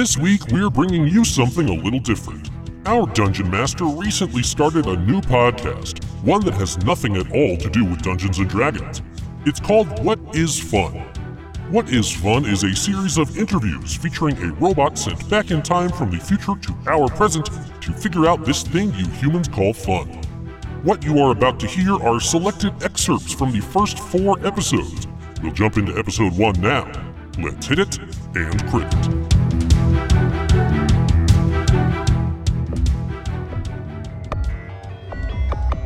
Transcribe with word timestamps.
This 0.00 0.16
week, 0.16 0.40
we're 0.50 0.70
bringing 0.70 1.06
you 1.08 1.26
something 1.26 1.68
a 1.68 1.74
little 1.74 2.00
different. 2.00 2.48
Our 2.86 3.06
Dungeon 3.08 3.50
Master 3.50 3.84
recently 3.84 4.42
started 4.42 4.86
a 4.86 4.96
new 4.96 5.20
podcast, 5.20 6.02
one 6.24 6.42
that 6.46 6.54
has 6.54 6.82
nothing 6.86 7.18
at 7.18 7.30
all 7.32 7.58
to 7.58 7.68
do 7.68 7.84
with 7.84 8.00
Dungeons 8.00 8.38
and 8.38 8.48
Dragons. 8.48 9.02
It's 9.44 9.60
called 9.60 10.02
What 10.02 10.18
is 10.34 10.58
Fun? 10.58 10.94
What 11.68 11.92
is 11.92 12.10
Fun 12.10 12.46
is 12.46 12.64
a 12.64 12.74
series 12.74 13.18
of 13.18 13.36
interviews 13.36 13.94
featuring 13.94 14.38
a 14.38 14.54
robot 14.54 14.96
sent 14.96 15.28
back 15.28 15.50
in 15.50 15.60
time 15.60 15.90
from 15.90 16.10
the 16.10 16.18
future 16.18 16.54
to 16.58 16.74
our 16.86 17.08
present 17.08 17.50
to 17.82 17.92
figure 17.92 18.26
out 18.26 18.46
this 18.46 18.62
thing 18.62 18.94
you 18.94 19.06
humans 19.06 19.48
call 19.48 19.74
fun. 19.74 20.06
What 20.82 21.04
you 21.04 21.18
are 21.18 21.32
about 21.32 21.60
to 21.60 21.66
hear 21.66 21.96
are 21.96 22.20
selected 22.20 22.72
excerpts 22.82 23.34
from 23.34 23.52
the 23.52 23.60
first 23.60 23.98
four 23.98 24.38
episodes. 24.46 25.06
We'll 25.42 25.52
jump 25.52 25.76
into 25.76 25.98
episode 25.98 26.38
one 26.38 26.58
now. 26.58 26.90
Let's 27.38 27.66
hit 27.66 27.80
it 27.80 27.98
and 28.34 28.66
crit 28.70 28.88
it. 28.94 29.39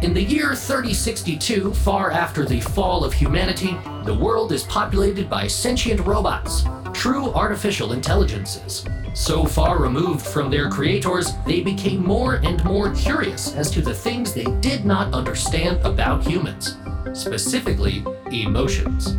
In 0.05 0.13
the 0.13 0.23
year 0.23 0.55
3062, 0.55 1.73
far 1.73 2.11
after 2.11 2.45
the 2.45 2.61
fall 2.61 3.07
of 3.07 3.15
humanity, 3.15 3.75
the 4.05 4.13
world 4.13 4.53
is 4.53 4.65
populated 4.65 5.31
by 5.31 5.47
sentient 5.47 5.99
robots, 6.01 6.65
true 6.93 7.33
artificial 7.33 7.95
intelligences. 7.95 8.85
So 9.15 9.47
far 9.47 9.79
removed 9.79 10.21
from 10.21 10.51
their 10.51 10.69
creators, 10.69 11.33
they 11.47 11.63
became 11.63 12.05
more 12.05 12.35
and 12.45 12.63
more 12.67 12.93
curious 12.93 13.55
as 13.55 13.71
to 13.71 13.81
the 13.81 13.95
things 13.95 14.35
they 14.35 14.45
did 14.61 14.85
not 14.85 15.15
understand 15.15 15.79
about 15.87 16.23
humans, 16.23 16.77
specifically 17.15 18.05
emotions. 18.31 19.17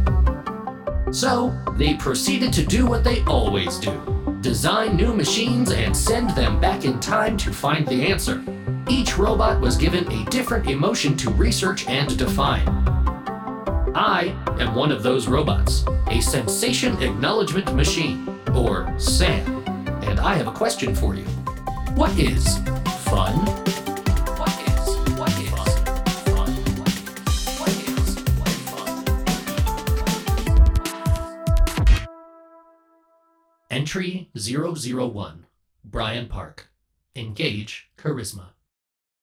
So, 1.10 1.52
they 1.78 1.96
proceeded 1.96 2.54
to 2.54 2.64
do 2.64 2.86
what 2.86 3.04
they 3.04 3.24
always 3.24 3.80
do 3.80 4.38
design 4.42 4.96
new 4.96 5.16
machines 5.16 5.72
and 5.72 5.98
send 5.98 6.30
them 6.36 6.62
back 6.62 6.86
in 6.86 7.00
time 7.00 7.36
to 7.38 7.52
find 7.52 7.88
the 7.88 8.04
answer. 8.06 8.44
Each 8.88 9.18
robot 9.18 9.60
was 9.60 9.78
given 9.78 10.12
a 10.12 10.26
different 10.26 10.70
emotion 10.70 11.18
to 11.18 11.32
research 11.32 11.88
and 11.88 12.18
define. 12.18 12.68
I 13.96 14.36
am 14.60 14.76
one 14.76 14.92
of 14.92 15.04
those 15.04 15.28
robots, 15.28 15.86
a 16.08 16.22
sensation 16.22 17.02
acknowledgement 17.02 17.74
machine, 17.76 18.40
or 18.54 18.94
SAM, 19.00 19.64
and 20.04 20.20
I 20.20 20.36
have 20.36 20.48
a 20.48 20.52
question 20.52 20.94
for 20.94 21.16
you. 21.16 21.26
What 21.96 22.18
is 22.20 22.60
fun? 23.06 23.66
Entry 33.72 34.30
001, 34.36 35.46
Brian 35.84 36.28
Park. 36.28 36.70
Engage 37.16 37.90
charisma. 37.98 38.55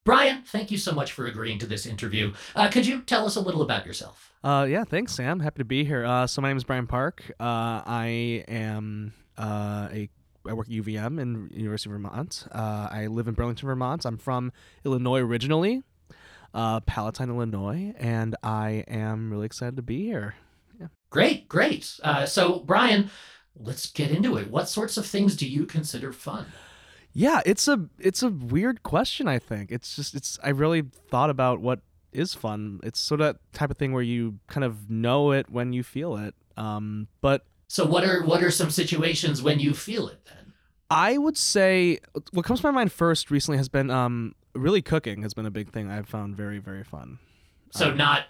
Brian, 0.04 0.42
thank 0.42 0.72
you 0.72 0.78
so 0.78 0.92
much 0.92 1.12
for 1.12 1.26
agreeing 1.26 1.58
to 1.60 1.66
this 1.66 1.86
interview. 1.86 2.32
Uh, 2.56 2.68
could 2.68 2.86
you 2.86 3.02
tell 3.02 3.24
us 3.24 3.36
a 3.36 3.40
little 3.40 3.62
about 3.62 3.86
yourself? 3.86 4.32
Uh, 4.42 4.66
yeah, 4.68 4.82
thanks, 4.82 5.14
Sam. 5.14 5.38
Happy 5.38 5.58
to 5.58 5.64
be 5.64 5.84
here. 5.84 6.04
Uh, 6.04 6.26
so 6.26 6.42
my 6.42 6.48
name 6.48 6.56
is 6.56 6.64
Brian 6.64 6.88
Park. 6.88 7.22
Uh, 7.38 7.82
I 7.86 8.44
am 8.48 9.12
uh, 9.38 9.88
a 9.92 10.08
I 10.44 10.54
work 10.54 10.66
at 10.66 10.72
UVM 10.72 11.20
in 11.20 11.50
University 11.52 11.88
of 11.88 11.92
Vermont. 11.92 12.46
Uh, 12.50 12.88
I 12.90 13.06
live 13.06 13.28
in 13.28 13.34
Burlington, 13.34 13.66
Vermont. 13.66 14.04
I'm 14.04 14.18
from 14.18 14.50
Illinois 14.84 15.20
originally, 15.20 15.84
uh, 16.52 16.80
Palatine, 16.80 17.28
Illinois, 17.28 17.94
and 17.96 18.34
I 18.42 18.84
am 18.88 19.30
really 19.30 19.46
excited 19.46 19.76
to 19.76 19.82
be 19.82 20.02
here. 20.02 20.34
Yeah. 20.80 20.88
Great, 21.10 21.48
great. 21.48 22.00
Uh, 22.02 22.26
so, 22.26 22.58
Brian, 22.58 23.08
let's 23.56 23.88
get 23.88 24.10
into 24.10 24.36
it. 24.36 24.50
What 24.50 24.68
sorts 24.68 24.96
of 24.96 25.06
things 25.06 25.36
do 25.36 25.48
you 25.48 25.64
consider 25.64 26.12
fun? 26.12 26.46
Yeah, 27.12 27.40
it's 27.44 27.68
a 27.68 27.88
it's 27.98 28.22
a 28.22 28.28
weird 28.28 28.82
question. 28.82 29.28
I 29.28 29.38
think 29.38 29.70
it's 29.70 29.96
just 29.96 30.14
it's 30.14 30.38
I 30.42 30.50
really 30.50 30.82
thought 31.10 31.30
about 31.30 31.60
what 31.60 31.80
is 32.12 32.34
fun. 32.34 32.80
It's 32.82 32.98
sort 32.98 33.20
of 33.20 33.26
that 33.34 33.52
type 33.52 33.70
of 33.70 33.76
thing 33.76 33.92
where 33.92 34.02
you 34.02 34.38
kind 34.46 34.64
of 34.64 34.90
know 34.90 35.32
it 35.32 35.50
when 35.50 35.72
you 35.72 35.82
feel 35.82 36.16
it. 36.16 36.34
Um, 36.56 37.08
but 37.20 37.44
So, 37.68 37.84
what 37.84 38.04
are 38.04 38.22
what 38.24 38.42
are 38.42 38.50
some 38.50 38.70
situations 38.70 39.42
when 39.42 39.60
you 39.60 39.74
feel 39.74 40.08
it 40.08 40.24
then? 40.24 40.52
I 40.90 41.18
would 41.18 41.38
say 41.38 41.98
what 42.32 42.44
comes 42.44 42.60
to 42.60 42.66
my 42.66 42.70
mind 42.70 42.92
first 42.92 43.30
recently 43.30 43.56
has 43.58 43.68
been 43.68 43.90
um 43.90 44.34
really 44.54 44.82
cooking 44.82 45.22
has 45.22 45.32
been 45.32 45.46
a 45.46 45.50
big 45.50 45.70
thing 45.70 45.90
I've 45.90 46.08
found 46.08 46.36
very 46.36 46.58
very 46.58 46.84
fun. 46.84 47.18
So, 47.72 47.90
Um, 47.90 47.96
not 47.96 48.24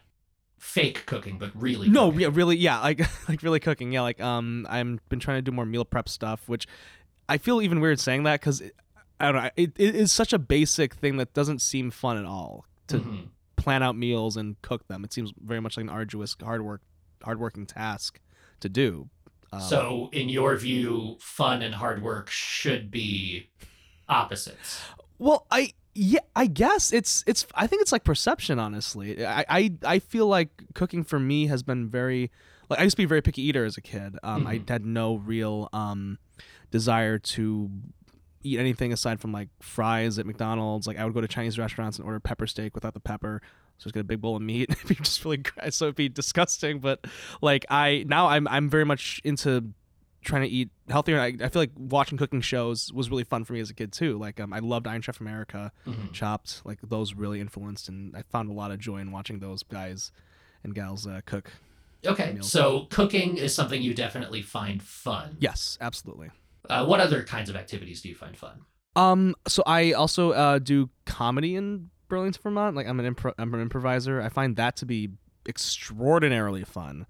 fake 0.59 1.05
cooking, 1.07 1.39
but 1.39 1.51
really. 1.61 1.89
No, 1.89 2.13
yeah, 2.13 2.29
really, 2.33 2.57
yeah, 2.57 2.81
like 2.81 3.01
like 3.29 3.43
really 3.43 3.59
cooking. 3.61 3.93
Yeah, 3.93 4.03
like 4.03 4.21
um, 4.21 4.67
I'm 4.71 5.01
been 5.09 5.19
trying 5.19 5.39
to 5.39 5.43
do 5.43 5.51
more 5.51 5.67
meal 5.67 5.85
prep 5.85 6.09
stuff, 6.09 6.49
which 6.49 6.67
I 7.33 7.39
feel 7.39 7.63
even 7.63 7.81
weird 7.81 7.99
saying 7.99 8.25
that 8.25 8.41
because 8.41 8.63
I 9.19 9.33
don't 9.33 9.43
know, 9.43 9.51
it, 9.57 9.73
it 9.79 9.95
is 9.95 10.13
such 10.13 10.33
a 10.33 10.39
basic 10.39 10.95
thing 10.95 11.17
that 11.17 11.33
doesn't 11.33 11.61
seem 11.63 11.91
fun 11.91 12.17
at 12.19 12.25
all 12.27 12.67
to 12.89 12.99
Mhm. 12.99 13.29
plan 13.57 13.83
out 13.83 13.97
meals 13.97 14.37
and 14.37 14.61
cook 14.63 14.87
them. 14.89 15.05
It 15.05 15.13
seems 15.13 15.33
very 15.43 15.61
much 15.61 15.77
like 15.77 15.85
an 15.85 15.91
arduous, 15.91 16.37
hard 16.43 16.63
work, 16.63 16.83
hardworking 17.23 17.67
task 17.67 18.21
to 18.61 18.69
do. 18.69 19.09
Um, 19.53 19.61
So, 19.61 20.11
in 20.13 20.29
your 20.29 20.57
view, 20.57 21.17
fun 21.21 21.63
and 21.63 21.75
hard 21.75 22.03
work 22.03 22.29
should 22.31 22.91
be 22.91 23.49
opposites. 24.09 24.81
Well, 25.19 25.47
I 25.51 25.73
yeah, 25.95 26.21
I 26.35 26.47
guess 26.47 26.93
it's 26.93 27.23
it's 27.27 27.47
I 27.55 27.67
think 27.67 27.83
it's 27.83 27.93
like 27.93 28.05
perception 28.05 28.59
honestly. 28.59 29.25
I 29.25 29.45
I, 29.49 29.73
I 29.85 29.99
feel 30.01 30.27
like 30.27 30.51
cooking 30.75 31.05
for 31.05 31.19
me 31.21 31.47
has 31.47 31.63
been 31.63 31.89
very 31.89 32.31
like 32.69 32.81
I 32.81 32.83
used 32.85 32.95
to 32.97 33.01
be 33.01 33.05
a 33.05 33.09
very 33.09 33.23
picky 33.23 33.43
eater 33.43 33.65
as 33.65 33.77
a 33.77 33.83
kid. 33.83 34.19
Um 34.23 34.47
I 34.47 34.59
Mhm. 34.59 34.69
had 34.69 34.85
no 34.87 35.17
real 35.17 35.69
um 35.73 36.19
desire 36.73 37.19
to 37.19 37.71
eat 38.43 38.59
anything 38.59 38.93
aside 38.93 39.21
from 39.21 39.31
like 39.31 39.49
fries 39.61 40.19
at 40.19 40.27
McDonald's. 40.27 40.89
Like 40.89 40.99
I 40.99 41.05
would 41.05 41.15
go 41.15 41.21
to 41.21 41.29
Chinese 41.29 41.57
restaurants 41.61 41.99
and 41.99 42.05
order 42.07 42.19
pepper 42.19 42.49
steak 42.49 42.75
without 42.75 42.95
the 42.95 43.01
pepper. 43.01 43.41
So 43.79 43.85
just 43.85 43.95
get 43.95 44.01
a 44.01 44.05
big 44.05 44.21
bowl 44.21 44.35
of 44.37 44.43
meat. 44.43 44.69
It'd 44.71 44.89
be 44.89 44.95
just 44.97 45.25
really 45.25 45.37
gross. 45.37 45.77
So 45.77 45.85
it'd 45.87 45.95
be 45.95 46.09
disgusting. 46.09 46.81
But 46.81 47.05
like 47.41 47.65
I 47.71 48.05
now 48.09 48.27
I'm 48.27 48.49
I'm 48.49 48.69
very 48.69 48.85
much 48.85 49.21
into 49.23 49.71
trying 50.25 50.43
to 50.43 50.49
eat 50.49 50.71
healthier. 50.89 51.19
I, 51.21 51.35
I 51.41 51.49
feel 51.49 51.63
like 51.63 51.73
watching 51.77 52.17
cooking 52.19 52.41
shows 52.41 52.93
was 52.93 53.11
really 53.11 53.25
fun 53.25 53.45
for 53.45 53.53
me 53.55 53.61
as 53.61 53.71
a 53.71 53.75
kid 53.75 53.93
too. 53.93 54.19
Like 54.19 54.39
um, 54.41 54.53
I 54.53 54.59
loved 54.61 54.87
Iron 54.87 55.03
Chef 55.03 55.21
America, 55.21 55.73
Mhm. 55.87 56.13
Chopped. 56.13 56.63
Like 56.65 56.79
those 56.83 57.15
really 57.15 57.41
influenced, 57.41 57.89
and 57.89 58.17
I 58.17 58.23
found 58.31 58.49
a 58.51 58.53
lot 58.53 58.71
of 58.71 58.79
joy 58.79 58.99
in 58.99 59.11
watching 59.13 59.39
those 59.41 59.63
guys 59.65 60.13
and 60.65 60.75
gals 60.75 61.07
uh, 61.09 61.21
cook. 61.27 61.51
Okay, 62.05 62.33
Meals. 62.35 62.51
so 62.51 62.87
cooking 62.91 63.37
is 63.37 63.55
something 63.55 63.81
you 63.83 63.95
definitely 63.95 64.43
find 64.43 64.83
fun. 64.83 65.37
Yes, 65.41 65.77
absolutely. 65.81 66.31
Uh, 66.69 66.87
what 66.87 67.01
other 67.01 67.23
kinds 67.23 67.51
of 67.51 67.57
activities 67.57 68.03
do 68.03 68.09
you 68.09 68.15
find 68.15 68.37
fun? 68.37 68.61
Um, 68.95 69.35
so 69.49 69.63
I 69.67 69.93
also 69.93 70.33
uh, 70.33 70.59
do 70.59 70.91
comedy 71.07 71.57
in 71.57 71.91
Burlington, 72.09 72.41
Vermont. 72.43 72.77
Like 72.77 72.87
I'm 72.87 73.01
an 73.01 73.15
impro- 73.15 73.35
I'm 73.39 73.53
an 73.55 73.61
improviser. 73.61 74.21
I 74.21 74.29
find 74.29 74.57
that 74.57 74.77
to 74.77 74.87
be 74.87 75.11
extraordinarily 75.49 76.65
fun. 76.65 77.07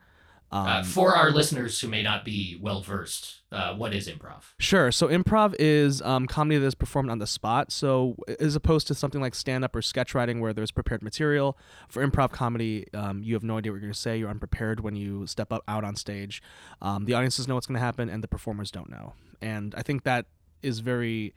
Um, 0.52 0.66
uh, 0.66 0.82
for 0.84 1.16
our 1.16 1.30
listeners 1.30 1.80
who 1.80 1.88
may 1.88 2.02
not 2.02 2.26
be 2.26 2.58
well 2.60 2.82
versed, 2.82 3.40
uh, 3.50 3.74
what 3.74 3.94
is 3.94 4.06
improv? 4.06 4.42
Sure. 4.58 4.92
So 4.92 5.08
improv 5.08 5.54
is 5.58 6.02
um, 6.02 6.26
comedy 6.26 6.58
that 6.58 6.66
is 6.66 6.74
performed 6.74 7.08
on 7.08 7.18
the 7.18 7.26
spot. 7.26 7.72
So 7.72 8.16
as 8.38 8.54
opposed 8.54 8.86
to 8.88 8.94
something 8.94 9.22
like 9.22 9.34
stand 9.34 9.64
up 9.64 9.74
or 9.74 9.80
sketch 9.80 10.14
writing 10.14 10.40
where 10.40 10.52
there's 10.52 10.70
prepared 10.70 11.02
material, 11.02 11.56
for 11.88 12.06
improv 12.06 12.32
comedy, 12.32 12.86
um, 12.92 13.22
you 13.22 13.32
have 13.32 13.42
no 13.42 13.56
idea 13.56 13.72
what 13.72 13.76
you're 13.76 13.80
going 13.80 13.94
to 13.94 13.98
say. 13.98 14.18
You're 14.18 14.28
unprepared 14.28 14.80
when 14.80 14.94
you 14.94 15.26
step 15.26 15.54
up 15.54 15.62
out 15.66 15.84
on 15.84 15.96
stage. 15.96 16.42
Um, 16.82 17.06
the 17.06 17.14
audiences 17.14 17.48
know 17.48 17.54
what's 17.54 17.66
going 17.66 17.80
to 17.80 17.84
happen, 17.84 18.10
and 18.10 18.22
the 18.22 18.28
performers 18.28 18.70
don't 18.70 18.90
know. 18.90 19.14
And 19.40 19.74
I 19.74 19.82
think 19.82 20.04
that 20.04 20.26
is 20.62 20.80
very 20.80 21.34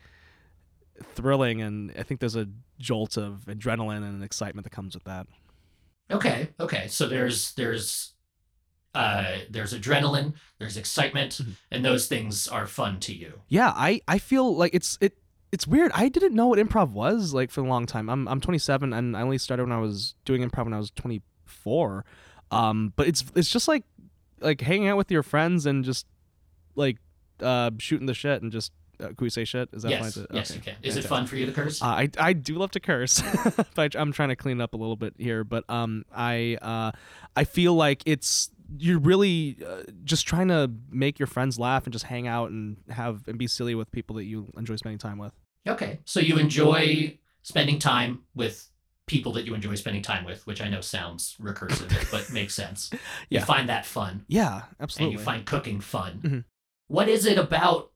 thrilling, 1.13 1.61
and 1.61 1.93
I 1.97 2.03
think 2.03 2.19
there's 2.19 2.35
a 2.35 2.49
jolt 2.79 3.15
of 3.15 3.45
adrenaline 3.47 4.03
and 4.03 4.23
excitement 4.25 4.65
that 4.65 4.71
comes 4.71 4.93
with 4.93 5.05
that. 5.05 5.25
Okay, 6.11 6.49
okay. 6.59 6.87
So 6.89 7.07
there's 7.07 7.53
there's 7.53 8.11
uh, 8.95 9.39
there's 9.49 9.73
adrenaline, 9.73 10.33
there's 10.59 10.77
excitement, 10.77 11.33
Mhm. 11.33 11.53
and 11.71 11.83
those 11.85 12.07
things 12.07 12.47
are 12.47 12.65
fun 12.67 12.99
to 13.01 13.13
you. 13.13 13.41
Yeah, 13.49 13.71
I 13.75 14.01
I 14.07 14.17
feel 14.19 14.55
like 14.55 14.73
it's 14.73 14.97
it 15.01 15.17
it's 15.51 15.67
weird. 15.67 15.91
I 15.93 16.09
didn't 16.09 16.33
know 16.33 16.47
what 16.47 16.59
improv 16.59 16.89
was 16.91 17.33
like 17.33 17.51
for 17.51 17.61
a 17.61 17.67
long 17.67 17.85
time. 17.85 18.09
I'm 18.09 18.27
I'm 18.27 18.41
27 18.41 18.91
and 18.93 19.15
I 19.15 19.21
only 19.21 19.37
started 19.37 19.63
when 19.63 19.71
I 19.71 19.79
was 19.79 20.15
doing 20.25 20.41
improv 20.47 20.65
when 20.65 20.73
I 20.73 20.77
was 20.79 20.91
24. 20.91 22.05
Um, 22.51 22.93
but 22.95 23.07
it's 23.07 23.23
it's 23.35 23.49
just 23.49 23.67
like 23.67 23.83
like 24.41 24.61
hanging 24.61 24.87
out 24.87 24.97
with 24.97 25.11
your 25.11 25.23
friends 25.23 25.65
and 25.65 25.83
just 25.83 26.05
like 26.75 26.97
uh 27.39 27.71
shooting 27.79 28.05
the 28.07 28.13
shit 28.13 28.41
and 28.41 28.51
just 28.51 28.71
uh, 28.99 29.07
can 29.07 29.17
we 29.19 29.29
say 29.29 29.43
shit? 29.43 29.67
Is 29.73 29.83
that 29.83 29.91
fine? 29.91 30.03
yes, 30.03 30.13
to- 30.13 30.27
yes, 30.31 30.55
you 30.55 30.61
can. 30.61 30.75
Is 30.81 30.95
it 30.95 31.03
fun 31.03 31.25
for 31.27 31.35
you 31.35 31.45
to 31.45 31.51
curse? 31.51 31.81
Uh, 31.81 31.85
I 31.87 32.09
I 32.17 32.31
do 32.33 32.55
love 32.55 32.71
to 32.71 32.79
curse, 32.79 33.21
but 33.75 33.93
I, 33.95 33.99
I'm 33.99 34.13
trying 34.13 34.29
to 34.29 34.37
clean 34.37 34.61
up 34.61 34.73
a 34.73 34.77
little 34.77 34.95
bit 34.95 35.15
here. 35.17 35.43
But 35.43 35.69
um, 35.69 36.05
I 36.15 36.57
uh, 36.61 36.91
I 37.35 37.43
feel 37.43 37.73
like 37.73 38.03
it's 38.05 38.49
you're 38.77 38.99
really 38.99 39.57
uh, 39.65 39.83
just 40.03 40.25
trying 40.27 40.47
to 40.49 40.71
make 40.89 41.19
your 41.19 41.27
friends 41.27 41.59
laugh 41.59 41.85
and 41.85 41.93
just 41.93 42.05
hang 42.05 42.27
out 42.27 42.49
and 42.51 42.77
have 42.89 43.23
and 43.27 43.37
be 43.37 43.47
silly 43.47 43.75
with 43.75 43.91
people 43.91 44.15
that 44.17 44.25
you 44.25 44.51
enjoy 44.57 44.75
spending 44.75 44.99
time 44.99 45.17
with. 45.17 45.33
okay, 45.67 45.99
so 46.05 46.19
you 46.19 46.37
enjoy 46.37 47.17
spending 47.43 47.79
time 47.79 48.21
with 48.33 48.69
people 49.07 49.31
that 49.33 49.45
you 49.45 49.53
enjoy 49.53 49.75
spending 49.75 50.01
time 50.01 50.25
with, 50.25 50.45
which 50.47 50.61
I 50.61 50.67
know 50.69 50.81
sounds 50.81 51.35
recursive, 51.39 51.91
but 52.11 52.31
makes 52.33 52.55
sense. 52.55 52.89
You 53.29 53.39
find 53.41 53.69
that 53.69 53.85
fun, 53.85 54.25
Yeah, 54.27 54.63
absolutely. 54.79 55.13
and 55.13 55.19
you 55.19 55.23
find 55.25 55.45
cooking 55.45 55.79
fun. 55.79 56.19
Mhm. 56.23 56.43
What 56.87 57.07
is 57.07 57.25
it 57.25 57.37
about 57.37 57.91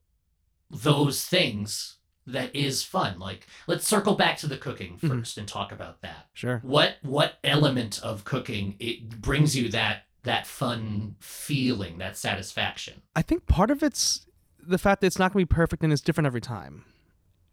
those 0.69 1.25
things 1.25 1.97
that 2.27 2.55
is 2.55 2.83
fun. 2.83 3.17
Like 3.17 3.47
let's 3.65 3.87
circle 3.87 4.13
back 4.15 4.37
to 4.37 4.47
the 4.47 4.57
cooking 4.57 4.99
Mhm. 4.99 5.09
1st 5.09 5.37
and 5.39 5.47
talk 5.47 5.71
about 5.71 6.01
that. 6.01 6.27
Sure. 6.33 6.59
What 6.63 6.97
what 7.01 7.39
element 7.43 7.99
of 8.03 8.23
cooking 8.23 8.75
it 8.79 9.19
brings 9.21 9.55
you 9.55 9.69
that 9.69 10.03
that 10.23 10.45
fun 10.45 11.15
feeling, 11.19 11.97
that 11.99 12.17
satisfaction? 12.17 13.01
I 13.15 13.21
think 13.21 13.45
part 13.45 13.71
of 13.71 13.83
it's 13.83 14.25
the 14.59 14.77
fact 14.77 15.01
that 15.01 15.07
it's 15.07 15.19
not 15.19 15.33
going 15.33 15.45
to 15.45 15.47
be 15.47 15.55
perfect 15.55 15.83
and 15.83 15.93
it's 15.93 16.01
different 16.01 16.27
every 16.27 16.41
time. 16.41 16.85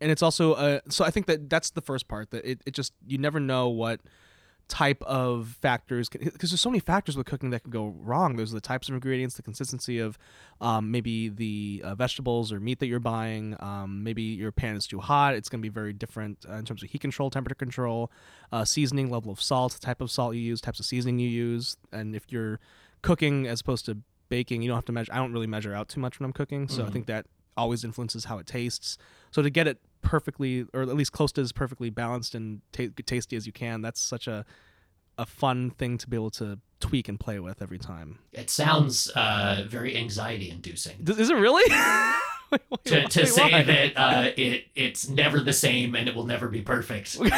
And 0.01 0.11
it's 0.11 0.23
also 0.23 0.53
uh 0.53 0.81
so 0.89 1.05
I 1.05 1.11
think 1.11 1.27
that 1.27 1.49
that's 1.49 1.71
the 1.71 1.81
first 1.81 2.07
part 2.07 2.31
that 2.31 2.45
it, 2.45 2.61
it 2.67 2.75
just 2.75 2.93
you 3.07 3.17
never 3.17 3.41
know 3.41 3.69
what 3.69 4.01
type 4.69 5.01
of 5.03 5.57
factors 5.63 6.09
because 6.09 6.51
there's 6.51 6.61
so 6.61 6.69
many 6.71 6.81
factors 6.81 7.17
with 7.17 7.25
cooking 7.25 7.51
that 7.51 7.63
can 7.63 7.71
go 7.71 7.95
wrong 8.01 8.35
there's 8.35 8.51
the 8.51 8.61
types 8.61 8.89
of 8.89 8.95
ingredients 8.95 9.37
the 9.37 9.43
consistency 9.43 10.01
of 10.01 10.19
um, 10.61 10.91
maybe 10.91 11.29
the 11.29 11.81
uh, 11.85 11.95
vegetables 11.95 12.51
or 12.53 12.59
meat 12.59 12.81
that 12.81 12.87
you're 12.89 12.99
buying 12.99 13.57
um, 13.61 14.03
maybe 14.03 14.23
your 14.23 14.51
pan 14.51 14.75
is 14.75 14.85
too 14.85 14.99
hot 14.99 15.35
it's 15.35 15.49
going 15.49 15.61
to 15.61 15.63
be 15.63 15.69
very 15.73 15.93
different 15.93 16.45
uh, 16.49 16.55
in 16.55 16.65
terms 16.65 16.83
of 16.83 16.91
heat 16.91 17.01
control 17.01 17.31
temperature 17.31 17.55
control 17.55 18.11
uh, 18.51 18.65
seasoning 18.65 19.09
level 19.09 19.31
of 19.31 19.41
salt 19.41 19.79
type 19.81 20.01
of 20.01 20.11
salt 20.11 20.35
you 20.35 20.41
use 20.41 20.61
types 20.61 20.81
of 20.81 20.87
seasoning 20.87 21.21
you 21.21 21.29
use 21.29 21.77
and 21.93 22.17
if 22.17 22.25
you're 22.31 22.59
cooking 23.03 23.47
as 23.47 23.61
opposed 23.61 23.85
to 23.87 23.97
baking 24.29 24.63
you 24.63 24.69
don't 24.69 24.77
have 24.77 24.85
to 24.85 24.93
measure 24.93 25.13
i 25.13 25.17
don't 25.17 25.33
really 25.33 25.47
measure 25.47 25.73
out 25.75 25.89
too 25.89 26.01
much 26.01 26.19
when 26.19 26.25
i'm 26.25 26.33
cooking 26.33 26.67
so 26.67 26.83
i 26.83 26.87
Mhm. 26.89 26.93
think 26.93 27.07
that 27.07 27.27
always 27.57 27.85
influences 27.85 28.25
how 28.25 28.37
it 28.39 28.47
tastes 28.47 28.99
so 29.31 29.43
to 29.43 29.49
get 29.49 29.69
it 29.69 29.79
perfectly 30.07 30.67
or 30.73 30.83
at 30.83 30.89
least 30.89 31.13
close 31.13 31.33
to 31.33 31.41
as 31.41 31.53
perfectly 31.53 31.91
balanced 31.91 32.35
and 32.35 32.61
ta- 32.73 32.85
tasty 33.05 33.37
as 33.37 33.47
you 33.47 33.53
can 33.53 33.83
that's 33.83 34.01
such 34.01 34.27
a 34.27 34.45
a 35.19 35.25
fun 35.27 35.71
thing 35.71 35.97
to 35.99 36.09
be 36.09 36.17
able 36.17 36.31
to 36.31 36.59
tweak 36.79 37.09
and 37.09 37.19
play 37.19 37.39
with 37.41 37.63
every 37.63 37.79
time 37.79 38.19
It 38.33 38.51
sounds 38.51 39.09
uh, 39.17 39.65
very 39.67 39.97
anxiety 39.97 40.51
inducing. 40.51 40.97
Is 41.09 41.31
it 41.31 41.37
really 41.37 41.65
Wait, 42.53 42.61
wait, 42.71 42.85
To, 42.85 43.09
to 43.09 43.21
wait, 43.23 43.29
say 43.29 43.63
that 43.63 43.93
uh, 43.97 44.31
it 44.37 44.67
it's 44.75 45.09
never 45.09 45.41
the 45.41 45.53
same 45.55 45.95
and 45.97 46.07
it 46.09 46.15
will 46.15 46.27
never 46.27 46.49
be 46.49 46.61
perfect. 46.63 47.19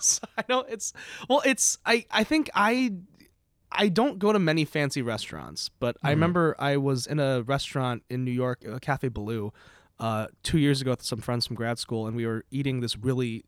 So 0.00 0.22
I 0.38 0.44
know 0.48 0.60
it's 0.60 0.92
well 1.28 1.42
it's 1.44 1.78
I 1.86 2.04
I 2.10 2.22
think 2.22 2.50
I 2.54 2.92
I 3.72 3.88
don't 3.88 4.18
go 4.18 4.30
to 4.32 4.38
many 4.38 4.64
fancy 4.66 5.02
restaurants, 5.02 5.70
but 5.80 5.96
I 6.02 6.08
Mhm. 6.08 6.10
remember 6.10 6.54
I 6.58 6.76
was 6.76 7.06
in 7.06 7.18
a 7.18 7.42
restaurant 7.42 8.02
in 8.10 8.24
New 8.24 8.30
York, 8.30 8.62
a 8.64 8.78
Cafe 8.78 9.08
Boulud, 9.08 9.52
uh, 9.98 10.26
two 10.42 10.58
years 10.58 10.80
ago 10.80 10.90
with 10.90 11.02
some 11.02 11.20
friends 11.20 11.46
from 11.46 11.56
grad 11.56 11.78
school, 11.78 12.06
and 12.06 12.16
we 12.16 12.26
were 12.26 12.44
eating 12.50 12.80
this 12.80 12.96
really 12.96 13.44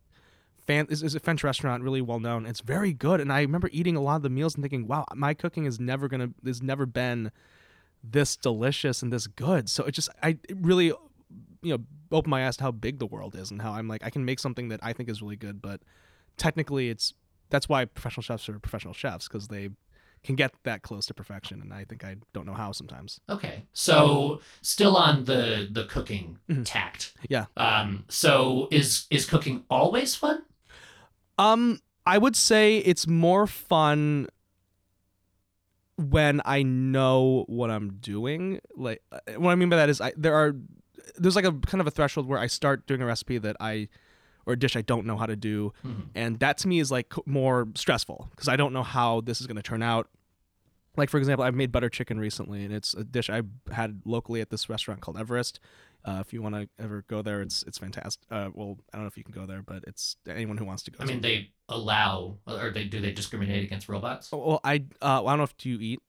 fan. 0.67 0.87
This 0.89 1.03
is 1.03 1.15
a 1.15 1.21
French 1.21 1.45
restaurant, 1.45 1.83
really 1.83 2.01
well 2.01 2.21
known. 2.21 2.47
It's 2.47 2.61
very 2.61 2.93
good, 2.93 3.21
and 3.21 3.33
I 3.33 3.41
remember 3.41 3.69
eating 3.73 3.97
a 3.97 4.01
lot 4.01 4.17
of 4.17 4.23
the 4.23 4.31
meals 4.31 4.55
and 4.55 4.63
thinking, 4.63 4.87
"Wow, 4.87 5.07
my 5.15 5.35
cooking 5.35 5.65
is 5.65 5.79
never 5.79 6.09
gonna, 6.09 6.31
has 6.45 6.63
never 6.63 6.87
been 6.87 7.31
this 8.03 8.37
delicious 8.37 9.03
and 9.03 9.13
this 9.13 9.27
good." 9.27 9.69
So 9.69 9.85
it 9.85 9.93
just, 9.93 10.09
I 10.23 10.39
it 10.49 10.57
really, 10.61 10.87
you 11.63 11.77
know, 11.77 11.79
opened 12.13 12.31
my 12.31 12.47
eyes 12.47 12.57
to 12.59 12.65
how 12.65 12.71
big 12.71 12.99
the 12.99 13.07
world 13.07 13.35
is 13.35 13.51
and 13.51 13.61
how 13.61 13.73
I'm 13.73 13.89
like, 13.89 14.05
I 14.05 14.11
can 14.11 14.25
make 14.25 14.39
something 14.39 14.69
that 14.69 14.81
I 14.83 14.93
think 14.93 15.09
is 15.09 15.21
really 15.21 15.37
good, 15.37 15.61
but 15.61 15.83
technically, 16.37 16.89
it's 16.89 17.15
that's 17.51 17.69
why 17.69 17.85
professional 17.85 18.23
chefs 18.23 18.49
are 18.49 18.59
professional 18.59 18.95
chefs 18.95 19.29
because 19.29 19.49
they 19.49 19.71
can 20.23 20.35
get 20.37 20.53
that 20.65 20.83
close 20.83 21.07
to 21.07 21.15
perfection, 21.15 21.61
and 21.61 21.73
I 21.73 21.85
think 21.85 22.05
I 22.05 22.17
don't 22.33 22.47
know 22.47 22.55
how 22.55 22.73
sometimes. 22.73 23.21
Okay, 23.29 23.65
so 23.73 24.41
still 24.63 24.97
on 24.97 25.25
the 25.25 25.69
the 25.71 25.85
cooking 25.85 26.39
Mhm. 26.49 26.63
tact. 26.65 27.15
Yeah. 27.29 27.47
Um. 27.57 28.05
So 28.09 28.69
is 28.71 29.07
is 29.11 29.27
cooking 29.27 29.65
always 29.71 30.15
fun? 30.15 30.43
Um, 31.39 31.81
I 32.07 32.19
would 32.19 32.35
say 32.37 32.79
it's 32.79 33.07
more 33.07 33.47
fun 33.47 34.27
when 35.97 36.41
I 36.45 36.63
know 36.63 37.45
what 37.49 37.71
I'm 37.71 37.95
doing. 37.95 38.61
Like, 38.77 39.03
uh, 39.13 39.19
what 39.37 39.51
I 39.51 39.55
mean 39.57 39.69
by 39.69 39.77
that 39.77 39.89
is, 39.89 40.01
I 40.01 40.13
there 40.17 40.35
are 40.35 40.55
there's 41.17 41.37
like 41.37 41.45
a 41.45 41.53
kind 41.53 41.81
of 41.81 41.87
a 41.87 41.91
threshold 41.91 42.27
where 42.29 42.39
I 42.39 42.47
start 42.47 42.87
doing 42.87 43.03
a 43.03 43.07
recipe 43.07 43.39
that 43.39 43.57
I 43.61 43.89
or 44.49 44.55
a 44.55 44.59
dish 44.59 44.75
I 44.77 44.83
don't 44.83 45.07
know 45.07 45.17
how 45.17 45.27
to 45.27 45.37
do, 45.37 45.73
Mhm. 45.85 46.09
and 46.15 46.39
that 46.41 46.59
to 46.59 46.69
me 46.69 46.81
is 46.81 46.91
like 46.91 47.13
more 47.27 47.69
stressful 47.75 48.29
because 48.31 48.49
I 48.49 48.57
don't 48.57 48.73
know 48.73 48.83
how 48.83 49.21
this 49.21 49.41
is 49.41 49.47
going 49.47 49.57
to 49.57 49.63
turn 49.63 49.83
out. 49.83 50.09
Like 50.97 51.11
for 51.11 51.19
example, 51.19 51.45
I've 51.45 51.55
made 51.55 51.71
butter 51.71 51.89
chicken 51.91 52.19
recently, 52.19 52.65
and 52.65 52.73
it's 52.75 52.95
a 52.95 53.05
dish 53.05 53.31
I 53.31 53.43
had 53.71 54.01
locally 54.05 54.41
at 54.41 54.51
this 54.51 54.69
restaurant 54.69 55.01
called 55.01 55.17
Everest. 55.19 55.61
Uh, 56.05 56.19
if 56.25 56.33
you 56.33 56.41
want 56.41 56.55
to 56.55 56.69
ever 56.79 57.05
go 57.09 57.23
there, 57.23 57.41
it's 57.43 57.63
it's 57.65 57.77
fantastic. 57.79 58.25
Uh, 58.31 58.49
well, 58.55 58.79
I 58.93 58.97
don't 58.97 59.03
know 59.05 59.09
if 59.09 59.19
you 59.19 59.23
can 59.25 59.33
go 59.35 59.47
there, 59.47 59.63
but 59.63 59.85
it's 59.87 60.17
anyone 60.27 60.57
who 60.57 60.65
wants 60.65 60.83
to 60.85 60.91
go. 60.91 60.99
I 61.01 61.05
mean, 61.07 61.21
they 61.21 61.51
allow 61.69 62.39
or 62.47 62.71
they 62.71 62.85
do 62.85 63.01
they 63.01 63.13
discriminate 63.13 63.63
against 63.65 63.89
robots? 63.89 64.31
Oh, 64.33 64.39
well, 64.39 64.61
I 64.65 64.85
uh, 65.03 65.23
I 65.25 65.31
don't 65.31 65.39
know 65.39 65.45
if 65.45 65.57
do 65.57 65.69
you 65.69 65.79
eat. 65.81 66.01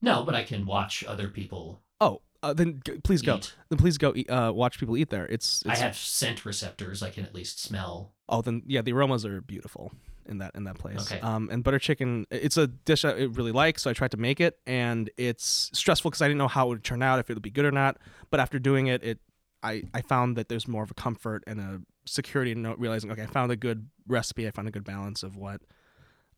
No, 0.00 0.24
but 0.24 0.34
I 0.34 0.42
can 0.42 0.66
watch 0.66 1.04
other 1.04 1.28
people 1.28 1.80
Oh, 2.00 2.20
uh, 2.42 2.52
then 2.52 2.80
g- 2.84 2.98
please 3.04 3.22
go. 3.22 3.36
eat. 3.36 3.54
Then 3.68 3.78
please 3.78 3.98
go 3.98 4.12
eat, 4.14 4.28
uh, 4.30 4.52
watch 4.54 4.78
people 4.78 4.96
eat 4.96 5.10
there. 5.10 5.26
It's, 5.26 5.62
I 5.66 5.76
have 5.76 5.96
scent 5.96 6.44
receptors. 6.44 7.02
I 7.02 7.10
can 7.10 7.24
at 7.24 7.34
least 7.34 7.60
smell. 7.60 8.12
oh 8.28 8.42
then 8.42 8.62
yeah, 8.66 8.82
the 8.82 8.92
aromas 8.92 9.24
are 9.24 9.40
beautiful 9.40 9.92
in 10.26 10.38
that 10.38 10.52
in 10.54 10.64
that 10.64 10.78
place. 10.78 11.10
Okay. 11.10 11.20
Um, 11.20 11.48
and 11.52 11.64
butter 11.64 11.78
chicken, 11.78 12.26
it's 12.30 12.56
a 12.56 12.66
dish 12.68 13.04
I 13.04 13.12
really 13.24 13.52
like, 13.52 13.78
so 13.78 13.90
I 13.90 13.92
tried 13.92 14.10
to 14.12 14.16
make 14.16 14.40
it, 14.40 14.58
and 14.66 15.10
it's 15.16 15.70
stressful 15.72 16.10
because 16.10 16.22
I 16.22 16.28
didn't 16.28 16.38
know 16.38 16.48
how 16.48 16.66
it 16.66 16.68
would 16.70 16.84
turn 16.84 17.02
out, 17.02 17.18
if 17.18 17.28
it 17.30 17.34
would 17.34 17.42
be 17.42 17.50
good 17.50 17.64
or 17.64 17.72
not. 17.72 17.98
But 18.30 18.40
after 18.40 18.58
doing 18.58 18.86
it, 18.86 19.02
it 19.02 19.18
I 19.62 19.82
I 19.94 20.00
found 20.02 20.36
that 20.36 20.48
there's 20.48 20.66
more 20.68 20.82
of 20.82 20.90
a 20.90 20.94
comfort 20.94 21.44
and 21.46 21.60
a 21.60 21.80
security 22.06 22.50
in 22.52 22.62
realizing 22.78 23.10
okay, 23.12 23.22
I 23.22 23.26
found 23.26 23.52
a 23.52 23.56
good 23.56 23.88
recipe, 24.08 24.46
I 24.46 24.50
found 24.50 24.66
a 24.68 24.72
good 24.72 24.84
balance 24.84 25.22
of 25.22 25.36
what 25.36 25.60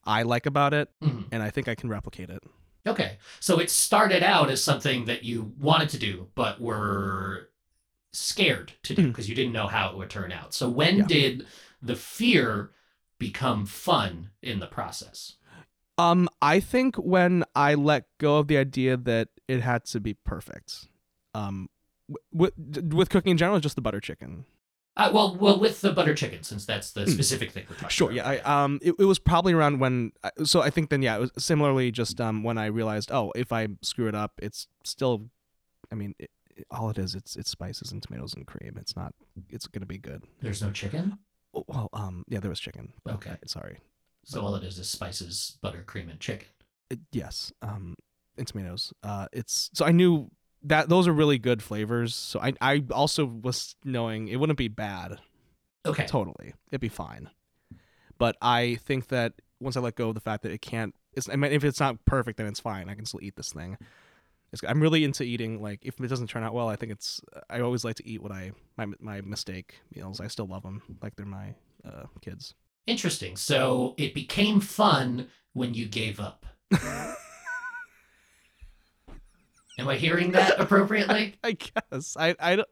I 0.05 0.23
like 0.23 0.45
about 0.47 0.75
it, 0.75 0.89
Mhm. 1.03 1.29
and 1.33 1.43
I 1.43 1.49
think 1.51 1.67
I 1.69 1.75
can 1.75 1.89
replicate 1.89 2.29
it. 2.31 2.43
Okay, 2.87 3.19
so 3.41 3.59
it 3.61 3.71
started 3.71 4.23
out 4.23 4.51
as 4.51 4.63
something 4.63 5.07
that 5.07 5.25
you 5.25 5.55
wanted 5.59 5.89
to 5.91 5.99
do, 5.99 6.29
but 6.35 6.61
were 6.61 7.51
scared 8.13 8.73
to 8.83 8.95
do 8.95 9.03
Mhm. 9.03 9.09
because 9.09 9.29
you 9.29 9.35
didn't 9.35 9.53
know 9.53 9.67
how 9.67 9.91
it 9.91 9.97
would 9.97 10.11
turn 10.11 10.31
out. 10.33 10.53
So 10.55 10.69
when 10.69 10.99
Yeah. 10.99 11.07
did 11.07 11.47
the 11.81 11.97
fear 11.97 12.73
become 13.19 13.65
fun 13.67 14.31
in 14.43 14.59
the 14.61 14.67
process? 14.67 15.37
Um, 15.97 16.29
I 16.43 16.61
think 16.61 16.97
when 16.97 17.45
I 17.55 17.75
let 17.75 18.05
go 18.19 18.39
of 18.39 18.49
the 18.49 18.59
idea 18.59 18.97
that 18.97 19.29
it 19.49 19.61
had 19.61 19.85
to 19.87 20.01
be 20.01 20.15
perfect, 20.15 20.89
um, 21.35 21.69
with 22.33 22.53
with 22.59 23.09
cooking 23.09 23.31
in 23.31 23.39
general, 23.39 23.61
just 23.61 23.77
the 23.77 23.81
butter 23.83 24.01
chicken. 24.01 24.45
Uh, 24.97 25.11
well, 25.13 25.37
well, 25.41 25.59
with 25.59 25.81
the 25.81 25.91
butter 25.93 26.15
chicken, 26.15 26.43
since 26.45 26.65
that's 26.65 26.93
the 26.93 27.01
Mm. 27.05 27.11
specific 27.13 27.51
thing 27.51 27.65
we're 27.69 27.75
talking 27.75 27.81
about. 27.85 27.93
Sure, 27.93 28.13
about. 28.13 28.35
yeah. 28.37 28.43
I 28.47 28.65
um, 28.65 28.79
it, 28.81 28.95
it 28.99 29.05
was 29.05 29.19
probably 29.19 29.53
around 29.53 29.81
when. 29.81 30.13
So 30.45 30.61
I 30.63 30.71
think 30.71 30.91
then, 30.91 31.03
yeah, 31.03 31.17
it 31.17 31.21
was 31.21 31.31
similarly 31.39 31.91
just 31.91 32.21
um 32.21 32.45
when 32.45 32.59
I 32.59 32.67
realized, 32.67 33.11
oh, 33.11 33.33
if 33.35 33.53
I 33.53 33.69
screw 33.83 34.07
it 34.09 34.15
up, 34.15 34.33
it's 34.41 34.69
still, 34.85 35.31
I 35.91 35.97
mean, 35.97 36.15
it, 36.19 36.31
it- 36.57 36.67
all 36.71 36.89
it 36.91 36.99
is, 36.99 37.17
it's 37.17 37.35
it's 37.35 37.51
spices 37.51 37.91
and 37.91 38.01
tomatoes 38.01 38.35
and 38.35 38.47
cream. 38.47 38.77
It's 38.81 38.95
not, 38.95 39.13
it's 39.51 39.67
gonna 39.67 39.87
be 39.87 39.99
good. 39.99 40.23
There's 40.41 40.63
no 40.63 40.71
chicken, 40.71 41.19
Oh, 41.53 41.65
Well, 41.67 41.89
um, 41.93 42.25
yeah, 42.29 42.39
there 42.39 42.51
was 42.51 42.61
chicken. 42.61 42.93
Okay. 43.09 43.31
uh, 43.31 43.37
sorry. 43.47 43.79
so 44.25 44.41
all 44.41 44.55
it 44.55 44.63
is 44.63 44.79
is 44.79 44.89
spices, 44.89 45.59
butter, 45.61 45.83
cream, 45.85 46.09
and 46.09 46.21
chicken. 46.21 46.47
It, 46.91 47.01
yes, 47.11 47.53
um, 47.63 47.97
and 48.39 48.47
tomatoes. 48.47 48.93
Uh, 49.03 49.27
it's 49.33 49.71
so 49.75 49.85
I 49.85 49.91
knew 49.91 50.31
that 50.65 50.89
those 50.89 51.07
are 51.07 51.13
really 51.13 51.39
good 51.39 51.63
flavors. 51.63 52.15
So 52.15 52.41
I 52.41 52.55
I 52.61 52.85
also 52.91 53.25
was 53.27 53.77
knowing 53.85 54.29
it 54.29 54.37
wouldn't 54.37 54.59
be 54.59 54.69
bad. 54.69 55.19
Okay, 55.87 56.07
Totally, 56.07 56.55
it'd 56.71 56.81
be 56.81 56.89
fine. 56.89 57.29
But 58.17 58.37
I 58.41 58.77
think 58.77 59.09
that 59.09 59.35
once 59.61 59.77
I 59.77 59.81
let 59.81 59.97
go 59.97 60.09
of 60.09 60.15
the 60.15 60.21
fact 60.21 60.43
that 60.45 60.53
it 60.53 60.63
can't, 60.63 60.95
it's 61.13 61.29
I 61.29 61.37
mean 61.37 61.53
if 61.53 61.63
it's 61.65 61.81
not 61.81 62.05
perfect, 62.07 62.39
then 62.39 62.47
it's 62.47 62.61
fine. 62.61 62.89
I 62.89 62.95
can 62.95 63.05
still 63.05 63.21
eat 63.23 63.37
this 63.37 63.53
thing. 63.53 63.77
It's, 64.53 64.63
I'm 64.67 64.81
really 64.81 65.05
into 65.05 65.25
eating. 65.25 65.61
Like 65.61 65.81
if 65.83 66.01
it 66.01 66.07
doesn't 66.09 66.29
turn 66.29 66.43
out 66.43 66.55
well, 66.55 66.69
I 66.69 66.77
think 66.77 66.93
it's. 66.93 67.21
I 67.51 67.61
always 67.61 67.85
like 67.85 67.97
to 67.97 68.09
eat 68.09 68.23
what 68.23 68.33
I 68.33 68.53
my 68.79 68.87
my 69.01 69.21
mistake 69.21 69.81
meals. 69.95 70.21
I 70.21 70.29
still 70.29 70.47
love 70.47 70.63
them 70.63 70.83
like 71.03 71.17
they're 71.17 71.27
my 71.27 71.55
uh, 71.85 72.05
kids. 72.23 72.55
interesting. 72.87 73.37
So 73.37 73.95
it 73.99 74.15
became 74.15 74.61
fun 74.61 75.29
when 75.53 75.75
you 75.75 75.87
gave 75.87 76.21
up. 76.21 76.47
Am 79.79 79.89
I 79.89 79.97
hearing 79.97 80.33
that 80.33 80.55
appropriately? 80.61 81.35
I 81.43 81.53
guess 81.53 82.17
I 82.19 82.35
I 82.39 82.57
don't 82.57 82.69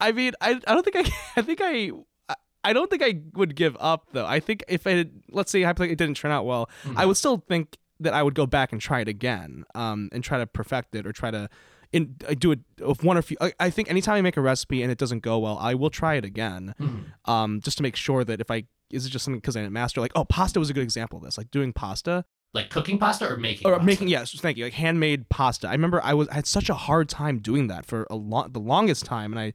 I 0.00 0.12
mean 0.12 0.32
I 0.40 0.50
I 0.66 0.74
don't 0.74 0.84
think 0.84 0.96
I 0.96 1.10
I 1.36 1.42
think 1.42 1.60
I 1.62 1.90
I- 2.28 2.34
I 2.62 2.72
don't 2.74 2.90
think 2.90 3.02
I 3.02 3.20
would 3.34 3.56
give 3.56 3.74
up 3.80 4.08
though. 4.12 4.26
I 4.26 4.38
think 4.38 4.62
if 4.68 4.86
I 4.86 5.06
let's 5.30 5.50
say 5.50 5.62
it 5.62 5.76
didn't 5.76 6.14
turn 6.14 6.30
out 6.30 6.44
well, 6.44 6.68
I 6.94 7.06
would 7.06 7.16
still 7.16 7.38
think 7.48 7.78
that 8.00 8.12
I 8.12 8.22
would 8.22 8.34
go 8.34 8.46
back 8.46 8.72
and 8.72 8.80
try 8.80 9.00
it 9.00 9.08
again, 9.08 9.64
um, 9.74 10.08
and 10.12 10.22
try 10.22 10.36
to 10.38 10.46
perfect 10.46 10.94
it 10.94 11.06
or 11.06 11.12
try 11.12 11.30
to 11.30 11.48
in 11.92 12.16
uh, 12.28 12.34
do 12.38 12.52
it 12.52 12.60
with 12.78 13.02
one 13.02 13.16
or 13.16 13.22
few. 13.22 13.38
I, 13.40 13.52
I 13.58 13.70
think 13.70 13.88
anytime 13.90 14.16
I 14.16 14.20
make 14.22 14.36
a 14.36 14.42
recipe 14.42 14.82
and 14.82 14.92
it 14.92 14.98
doesn't 14.98 15.20
go 15.20 15.38
well, 15.38 15.56
I 15.58 15.74
will 15.74 15.88
try 15.90 16.14
it 16.16 16.24
again, 16.26 16.74
Mhm. 16.78 17.04
um, 17.24 17.60
just 17.62 17.78
to 17.78 17.82
make 17.82 17.96
sure 17.96 18.24
that 18.24 18.40
if 18.42 18.50
I 18.50 18.64
is 18.90 19.06
it 19.06 19.10
just 19.10 19.24
something 19.24 19.38
because 19.40 19.56
I 19.56 19.60
didn't 19.60 19.72
master 19.72 20.00
like 20.02 20.12
oh 20.14 20.24
pasta 20.26 20.58
was 20.58 20.68
a 20.68 20.74
good 20.74 20.82
example 20.82 21.16
of 21.18 21.24
this 21.24 21.38
like 21.38 21.50
doing 21.50 21.72
pasta 21.72 22.24
Like 22.52 22.70
cooking 22.70 22.98
pasta 22.98 23.28
or 23.32 23.36
making 23.36 23.66
or 23.68 23.74
pasta? 23.74 23.86
making 23.86 24.08
yes 24.08 24.32
thank 24.40 24.56
you 24.56 24.64
like 24.64 24.72
handmade 24.72 25.28
pasta 25.28 25.68
i 25.68 25.72
remember 25.72 26.00
i 26.02 26.12
was 26.14 26.26
i 26.28 26.34
had 26.34 26.46
such 26.46 26.68
a 26.68 26.74
hard 26.74 27.08
time 27.08 27.38
doing 27.38 27.68
that 27.68 27.86
for 27.86 28.06
a 28.10 28.16
long 28.16 28.50
the 28.50 28.58
longest 28.58 29.04
time 29.04 29.32
and 29.32 29.38
i 29.38 29.52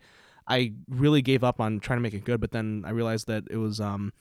i 0.48 0.72
really 0.90 1.22
gave 1.22 1.44
up 1.44 1.60
on 1.60 1.80
trying 1.82 1.98
to 1.98 2.02
make 2.02 2.14
it 2.14 2.24
good 2.24 2.40
but 2.40 2.52
then 2.52 2.84
i 2.86 2.92
realized 2.92 3.28
that 3.28 3.44
it 3.52 3.58
was 3.58 3.82
um 3.82 4.14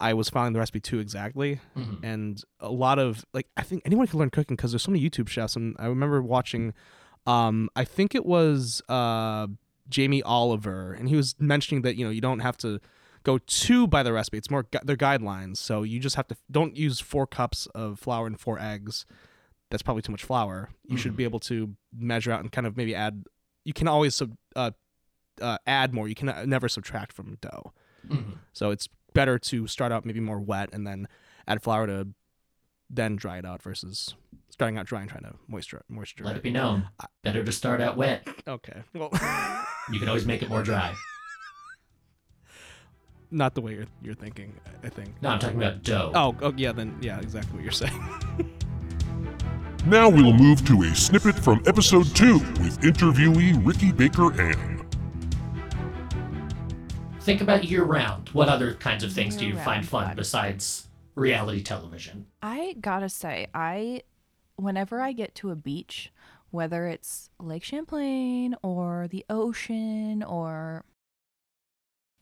i 0.00 0.12
was 0.12 0.28
following 0.28 0.52
the 0.52 0.58
recipe 0.58 0.80
too 0.80 0.98
exactly 0.98 1.60
Mhm. 1.74 1.98
and 2.02 2.42
a 2.60 2.70
lot 2.70 2.98
of 2.98 3.24
like 3.32 3.46
i 3.56 3.62
think 3.62 3.80
anyone 3.86 4.06
can 4.06 4.18
learn 4.18 4.28
cooking 4.30 4.54
because 4.54 4.72
there's 4.72 4.82
so 4.82 4.90
many 4.90 5.02
youtube 5.08 5.28
chefs 5.28 5.56
and 5.56 5.74
i 5.78 5.86
remember 5.86 6.20
watching 6.20 6.74
um 7.26 7.70
i 7.74 7.84
think 7.84 8.14
it 8.14 8.26
was 8.26 8.82
uh 8.90 9.46
Jamie 9.88 10.22
Oliver, 10.22 10.92
and 10.92 11.08
he 11.08 11.16
was 11.16 11.34
mentioning 11.40 11.82
that 11.82 11.96
you 11.96 12.04
know 12.04 12.12
you 12.12 12.20
don't 12.20 12.38
have 12.38 12.56
to 12.58 12.80
go 13.22 13.38
too 13.38 13.86
by 13.86 14.02
the 14.02 14.12
recipe. 14.12 14.38
It's 14.38 14.50
more 14.50 14.64
gu- 14.64 14.78
their 14.84 14.96
guidelines. 14.96 15.56
So 15.58 15.82
you 15.82 15.98
just 16.00 16.16
have 16.16 16.26
to 16.28 16.36
don't 16.50 16.76
use 16.76 17.00
four 17.00 17.26
cups 17.26 17.66
of 17.74 17.98
flour 17.98 18.26
and 18.26 18.38
four 18.38 18.58
eggs. 18.58 19.04
That's 19.70 19.82
probably 19.82 20.02
too 20.02 20.12
much 20.12 20.24
flour. 20.24 20.70
You 20.86 20.96
should 20.96 21.16
be 21.16 21.24
able 21.24 21.38
to 21.40 21.74
measure 21.96 22.32
out 22.32 22.40
and 22.40 22.50
kind 22.50 22.66
of 22.66 22.76
maybe 22.76 22.94
add. 22.94 23.24
You 23.64 23.72
can 23.72 23.86
always 23.86 24.16
sub, 24.16 24.36
uh, 24.56 24.72
uh, 25.40 25.58
add 25.66 25.94
more. 25.94 26.08
You 26.08 26.14
can 26.16 26.28
uh, 26.28 26.44
never 26.44 26.68
subtract 26.68 27.12
from 27.12 27.36
dough. 27.40 27.72
Mhm. 28.08 28.38
So 28.52 28.70
it's 28.70 28.88
better 29.14 29.38
to 29.38 29.66
start 29.68 29.92
out 29.92 30.04
maybe 30.04 30.18
more 30.20 30.40
wet 30.40 30.70
and 30.72 30.86
then 30.86 31.06
add 31.46 31.62
flour 31.62 31.86
to 31.86 32.08
then 32.88 33.14
dry 33.14 33.38
it 33.38 33.44
out 33.44 33.62
versus 33.62 34.14
starting 34.48 34.76
out 34.76 34.86
dry 34.86 35.00
and 35.02 35.08
trying 35.10 35.22
to 35.22 35.34
moisture 35.46 35.82
moisture. 35.88 36.24
Let 36.24 36.34
it. 36.34 36.38
it 36.38 36.42
be 36.42 36.50
known. 36.50 36.88
Better 37.22 37.44
to 37.44 37.52
start 37.52 37.80
out 37.80 37.96
wet. 37.96 38.26
Okay. 38.48 38.82
Well, 38.94 39.10
You 39.92 39.98
can 40.00 40.08
always 40.08 40.26
make 40.26 40.42
it 40.42 40.48
more 40.48 40.62
dry. 40.64 40.94
Not 43.30 43.54
the 43.54 43.60
way 43.60 43.74
you're 43.74 43.86
you're 44.02 44.14
thinking. 44.14 44.52
I 44.82 44.88
think. 44.88 45.10
No, 45.22 45.30
I'm 45.30 45.38
talking 45.38 45.56
about 45.56 45.82
dough. 45.82 46.12
Oh, 46.14 46.36
oh 46.42 46.52
yeah. 46.56 46.72
Then 46.72 46.96
yeah, 47.00 47.20
exactly 47.20 47.54
what 47.54 47.62
you're 47.62 47.72
saying. 47.72 47.98
Now 49.86 50.10
we'll 50.10 50.34
move 50.34 50.62
to 50.66 50.82
a 50.82 50.94
snippet 50.94 51.34
from 51.36 51.62
episode 51.66 52.04
2 52.14 52.34
with 52.34 52.80
interviewee 52.82 53.66
Ricky 53.66 53.92
Baker 53.92 54.38
Ann. 54.38 54.86
Think 57.20 57.40
about 57.40 57.64
year 57.64 57.84
round. 57.84 58.28
What 58.30 58.48
other 58.50 58.74
kinds 58.74 59.04
of 59.04 59.12
things 59.12 59.36
do 59.36 59.44
you 59.44 59.52
Year-round 59.52 59.64
find 59.64 59.88
fun 59.88 60.06
fun. 60.08 60.16
besides 60.16 60.88
reality 61.14 61.62
television? 61.62 62.26
I 62.42 62.76
gotta 62.78 63.08
say, 63.08 63.46
I 63.54 64.02
whenever 64.56 65.00
I 65.00 65.12
get 65.12 65.34
to 65.36 65.50
a 65.50 65.56
beach, 65.56 66.12
whether 66.50 66.86
it's 66.86 67.30
Lake 67.38 67.64
Champlain 67.64 68.56
or 68.62 69.08
the 69.10 69.24
ocean 69.30 70.22
or 70.22 70.84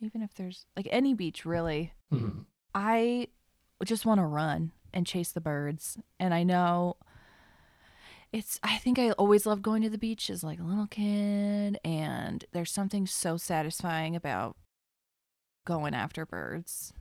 even 0.01 0.23
if 0.23 0.35
there's 0.35 0.67
like 0.77 0.89
any 0.91 1.15
beach 1.15 1.45
really, 1.45 1.93
Mhm. 2.13 2.47
I 2.75 3.29
just 3.85 4.07
want 4.07 4.19
to 4.21 4.27
run 4.27 4.73
and 4.93 5.07
chase 5.07 5.33
the 5.33 5.41
birds. 5.41 5.99
And 6.19 6.33
I 6.35 6.43
know 6.43 6.97
it's 8.33 8.61
I 8.63 8.77
think 8.79 8.99
I 8.99 9.11
always 9.13 9.47
loved 9.47 9.63
going 9.63 9.83
to 9.83 9.91
the 9.91 9.99
beach 9.99 10.29
as 10.31 10.45
like 10.45 10.61
a 10.61 10.65
little 10.65 10.87
kid 10.87 11.79
and 11.85 12.45
there's 12.53 12.71
something 12.71 13.07
so 13.07 13.37
satisfying 13.37 14.15
about 14.15 14.57
going 15.67 15.95
after 15.95 16.25
birds 16.27 16.93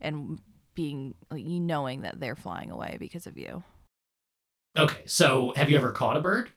and 0.00 0.40
being 0.74 1.14
like 1.30 1.44
you 1.44 1.60
knowing 1.60 2.02
that 2.02 2.20
they're 2.20 2.36
flying 2.36 2.70
away 2.70 2.96
because 2.98 3.26
of 3.26 3.36
you. 3.36 3.62
Okay, 4.78 5.02
so 5.06 5.52
have 5.56 5.68
you 5.70 5.76
ever 5.76 5.90
caught 5.92 6.16
a 6.16 6.20
bird? 6.20 6.52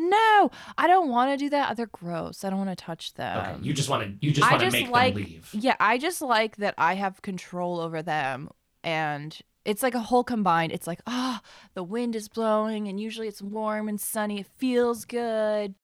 No, 0.00 0.50
I 0.78 0.86
don't 0.86 1.08
want 1.08 1.32
to 1.32 1.36
do 1.36 1.50
that. 1.50 1.76
They're 1.76 1.86
gross. 1.86 2.44
I 2.44 2.50
don't 2.50 2.58
want 2.64 2.70
to 2.70 2.76
touch 2.76 3.14
them. 3.14 3.36
Okay, 3.36 3.66
you 3.66 3.74
just 3.74 3.88
want 3.88 4.04
to 4.04 4.24
you 4.24 4.32
just 4.32 4.46
I 4.46 4.52
want 4.52 4.62
to 4.62 4.70
make 4.70 4.90
like 4.90 5.14
them 5.14 5.24
leave. 5.24 5.50
yeah, 5.52 5.74
I 5.80 5.98
just 5.98 6.22
like 6.22 6.56
that 6.58 6.74
I 6.78 6.94
have 6.94 7.20
control 7.20 7.80
over 7.80 8.00
them 8.00 8.48
and 8.84 9.36
it's 9.64 9.82
like 9.82 9.96
a 9.96 10.00
whole 10.00 10.22
combined. 10.22 10.70
It's 10.70 10.86
like, 10.86 11.00
ah, 11.08 11.40
the 11.74 11.82
wind 11.82 12.14
is 12.14 12.28
blowing 12.28 12.86
and 12.86 13.00
usually 13.00 13.26
it's 13.26 13.42
warm 13.42 13.88
and 13.88 14.00
sunny. 14.00 14.38
It 14.38 14.46
feels 14.56 15.04
good. 15.04 15.74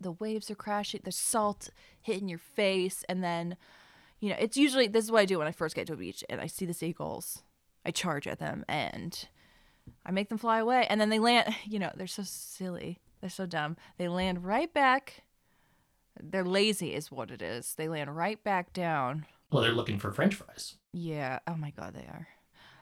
The 0.00 0.12
waves 0.12 0.50
are 0.50 0.54
crashing, 0.54 1.02
the 1.04 1.12
salt 1.12 1.68
hitting 2.00 2.30
your 2.30 2.38
face 2.38 3.04
and 3.06 3.22
then 3.22 3.58
you 4.18 4.30
know, 4.30 4.36
it's 4.38 4.56
usually 4.56 4.88
this 4.88 5.04
is 5.04 5.12
what 5.12 5.20
I 5.20 5.24
do 5.26 5.38
when 5.38 5.46
I 5.46 5.52
first 5.52 5.76
get 5.76 5.86
to 5.88 5.92
a 5.92 5.96
beach 5.96 6.24
and 6.30 6.40
I 6.40 6.46
see 6.46 6.64
the 6.64 6.72
seagulls. 6.72 7.42
I 7.84 7.90
charge 7.90 8.26
at 8.26 8.38
them 8.38 8.64
and 8.66 9.28
I 10.06 10.10
make 10.10 10.30
them 10.30 10.38
fly 10.38 10.58
away 10.58 10.86
and 10.88 10.98
then 10.98 11.10
they 11.10 11.18
land, 11.18 11.54
you 11.66 11.78
know, 11.78 11.92
they're 11.94 12.06
so 12.06 12.22
silly. 12.24 12.98
They're 13.26 13.30
so 13.32 13.44
dumb. 13.46 13.76
They 13.98 14.06
land 14.06 14.44
right 14.44 14.72
back 14.72 15.24
they're 16.18 16.44
lazy 16.44 16.94
is 16.94 17.10
what 17.10 17.30
it 17.32 17.42
is. 17.42 17.74
They 17.74 17.88
land 17.88 18.16
right 18.16 18.42
back 18.42 18.72
down. 18.72 19.26
Well, 19.50 19.62
they're 19.64 19.72
looking 19.72 19.98
for 19.98 20.12
French 20.12 20.34
fries. 20.36 20.76
Yeah. 20.92 21.40
Oh 21.48 21.56
my 21.56 21.70
god, 21.70 21.92
they 21.92 22.06
are. 22.06 22.28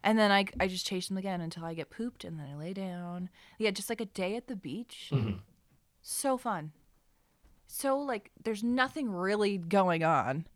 And 0.04 0.18
then 0.18 0.30
I 0.30 0.44
I 0.60 0.68
just 0.68 0.86
chase 0.86 1.08
them 1.08 1.16
again 1.16 1.40
until 1.40 1.64
I 1.64 1.72
get 1.74 1.88
pooped 1.90 2.24
and 2.24 2.38
then 2.38 2.46
I 2.46 2.54
lay 2.56 2.74
down. 2.74 3.30
Yeah, 3.58 3.70
just 3.70 3.88
like 3.88 4.02
a 4.02 4.04
day 4.04 4.36
at 4.36 4.46
the 4.48 4.54
beach. 4.54 5.08
Mhm. 5.10 5.40
So 6.02 6.36
fun. 6.36 6.72
So 7.66 7.98
like 7.98 8.30
there's 8.44 8.62
nothing 8.62 9.10
really 9.10 9.56
going 9.56 10.04
on. 10.04 10.46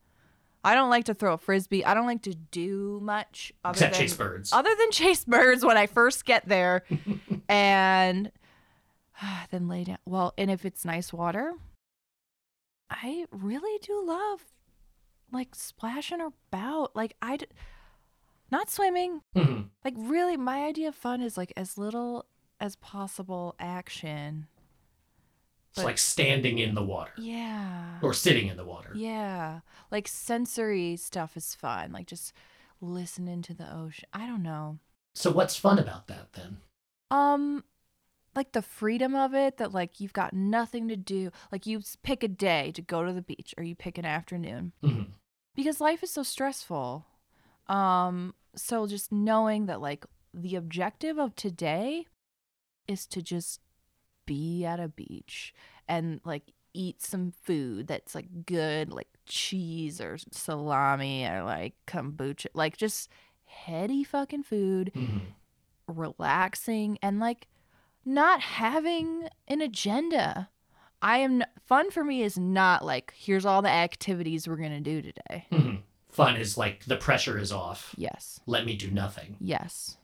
I 0.63 0.75
don't 0.75 0.91
like 0.91 1.07
to 1.07 1.15
throw 1.15 1.33
a 1.33 1.39
frisbee. 1.39 1.85
I 1.85 1.95
don't 1.95 2.07
like 2.07 2.23
to 2.25 2.35
do 2.35 3.01
much 3.03 3.53
other 3.65 3.73
Except 3.77 3.95
than 3.95 4.01
chase 4.03 4.15
birds. 4.17 4.53
other 4.53 4.75
than 4.79 4.91
chase 4.91 5.25
birds 5.25 5.65
when 5.65 5.79
I 5.79 5.87
first 5.87 6.25
get 6.27 6.47
there 6.47 6.85
and 7.49 8.31
then 9.51 9.69
lay 9.69 9.85
down. 9.85 9.99
Well, 10.07 10.35
and 10.39 10.51
if 10.51 10.65
it's 10.65 10.85
nice 10.85 11.13
water, 11.13 11.53
I 12.91 13.27
really 13.31 13.79
do 13.83 14.03
love 14.07 14.43
like 15.33 15.55
splashing 15.55 16.21
about. 16.21 16.95
Like 16.97 17.17
I 17.21 17.37
d- 17.39 17.47
not 18.51 18.71
swimming. 18.71 19.23
Mhm. 19.37 19.69
Like 19.85 19.95
really 19.97 20.37
my 20.37 20.65
idea 20.65 20.89
of 20.89 20.95
fun 20.95 21.21
is 21.21 21.37
like 21.37 21.53
as 21.57 21.77
little 21.77 22.27
as 22.61 22.77
possible 22.77 23.55
action. 23.59 24.47
It's 25.71 25.77
But- 25.81 25.85
like 25.85 25.99
standing 25.99 26.59
in 26.59 26.75
the 26.75 26.83
water 26.83 27.13
Yeah. 27.19 27.99
or 28.03 28.15
sitting 28.15 28.49
in 28.49 28.57
the 28.57 28.65
water. 28.65 28.93
Yeah. 28.95 29.61
Like 29.91 30.09
sensory 30.09 30.97
stuff 30.97 31.37
is 31.37 31.55
fun. 31.55 31.93
Like 31.93 32.07
just 32.07 32.33
listening 32.81 33.43
to 33.43 33.55
the 33.55 33.71
ocean. 33.73 34.09
I 34.15 34.27
don't 34.27 34.43
know. 34.43 34.79
So 35.15 35.31
what's 35.31 35.57
fun 35.57 35.79
about 35.79 36.07
that 36.07 36.33
then? 36.33 36.63
Um, 37.11 37.65
like 38.39 38.53
the 38.53 38.63
freedom 38.63 39.15
of 39.15 39.35
it 39.35 39.57
that 39.59 39.73
like 39.75 40.01
you've 40.01 40.13
got 40.13 40.33
nothing 40.33 40.89
to 40.89 40.97
do. 40.97 41.31
Like 41.53 41.67
you 41.67 41.81
pick 42.03 42.23
a 42.23 42.29
day 42.29 42.71
to 42.73 42.81
go 42.83 43.05
to 43.05 43.13
the 43.13 43.21
beach 43.23 43.55
or 43.59 43.65
you 43.65 43.75
pick 43.75 43.99
an 43.99 44.05
afternoon 44.05 44.73
Mhm. 44.83 45.07
because 45.55 45.81
life 45.81 46.03
is 46.03 46.11
so 46.11 46.23
stressful. 46.23 47.05
Um, 47.67 48.35
so 48.55 48.87
just 48.87 49.11
knowing 49.13 49.67
that 49.67 49.81
like 49.81 50.07
the 50.33 50.55
objective 50.57 51.19
of 51.19 51.35
today 51.35 52.07
is 52.87 53.07
to 53.09 53.21
just 53.23 53.61
be 54.25 54.65
at 54.65 54.79
a 54.81 54.89
beach 54.89 55.53
and 55.89 56.21
like 56.25 56.53
eat 56.75 57.03
some 57.03 57.33
food 57.33 57.87
that's 57.89 58.15
like 58.15 58.47
good, 58.47 58.93
like 58.93 59.09
cheese 59.27 60.01
or 60.01 60.17
salami 60.31 61.27
or 61.27 61.43
like 61.43 61.75
kombucha, 61.87 62.47
like 62.55 62.77
just 62.77 63.09
heady 63.47 64.05
fucking 64.05 64.45
food 64.45 64.93
Mhm. 64.95 65.21
relaxing 65.89 66.99
and 67.03 67.19
like 67.21 67.49
not 68.05 68.41
having 68.41 69.29
an 69.47 69.61
agenda. 69.61 70.49
I 71.01 71.19
am 71.19 71.45
fun 71.67 71.91
for 71.91 72.03
me 72.05 72.23
is 72.23 72.37
not 72.39 72.85
like 72.85 73.13
here's 73.17 73.45
all 73.47 73.63
the 73.63 73.69
activities 73.71 74.49
we're 74.49 74.57
going 74.57 74.71
to 74.73 74.81
do 74.81 75.01
today. 75.03 75.47
Mhm. 75.53 75.83
Fun 76.09 76.37
is 76.37 76.59
like 76.59 76.85
the 76.87 76.97
pressure 76.97 77.39
is 77.39 77.53
off. 77.53 77.95
Yes. 77.97 78.41
Let 78.47 78.65
me 78.67 78.75
do 78.77 78.91
nothing. 78.91 79.37
Yes. 79.41 79.97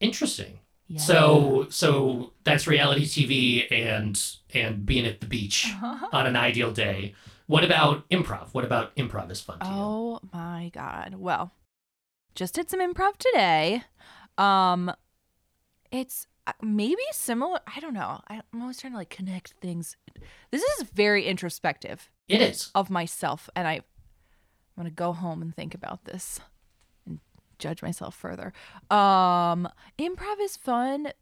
Interesting. 0.00 0.60
Yeah. 0.86 1.00
So 1.00 1.66
so 1.68 2.32
that's 2.44 2.66
reality 2.66 3.04
TV 3.04 3.70
and 3.70 4.18
and 4.54 4.86
being 4.86 5.04
at 5.04 5.20
the 5.20 5.26
beach 5.26 5.66
on 5.82 6.26
an 6.26 6.36
ideal 6.36 6.70
day. 6.72 7.14
What 7.46 7.64
about 7.64 8.08
improv? 8.08 8.48
What 8.54 8.64
about 8.64 8.94
improv 8.96 9.30
is 9.30 9.40
fun 9.40 9.58
to 9.58 9.66
you? 9.66 9.72
Oh 9.72 10.20
my 10.32 10.70
god. 10.72 11.16
Well, 11.18 11.52
just 12.34 12.54
did 12.54 12.70
some 12.70 12.80
improv 12.80 13.16
today. 13.18 13.82
Um 14.38 14.92
it's 15.90 16.26
uh, 16.46 16.52
maybe 16.62 17.02
similar, 17.12 17.60
I 17.74 17.80
don't 17.80 17.94
know. 17.94 18.20
I'm 18.28 18.42
always 18.60 18.78
trying 18.78 18.92
to 18.94 18.98
like 18.98 19.10
connect 19.10 19.54
things. 19.60 19.96
This 20.50 20.62
is 20.62 20.88
very 20.90 21.26
introspective. 21.26 22.10
It 22.28 22.40
is. 22.42 22.70
of 22.74 22.90
myself 22.90 23.48
and 23.56 23.66
I 23.66 23.74
I'm 23.74 23.82
gonna 24.76 24.90
go 24.90 25.12
home 25.12 25.40
and 25.42 25.54
think 25.56 25.74
about 25.74 26.04
this 26.04 26.40
and 27.06 27.20
judge 27.58 27.82
myself 27.82 28.14
further. 28.14 28.52
Um 28.90 29.68
improv 29.98 30.36
is 30.40 30.56
fun 30.56 31.12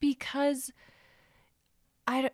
because 0.00 0.72
I 2.06 2.30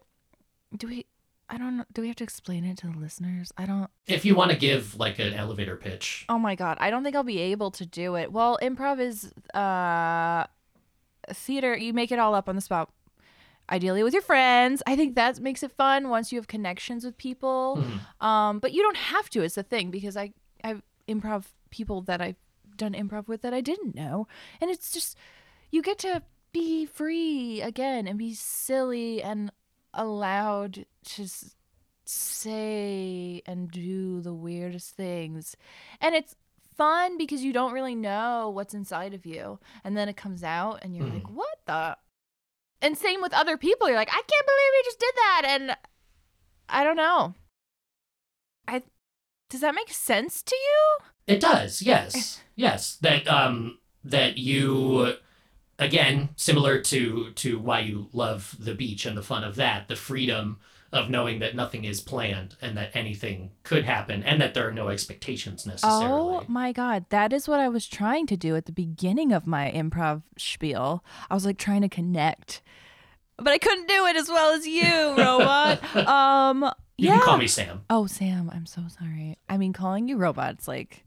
do 0.77 0.87
we 0.87 1.07
I 1.49 1.59
don't 1.59 1.77
know 1.77 1.85
do 1.93 2.01
we 2.03 2.09
have 2.09 2.17
to 2.17 2.25
explain 2.25 2.65
it 2.65 2.79
to 2.79 2.87
the 2.87 2.99
listeners? 2.99 3.53
I 3.59 3.67
don't 3.67 3.91
If 4.07 4.25
you 4.25 4.35
want 4.35 4.51
to 4.51 4.57
give 4.57 4.97
like 4.97 5.19
an 5.19 5.35
elevator 5.35 5.77
pitch, 5.77 6.25
Oh 6.31 6.39
my 6.39 6.55
god, 6.55 6.79
I 6.81 6.89
don't 6.91 7.05
think 7.05 7.15
I'll 7.17 7.23
be 7.23 7.39
able 7.41 7.71
to 7.73 7.85
do 7.85 8.15
it. 8.17 8.33
Well, 8.33 8.59
improv 8.63 8.99
is 9.01 9.33
uh 9.55 10.47
theater, 11.31 11.76
you 11.76 11.93
make 11.93 12.11
it 12.12 12.19
all 12.19 12.35
up 12.35 12.49
on 12.49 12.55
the 12.57 12.61
spot. 12.62 12.91
Ideally 13.71 14.02
with 14.02 14.12
your 14.12 14.23
friends. 14.23 14.83
I 14.87 14.97
think 14.97 15.14
that 15.14 15.41
makes 15.41 15.62
it 15.62 15.73
fun 15.73 16.09
once 16.09 16.33
you 16.33 16.38
have 16.38 16.49
connections 16.49 17.05
with 17.05 17.17
people. 17.17 17.79
Mhm. 17.79 18.25
Um, 18.26 18.59
but 18.59 18.73
you 18.73 18.83
don't 18.83 18.97
have 18.97 19.31
to. 19.31 19.43
It's 19.43 19.55
the 19.55 19.62
thing 19.62 19.91
because 19.91 20.17
I 20.17 20.33
I've 20.64 20.83
improv 21.09 21.45
people 21.71 22.02
that 22.02 22.21
I've 22.21 22.37
done 22.76 22.93
improv 22.93 23.29
with 23.29 23.43
that 23.43 23.55
I 23.55 23.61
didn't 23.61 23.95
know, 23.95 24.26
and 24.61 24.71
it's 24.71 24.91
just 24.93 25.17
you 25.71 25.81
get 25.81 25.99
to 26.00 26.23
be 26.52 26.85
free 26.87 27.62
again 27.62 28.07
and 28.07 28.19
be 28.19 28.35
silly 28.35 29.23
and 29.23 29.50
allowed 29.95 30.85
to 31.05 31.26
say 32.05 33.43
and 33.47 33.71
do 33.71 34.21
the 34.21 34.35
weirdest 34.35 34.95
things, 34.97 35.57
and 36.00 36.14
it's 36.14 36.35
fun 36.83 37.17
because 37.17 37.45
you 37.45 37.53
don't 37.53 37.73
really 37.73 37.95
know 37.95 38.51
what's 38.51 38.75
inside 38.75 39.15
of 39.15 39.25
you, 39.25 39.61
and 39.85 39.97
then 39.97 40.09
it 40.09 40.17
comes 40.17 40.43
out 40.43 40.81
and 40.83 40.97
you're 40.97 41.07
like, 41.07 41.31
what 41.31 41.59
the. 41.67 41.97
And 42.81 42.99
same 42.99 43.23
with 43.23 43.33
other 43.33 43.57
people. 43.57 43.87
You're 43.87 43.97
like, 43.97 44.11
I 44.11 44.23
can't 44.23 44.27
believe 44.29 44.73
we 44.73 44.83
just 44.85 44.99
did 44.99 45.15
that. 45.15 45.43
And 45.47 45.77
I 46.69 46.83
don't 46.83 46.97
know. 46.97 47.35
I 48.67 48.83
does 49.49 49.61
that 49.61 49.77
make 49.77 49.93
sense 49.93 50.43
to 50.43 50.57
you? 50.57 51.35
It 51.35 51.41
does, 51.41 51.83
yes, 51.83 52.41
yes. 52.57 52.97
That 52.97 53.29
um, 53.29 53.79
that 54.03 54.39
you, 54.39 55.15
again, 55.79 56.31
similar 56.35 56.81
to 56.81 57.31
to 57.31 57.59
why 57.61 57.81
you 57.81 58.09
love 58.12 58.57
the 58.59 58.75
beach 58.75 59.07
and 59.07 59.17
the 59.17 59.23
fun 59.23 59.45
of 59.45 59.55
that, 59.57 59.87
the 59.87 59.95
freedom 59.95 60.59
of 60.93 61.09
knowing 61.09 61.39
that 61.39 61.57
nothing 61.57 61.85
is 61.85 62.01
planned 62.03 62.55
and 62.61 62.77
that 62.77 62.91
anything 62.95 63.51
could 63.63 63.85
happen 63.85 64.23
and 64.23 64.41
that 64.43 64.53
there 64.53 64.69
are 64.69 64.73
no 64.73 64.89
expectations 64.89 65.65
necessarily. 65.65 66.05
Oh 66.07 66.45
my 66.49 66.73
god, 66.73 67.07
that 67.09 67.33
is 67.33 67.49
what 67.49 67.61
I 67.61 67.69
was 67.69 67.87
trying 67.89 68.27
to 68.27 68.37
do 68.37 68.57
at 68.57 68.67
the 68.67 68.73
beginning 68.73 69.33
of 69.33 69.47
my 69.47 69.73
improv 69.75 70.23
spiel. 70.37 71.03
I 71.31 71.35
was 71.35 71.47
like 71.47 71.57
trying 71.57 71.81
to 71.81 71.89
connect, 71.89 72.61
but 73.39 73.49
I 73.49 73.59
couldn't 73.59 73.89
do 73.89 74.05
it 74.07 74.17
as 74.17 74.29
well 74.29 74.53
as 74.55 74.67
you, 74.67 74.83
robot. 75.17 75.97
um, 76.07 76.63
you 76.99 77.09
yeah. 77.09 77.15
can 77.17 77.23
call 77.23 77.39
me 77.39 77.47
Sam. 77.47 77.83
Oh, 77.89 78.07
Sam, 78.07 78.51
I'm 78.53 78.67
so 78.67 78.83
sorry. 79.01 79.39
I 79.49 79.57
mean, 79.57 79.73
calling 79.73 80.09
you 80.09 80.19
robot, 80.19 80.53
it's 80.55 80.69
like, 80.69 81.05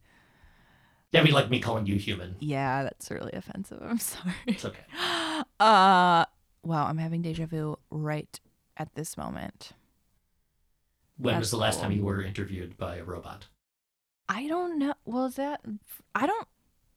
Yeah, 1.11 1.23
we 1.23 1.29
like 1.31 1.51
me 1.51 1.59
calling 1.59 1.85
you 1.85 1.97
human. 1.97 2.35
yeah, 2.39 2.81
that's 2.83 3.11
really 3.11 3.33
offensive. 3.33 3.81
I'm 3.87 3.99
sorry. 3.99 4.33
It's 4.47 4.65
okay. 4.65 4.83
Uh, 5.59 6.23
wow, 6.63 6.87
I'm 6.87 6.97
having 6.97 7.21
deja 7.21 7.45
vu 7.45 7.77
right 7.89 8.39
at 8.77 8.93
this 8.95 9.17
moment. 9.17 9.71
When 11.17 11.37
was 11.39 11.51
the 11.51 11.57
last 11.57 11.75
cool. 11.75 11.83
time 11.83 11.91
you 11.93 12.03
were 12.03 12.21
interviewed 12.21 12.77
by 12.77 12.97
a 12.97 13.03
robot? 13.03 13.47
I 14.27 14.47
don't 14.47 14.77
know. 14.79 14.95
Well, 15.05 15.25
is 15.25 15.35
that? 15.35 15.61
I 16.13 16.27
don't. 16.27 16.47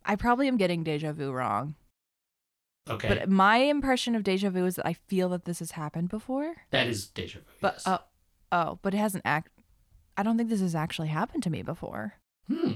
I 0.04 0.16
probably 0.16 0.49
am 0.49 0.56
getting 0.56 0.82
deja 0.82 1.12
vu 1.12 1.30
wrong. 1.30 1.75
Okay, 2.88 3.08
But 3.08 3.28
my 3.28 3.58
impression 3.58 4.14
of 4.14 4.25
deja 4.25 4.49
vu 4.49 4.64
is 4.64 4.76
that 4.76 4.87
I 4.87 4.94
feel 4.94 5.28
that 5.28 5.44
this 5.44 5.58
has 5.58 5.73
happened 5.73 6.08
before. 6.08 6.54
that 6.70 6.87
is 6.87 7.06
deja 7.08 7.40
vu. 7.40 7.44
But 7.61 7.75
yes. 7.75 7.82
oh, 7.87 7.99
oh, 8.50 8.78
but 8.82 8.94
it 8.94 8.99
hasn't 8.99 9.23
act. 9.26 9.50
I 10.16 10.23
don't 10.23 10.37
think 10.38 10.49
this 10.49 10.62
has 10.62 10.75
actually 10.75 11.08
happened 11.08 11.42
to 11.44 11.50
me 11.50 11.62
before. 11.62 12.14
hmm, 12.49 12.73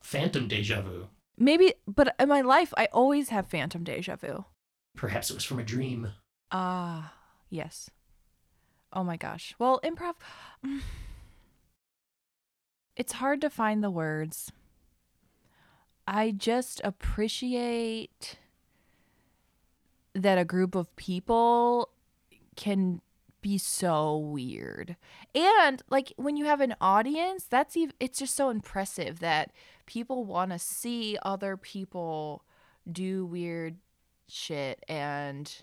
phantom 0.00 0.46
deja 0.48 0.80
vu. 0.80 1.08
Maybe, 1.36 1.74
but 1.86 2.14
in 2.18 2.28
my 2.28 2.40
life, 2.40 2.72
I 2.76 2.86
always 2.92 3.28
have 3.28 3.48
phantom 3.48 3.84
deja 3.84 4.16
vu. 4.16 4.44
Perhaps 4.96 5.30
it 5.30 5.34
was 5.34 5.44
from 5.44 5.58
a 5.58 5.64
dream. 5.64 6.12
Ah, 6.50 7.12
yes. 7.50 7.90
Oh 8.92 9.04
my 9.04 9.16
gosh. 9.16 9.54
Well, 9.58 9.80
improv. 9.84 10.14
It's 12.96 13.12
hard 13.12 13.40
to 13.42 13.48
find 13.48 13.80
the 13.80 13.92
words. 13.92 14.50
I 16.04 16.32
just 16.32 16.80
appreciate 16.82 18.38
that 20.14 20.36
a 20.36 20.44
group 20.44 20.74
of 20.74 20.96
people 20.96 21.90
can 22.56 23.00
be 23.40 23.56
so 23.56 24.16
weird. 24.16 24.96
And 25.34 25.82
like 25.90 26.12
when 26.16 26.36
you 26.36 26.46
have 26.46 26.60
an 26.60 26.74
audience, 26.80 27.44
that's 27.44 27.76
even 27.76 27.94
it's 28.00 28.18
just 28.18 28.34
so 28.34 28.50
impressive 28.50 29.20
that 29.20 29.52
people 29.86 30.24
want 30.24 30.50
to 30.50 30.58
see 30.58 31.16
other 31.22 31.56
people 31.56 32.42
do 32.90 33.24
weird 33.24 33.76
shit 34.26 34.84
and 34.88 35.62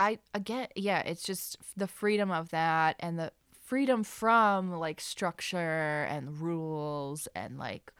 I 0.00 0.18
again, 0.32 0.68
yeah, 0.74 1.00
it's 1.00 1.22
just 1.22 1.58
the 1.76 1.86
freedom 1.86 2.30
of 2.30 2.48
that 2.50 2.96
and 3.00 3.18
the 3.18 3.32
freedom 3.66 4.02
from 4.02 4.72
like 4.72 4.98
structure 4.98 6.06
and 6.08 6.40
rules 6.40 7.28
and 7.34 7.58
like 7.58 7.92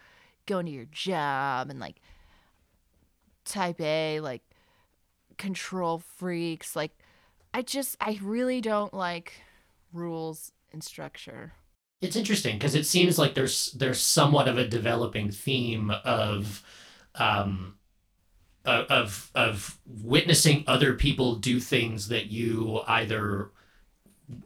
going 0.47 0.65
to 0.65 0.73
your 0.73 0.87
job 0.87 1.69
and 1.69 1.79
like 1.79 2.01
type 3.45 3.81
A 3.83 4.21
like 4.21 4.43
control 5.37 6.03
freaks 6.17 6.75
like 6.75 6.93
I 7.53 7.63
just 7.63 7.97
I 8.01 8.19
really 8.23 8.63
don't 8.63 8.95
like 8.95 9.35
rules 9.93 10.53
and 10.73 10.83
structure. 10.83 11.53
It's 12.01 12.17
interesting 12.17 12.57
because 12.57 12.75
it 12.75 12.87
seems 12.87 13.19
like 13.19 13.35
there's 13.35 13.73
there's 13.73 14.01
somewhat 14.01 14.49
of 14.49 14.57
a 14.57 14.67
developing 14.67 15.31
theme 15.31 15.91
of 16.05 16.63
um 17.17 17.75
of 18.65 19.31
of, 19.35 19.79
witnessing 19.87 20.65
other 20.67 20.95
people 20.95 21.37
do 21.37 21.59
things 21.61 22.09
that 22.09 22.27
you 22.27 22.81
either 22.87 23.51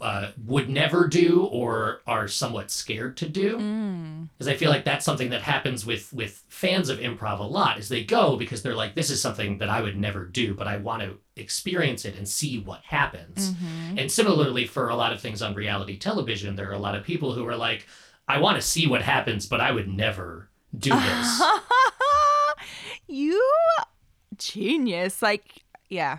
uh, 0.00 0.28
would 0.46 0.70
never 0.70 1.06
do 1.08 1.44
or 1.44 2.00
are 2.06 2.26
somewhat 2.26 2.70
scared 2.70 3.16
to 3.18 3.28
do 3.28 3.58
Mm. 3.58 4.28
because 4.32 4.48
I 4.48 4.54
feel 4.56 4.70
like 4.70 4.84
that's 4.84 5.04
something 5.04 5.28
that 5.30 5.42
happens 5.42 5.84
with 5.84 6.10
with 6.12 6.42
fans 6.48 6.88
of 6.88 6.98
improv 7.00 7.38
a 7.40 7.42
lot 7.42 7.78
is 7.78 7.90
they 7.90 8.02
go 8.04 8.36
because 8.36 8.62
they're 8.62 8.74
like 8.74 8.94
this 8.94 9.10
is 9.10 9.20
something 9.20 9.58
that 9.58 9.68
I 9.68 9.82
would 9.82 9.96
never 9.98 10.24
do 10.24 10.54
but 10.54 10.66
I 10.66 10.78
want 10.78 11.02
to 11.02 11.18
experience 11.36 12.06
it 12.06 12.16
and 12.16 12.26
see 12.26 12.60
what 12.60 12.80
happens. 12.84 13.50
Mhm. 13.52 14.00
And 14.00 14.10
similarly, 14.10 14.66
for 14.66 14.88
a 14.88 14.96
lot 14.96 15.12
of 15.12 15.20
things 15.20 15.42
on 15.42 15.54
reality 15.54 15.98
television, 15.98 16.56
there 16.56 16.70
are 16.70 16.74
a 16.74 16.78
lot 16.78 16.94
of 16.94 17.04
people 17.04 17.34
who 17.34 17.46
are 17.46 17.56
like, 17.56 17.86
I 18.26 18.38
want 18.38 18.56
to 18.56 18.62
see 18.62 18.86
what 18.86 19.02
happens, 19.02 19.44
but 19.46 19.60
I 19.60 19.70
would 19.72 19.88
never 19.88 20.48
do 20.78 20.90
this. 20.90 21.42
you 23.06 23.42
genius. 24.38 25.22
Like, 25.22 25.64
yeah. 25.88 26.18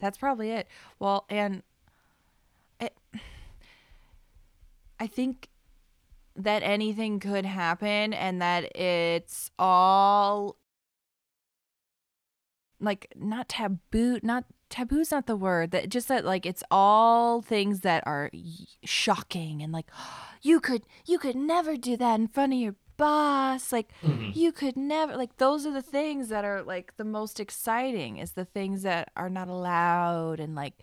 That's 0.00 0.18
probably 0.18 0.50
it. 0.50 0.68
Well, 0.98 1.24
and 1.28 1.62
it, 2.80 2.94
I 5.00 5.06
think 5.06 5.48
that 6.36 6.62
anything 6.62 7.20
could 7.20 7.46
happen 7.46 8.12
and 8.12 8.42
that 8.42 8.76
it's 8.76 9.50
all 9.58 10.56
like 12.80 13.12
not 13.16 13.48
taboo, 13.48 14.18
not 14.22 14.44
taboo's 14.68 15.12
not 15.12 15.26
the 15.26 15.36
word 15.36 15.70
that 15.70 15.88
just 15.88 16.08
that 16.08 16.24
like 16.24 16.44
it's 16.44 16.64
all 16.70 17.40
things 17.40 17.80
that 17.80 18.02
are 18.06 18.30
shocking 18.84 19.62
and 19.62 19.72
like 19.72 19.86
you 20.42 20.60
could 20.60 20.82
you 21.06 21.18
could 21.18 21.36
never 21.36 21.76
do 21.76 21.96
that 21.96 22.18
in 22.18 22.26
front 22.26 22.52
of 22.52 22.58
your 22.58 22.74
boss 22.96 23.72
like 23.72 23.90
Mhm. 24.02 24.34
you 24.34 24.52
could 24.52 24.76
never 24.76 25.16
like 25.16 25.36
those 25.38 25.66
are 25.66 25.72
the 25.72 25.82
things 25.82 26.28
that 26.28 26.44
are 26.44 26.62
like 26.62 26.96
the 26.96 27.04
most 27.04 27.40
exciting 27.40 28.18
is 28.18 28.32
the 28.32 28.44
things 28.44 28.82
that 28.82 29.10
are 29.16 29.30
not 29.30 29.48
allowed 29.48 30.40
and 30.40 30.54
like 30.54 30.74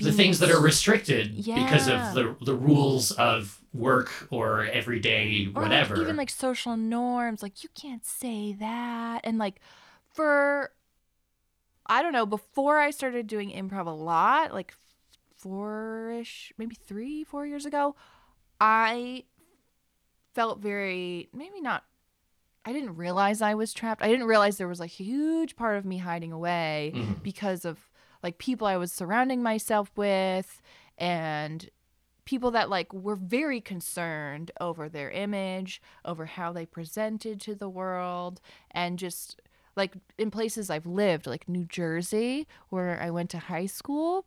The 0.00 0.12
things 0.12 0.40
that 0.40 0.50
are 0.50 0.60
restricted 0.60 1.36
because 1.36 1.86
of 1.88 2.14
the 2.14 2.36
the 2.44 2.54
rules 2.54 3.12
of 3.12 3.60
work 3.72 4.10
or 4.30 4.64
everyday 4.66 5.46
or 5.54 5.62
whatever. 5.62 5.94
like 5.94 6.02
even 6.02 6.16
like 6.16 6.30
social 6.30 6.76
norms 6.76 7.42
like 7.42 7.62
you 7.62 7.68
can't 7.74 8.04
say 8.04 8.52
that 8.54 9.20
and 9.24 9.38
like 9.38 9.60
for 10.12 10.72
i 11.86 12.02
don't 12.02 12.12
know 12.12 12.26
before 12.26 12.78
i 12.78 12.90
started 12.90 13.26
doing 13.26 13.50
improv 13.50 13.86
a 13.86 13.90
lot 13.90 14.52
like 14.52 14.74
four-ish 15.36 16.52
maybe 16.58 16.74
three 16.74 17.24
four 17.24 17.46
years 17.46 17.66
ago 17.66 17.94
i 18.60 19.24
felt 20.34 20.58
very 20.60 21.28
maybe 21.32 21.60
not 21.60 21.84
i 22.64 22.72
didn't 22.72 22.96
realize 22.96 23.40
i 23.40 23.54
was 23.54 23.72
trapped 23.72 24.02
i 24.02 24.08
didn't 24.08 24.26
realize 24.26 24.56
there 24.56 24.68
was 24.68 24.80
a 24.80 24.86
huge 24.86 25.54
part 25.56 25.76
of 25.76 25.84
me 25.84 25.98
hiding 25.98 26.32
away 26.32 26.92
Mhm. 26.94 27.22
because 27.22 27.64
of 27.64 27.88
like 28.22 28.38
people 28.38 28.66
I 28.66 28.78
was 28.78 28.90
surrounding 28.90 29.42
myself 29.42 29.90
with 29.96 30.62
and 30.96 31.68
people 32.24 32.50
that 32.52 32.70
like 32.70 32.90
were 32.94 33.16
very 33.16 33.60
concerned 33.60 34.50
over 34.58 34.88
their 34.88 35.10
image, 35.10 35.82
over 36.06 36.24
how 36.24 36.50
they 36.50 36.64
presented 36.64 37.38
to 37.42 37.54
the 37.54 37.68
world 37.68 38.40
and 38.70 38.98
just 38.98 39.42
like 39.76 39.92
in 40.16 40.30
places 40.30 40.70
I've 40.70 40.86
lived 40.86 41.26
like 41.26 41.46
New 41.50 41.66
Jersey 41.66 42.48
where 42.70 42.98
I 42.98 43.10
went 43.10 43.28
to 43.32 43.38
high 43.38 43.66
school 43.66 44.24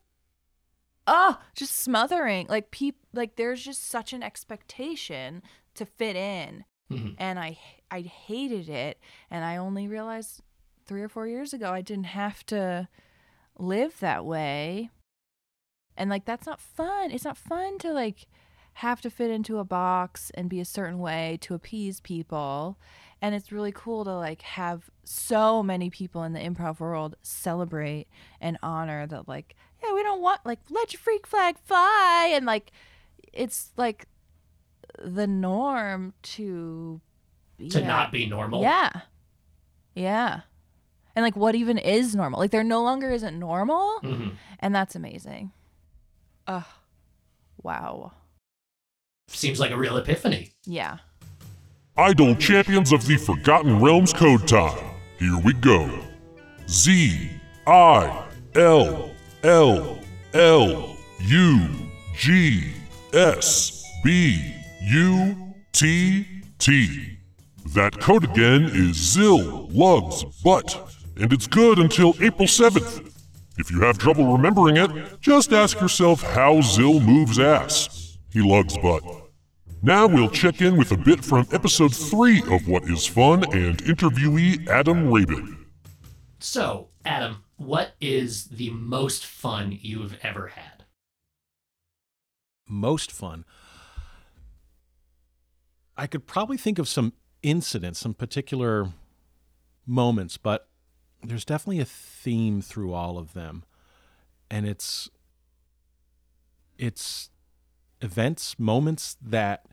oh 1.08 1.40
just 1.56 1.76
smothering 1.76 2.46
like 2.50 2.70
peop 2.70 2.98
like 3.14 3.36
there's 3.36 3.64
just 3.64 3.84
such 3.90 4.14
an 4.14 4.22
expectation 4.22 5.42
to 5.78 5.86
fit 5.86 6.16
in 6.16 6.66
Mhm. 6.92 7.16
and 7.18 7.40
I 7.40 7.58
I 7.92 8.02
hated 8.02 8.70
it 8.70 9.00
and 9.32 9.44
I 9.46 9.58
only 9.58 9.88
realized 9.88 10.42
3 10.86 11.02
or 11.02 11.10
4 11.10 11.28
years 11.28 11.54
ago 11.54 11.72
I 11.72 11.82
didn't 11.82 12.06
have 12.06 12.46
to 12.48 12.88
live 13.58 14.00
that 14.00 14.26
way. 14.26 14.90
And 15.96 16.10
like 16.10 16.26
that's 16.26 16.46
not 16.46 16.62
fun. 16.62 17.12
It's 17.12 17.26
not 17.26 17.38
fun 17.38 17.78
to 17.80 17.92
like 17.92 18.28
have 18.76 19.02
to 19.02 19.10
fit 19.10 19.32
into 19.32 19.58
a 19.58 19.64
box 19.64 20.30
and 20.36 20.50
be 20.50 20.60
a 20.60 20.66
certain 20.66 21.00
way 21.00 21.38
to 21.42 21.56
appease 21.56 22.00
people. 22.00 22.78
And 23.22 23.34
it's 23.34 23.52
really 23.52 23.72
cool 23.72 24.04
to 24.06 24.14
like 24.16 24.44
have 24.44 24.92
so 25.04 25.64
many 25.64 25.90
people 25.90 26.24
in 26.24 26.34
the 26.34 26.40
improv 26.40 26.80
world 26.80 27.16
celebrate 27.24 28.08
and 28.40 28.58
honor 28.62 29.08
that 29.08 29.28
like, 29.28 29.56
yeah, 29.84 29.94
we 29.94 30.04
don't 30.04 30.22
want 30.22 30.46
like 30.46 30.60
let 30.70 30.94
your 30.94 31.00
freak 31.00 31.26
flag 31.26 31.58
fly 31.58 32.30
and 32.34 32.46
like 32.46 32.72
it's 33.34 33.72
like 33.76 34.06
the 35.04 35.28
norm 35.28 36.14
to 36.22 37.02
to 37.70 37.80
yeah. 37.80 37.88
not 37.88 38.12
be 38.12 38.26
normal. 38.26 38.62
Yeah. 38.62 38.92
Yeah. 39.96 40.42
And 41.16 41.24
like 41.24 41.36
what 41.36 41.56
even 41.56 41.78
is 41.78 42.16
normal? 42.16 42.40
Like 42.40 42.52
there 42.52 42.64
no 42.64 42.84
longer 42.84 43.12
isn't 43.12 43.38
normal. 43.38 44.00
Mhm. 44.04 44.34
And 44.60 44.76
that's 44.76 44.96
amazing. 44.96 45.52
Ugh. 46.46 46.64
Wow. 47.64 48.12
Seems 49.28 49.60
like 49.60 49.72
a 49.72 49.78
real 49.78 49.98
epiphany. 49.98 50.52
Yeah. 50.66 50.98
Idle 51.98 52.36
Champions 52.36 52.92
of 52.92 53.06
the 53.08 53.18
Forgotten 53.18 53.82
Realms 53.82 54.14
Code 54.14 54.48
Time. 54.48 54.78
Here 55.18 55.38
we 55.44 55.54
go. 55.54 55.90
Z 56.70 57.32
I 57.66 58.26
L 58.56 59.12
L 59.44 60.00
L 60.34 60.98
U 61.22 61.70
G 62.16 62.74
S 63.14 63.84
B 64.04 64.57
U 64.90 65.54
T 65.74 66.26
T. 66.60 67.18
That 67.76 68.00
code 68.00 68.24
again 68.24 68.70
is 68.72 68.96
ZIL 68.96 69.68
Lugs 69.68 70.24
Butt, 70.46 70.94
and 71.18 71.34
it's 71.34 71.46
good 71.46 71.78
until 71.78 72.14
April 72.22 72.48
7th. 72.48 73.12
If 73.58 73.70
you 73.70 73.82
have 73.82 73.98
trouble 73.98 74.32
remembering 74.32 74.78
it, 74.78 75.20
just 75.20 75.52
ask 75.52 75.82
yourself 75.82 76.22
how 76.22 76.62
Zill 76.62 77.04
moves 77.06 77.38
ass. 77.38 78.18
He 78.32 78.42
lugs 78.42 78.78
butt. 78.78 79.04
Now 79.82 80.08
we'll 80.08 80.30
check 80.30 80.62
in 80.62 80.78
with 80.78 80.94
a 80.94 80.98
bit 80.98 81.26
from 81.26 81.46
episode 81.52 81.94
3 81.94 82.44
of 82.50 82.70
What 82.70 82.84
is 82.84 83.06
Fun 83.06 83.44
and 83.54 83.80
interviewee 83.80 84.70
Adam 84.70 85.12
Rabin. 85.12 85.66
So, 86.40 86.88
Adam, 87.04 87.44
what 87.58 87.92
is 88.00 88.46
the 88.46 88.70
most 88.70 89.26
fun 89.26 89.78
you've 89.82 90.18
ever 90.24 90.48
had? 90.48 90.78
most 92.70 93.12
fun. 93.12 93.46
I 95.98 96.08
could 96.08 96.28
probably 96.28 96.58
think 96.58 96.80
of 96.80 96.88
some 96.88 97.14
incidents, 97.42 98.00
some 98.00 98.14
particular 98.14 98.90
moments, 99.86 100.38
but 100.38 100.70
there's 101.24 101.46
definitely 101.46 101.80
a 101.80 101.86
theme 101.86 102.62
through 102.62 102.94
all 102.94 103.18
of 103.18 103.34
them. 103.34 103.64
And 104.50 104.68
it's 104.68 105.10
it's 106.78 107.30
events, 108.02 108.60
moments 108.60 109.18
that 109.22 109.66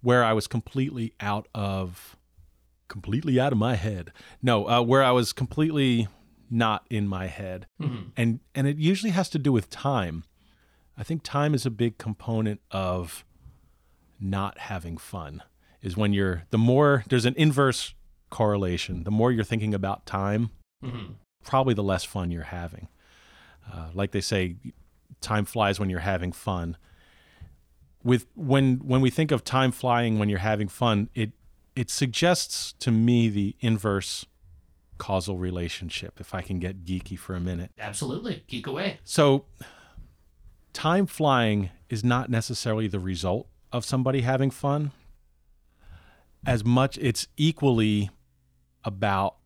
where 0.00 0.22
I 0.22 0.32
was 0.32 0.46
completely 0.46 1.12
out 1.20 1.48
of 1.54 2.16
completely 2.88 3.40
out 3.40 3.52
of 3.52 3.58
my 3.58 3.74
head. 3.74 4.12
No, 4.40 4.68
uh, 4.68 4.82
where 4.82 5.02
I 5.02 5.10
was 5.10 5.32
completely 5.32 6.06
not 6.50 6.86
in 6.90 7.08
my 7.08 7.26
head. 7.26 7.66
Mhm. 7.80 8.12
And 8.16 8.40
and 8.54 8.68
it 8.68 8.76
usually 8.76 9.10
has 9.10 9.28
to 9.30 9.38
do 9.38 9.50
with 9.50 9.70
time. 9.70 10.24
I 10.96 11.02
think 11.02 11.22
time 11.24 11.54
is 11.54 11.66
a 11.66 11.70
big 11.70 11.98
component 11.98 12.60
of 12.70 13.24
not 14.20 14.58
having 14.58 14.96
fun. 14.96 15.42
Is 15.84 15.96
when 15.96 16.12
you're 16.12 16.44
the 16.50 16.58
more 16.58 17.04
there's 17.08 17.26
an 17.26 17.34
inverse 17.36 17.94
correlation. 18.30 19.04
The 19.04 19.10
more 19.12 19.30
you're 19.30 19.44
thinking 19.44 19.74
about 19.74 20.06
time, 20.06 20.50
Mhm. 20.82 21.14
probably 21.44 21.74
the 21.74 21.82
less 21.84 22.02
fun 22.04 22.30
you're 22.32 22.42
having. 22.44 22.88
Uh, 23.70 23.90
like 23.94 24.10
they 24.12 24.20
say, 24.20 24.56
time 25.20 25.44
flies 25.44 25.78
when 25.78 25.90
you're 25.90 26.00
having 26.00 26.32
fun. 26.32 26.76
With 28.02 28.26
when 28.34 28.76
when 28.78 29.00
we 29.02 29.10
think 29.10 29.30
of 29.30 29.44
time 29.44 29.70
flying 29.72 30.18
when 30.18 30.28
you're 30.28 30.38
having 30.40 30.68
fun, 30.68 31.08
it 31.14 31.32
it 31.76 31.90
suggests 31.90 32.72
to 32.80 32.90
me 32.90 33.28
the 33.28 33.54
inverse 33.60 34.24
causal 34.96 35.36
relationship. 35.38 36.20
If 36.20 36.34
I 36.34 36.40
can 36.40 36.58
get 36.60 36.84
geeky 36.84 37.18
for 37.18 37.34
a 37.34 37.40
minute, 37.40 37.72
Absolutely. 37.78 38.44
Geek 38.46 38.66
away. 38.66 39.00
so 39.04 39.44
time 40.72 41.06
flying 41.06 41.70
is 41.88 42.02
not 42.04 42.30
necessarily 42.30 42.86
the 42.88 42.98
result 43.00 43.48
of 43.72 43.84
somebody 43.84 44.22
having 44.22 44.50
fun. 44.50 44.92
As 46.46 46.64
much 46.64 46.98
it's 46.98 47.26
equally 47.36 48.10
about 48.84 49.36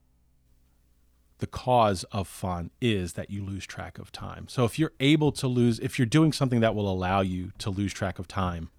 the 1.38 1.46
cause 1.46 2.02
of 2.10 2.26
fun 2.26 2.70
is 2.80 3.12
that 3.12 3.30
you 3.30 3.44
lose 3.44 3.64
track 3.64 3.98
of 3.98 4.10
time. 4.10 4.46
So 4.48 4.64
if 4.64 4.78
you're 4.78 4.92
able 4.98 5.30
to 5.32 5.46
lose 5.46 5.78
if 5.78 5.98
you're 5.98 6.06
doing 6.06 6.32
something 6.32 6.60
that 6.60 6.74
will 6.74 6.90
allow 6.90 7.20
you 7.20 7.52
to 7.58 7.70
lose 7.70 7.92
track 7.92 8.18
of 8.18 8.26
time, 8.26 8.70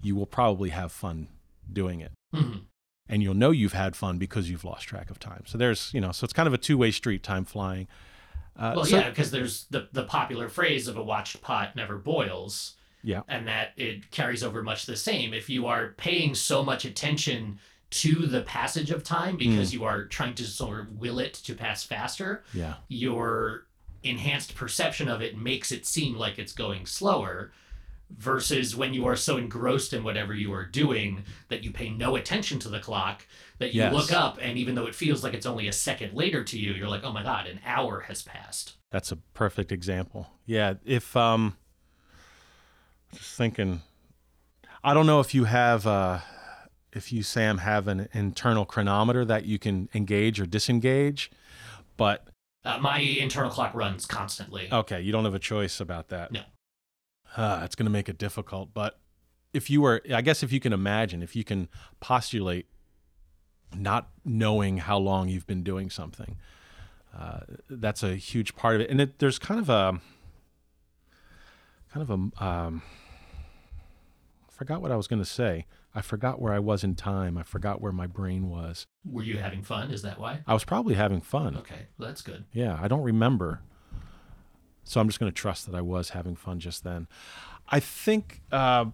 you 0.00 0.16
will 0.16 0.26
probably 0.26 0.70
have 0.70 0.90
fun 0.90 1.28
doing 1.72 2.00
it 2.00 2.10
Mhm. 2.34 2.62
and 3.08 3.22
you'll 3.22 3.34
know 3.34 3.52
you've 3.52 3.72
had 3.74 3.94
fun 3.94 4.18
because 4.18 4.50
you've 4.50 4.64
lost 4.64 4.86
track 4.88 5.10
of 5.10 5.20
time. 5.20 5.44
So 5.46 5.56
there's, 5.56 5.94
you 5.94 6.00
know, 6.00 6.10
so 6.10 6.24
it's 6.24 6.32
kind 6.32 6.48
of 6.48 6.52
a 6.52 6.58
two-way 6.58 6.90
street 6.90 7.22
time 7.22 7.44
flying. 7.44 7.86
Uh, 8.56 8.72
Well, 8.74 8.84
so- 8.84 8.98
yeah, 8.98 9.08
because 9.10 9.30
there's 9.30 9.66
the, 9.66 9.88
the 9.92 10.02
popular 10.04 10.48
phrase 10.48 10.88
of 10.88 10.96
a 10.96 11.02
watched 11.04 11.40
pot 11.40 11.76
never 11.76 11.96
boils. 11.98 12.74
Yeah. 13.02 13.22
And 13.28 13.46
that 13.48 13.72
it 13.76 14.10
carries 14.10 14.42
over 14.42 14.62
much 14.62 14.86
the 14.86 14.96
same. 14.96 15.32
If 15.34 15.48
you 15.50 15.66
are 15.66 15.88
paying 15.96 16.34
so 16.34 16.62
much 16.64 16.84
attention 16.84 17.58
to 17.90 18.26
the 18.26 18.42
passage 18.42 18.90
of 18.90 19.04
time 19.04 19.36
because 19.36 19.70
Mm. 19.70 19.74
you 19.74 19.84
are 19.84 20.04
trying 20.06 20.34
to 20.36 20.44
sort 20.44 20.80
of 20.80 20.98
will 20.98 21.18
it 21.18 21.34
to 21.34 21.54
pass 21.54 21.82
faster, 21.84 22.42
Yeah. 22.54 22.74
your 22.88 23.66
enhanced 24.02 24.54
perception 24.54 25.08
of 25.08 25.20
it 25.20 25.36
makes 25.36 25.70
it 25.70 25.84
seem 25.86 26.16
like 26.16 26.38
it's 26.38 26.52
going 26.52 26.86
slower 26.86 27.52
versus 28.10 28.76
when 28.76 28.92
you 28.92 29.06
are 29.06 29.16
so 29.16 29.36
engrossed 29.38 29.92
in 29.92 30.04
whatever 30.04 30.34
you 30.34 30.52
are 30.52 30.66
doing 30.66 31.24
that 31.48 31.64
you 31.64 31.70
pay 31.70 31.88
no 31.88 32.14
attention 32.16 32.58
to 32.58 32.68
the 32.68 32.78
clock 32.80 33.26
that 33.58 33.72
you 33.74 33.80
Yes. 33.80 33.92
look 33.94 34.12
up 34.12 34.38
and 34.40 34.58
even 34.58 34.74
though 34.74 34.86
it 34.86 34.94
feels 34.94 35.22
like 35.24 35.32
it's 35.34 35.46
only 35.46 35.66
a 35.66 35.72
second 35.72 36.12
later 36.14 36.44
to 36.44 36.58
you 36.58 36.72
you're 36.74 36.88
like 36.88 37.04
oh 37.04 37.12
my 37.12 37.22
god 37.22 37.46
an 37.46 37.60
hour 37.64 38.00
has 38.00 38.22
passed 38.22 38.74
That's 38.90 39.10
a 39.12 39.16
perfect 39.16 39.72
example. 39.72 40.28
Yeah, 40.44 40.74
if 40.84 41.16
um 41.16 41.56
just 43.14 43.36
thinking 43.36 43.82
I 44.84 44.94
don't 44.94 45.06
know 45.06 45.20
if 45.20 45.34
you 45.34 45.44
have 45.44 45.86
uh 45.86 46.20
if 46.92 47.12
you 47.12 47.22
Sam 47.22 47.58
have 47.58 47.88
an 47.88 48.08
internal 48.12 48.64
chronometer 48.66 49.24
that 49.24 49.46
you 49.46 49.58
can 49.58 49.88
engage 49.94 50.38
or 50.40 50.46
disengage, 50.46 51.30
but 51.96 52.26
uh, 52.64 52.78
my 52.78 52.98
internal 52.98 53.50
clock 53.50 53.74
runs 53.74 54.06
constantly 54.06 54.68
okay, 54.72 55.00
you 55.00 55.12
don't 55.12 55.24
have 55.24 55.34
a 55.34 55.38
choice 55.40 55.80
about 55.80 56.08
that. 56.08 56.32
No. 56.32 56.42
Uh, 57.36 57.62
it's 57.64 57.74
going 57.74 57.86
to 57.86 57.90
make 57.90 58.08
it 58.08 58.18
difficult, 58.18 58.74
but 58.74 58.98
if 59.52 59.70
you 59.70 59.80
were 59.82 60.02
I 60.12 60.20
guess 60.22 60.42
if 60.42 60.52
you 60.52 60.60
can 60.60 60.72
imagine, 60.72 61.22
if 61.22 61.34
you 61.36 61.44
can 61.44 61.68
postulate 62.00 62.66
not 63.74 64.10
knowing 64.24 64.78
how 64.78 64.98
long 64.98 65.28
you've 65.28 65.46
been 65.46 65.62
doing 65.62 65.88
something, 65.88 66.36
uh, 67.16 67.40
that's 67.68 68.02
a 68.02 68.16
huge 68.16 68.54
part 68.54 68.76
of 68.76 68.80
it. 68.82 68.90
And 68.90 69.00
it, 69.00 69.18
there's 69.18 69.38
kind 69.38 69.60
of 69.60 69.68
a 69.68 70.00
kind 71.92 72.10
of 72.10 72.10
a 72.10 72.44
um, 72.44 72.82
forgot 74.62 74.80
what 74.80 74.92
I 74.92 74.96
was 74.96 75.08
going 75.08 75.20
to 75.20 75.28
say. 75.28 75.66
I 75.94 76.02
forgot 76.02 76.40
where 76.40 76.52
I 76.52 76.58
was 76.60 76.84
in 76.84 76.94
time. 76.94 77.36
I 77.36 77.42
forgot 77.42 77.80
where 77.80 77.90
my 77.92 78.06
brain 78.06 78.48
was. 78.48 78.86
were 79.04 79.22
you 79.24 79.38
having 79.38 79.62
fun 79.62 79.90
is 79.90 80.02
that 80.02 80.18
why 80.20 80.40
I 80.46 80.54
was 80.54 80.64
probably 80.64 80.94
having 80.94 81.20
fun. 81.20 81.56
okay 81.56 81.86
well, 81.98 82.08
that's 82.08 82.22
good 82.22 82.44
Yeah, 82.52 82.78
I 82.80 82.86
don't 82.88 83.02
remember. 83.02 83.60
So 84.84 85.00
I'm 85.00 85.08
just 85.08 85.18
going 85.20 85.30
to 85.30 85.36
trust 85.36 85.66
that 85.66 85.74
I 85.74 85.80
was 85.80 86.10
having 86.10 86.34
fun 86.36 86.60
just 86.60 86.82
then. 86.84 87.08
I 87.68 87.78
think, 87.80 88.42
uh, 88.52 88.86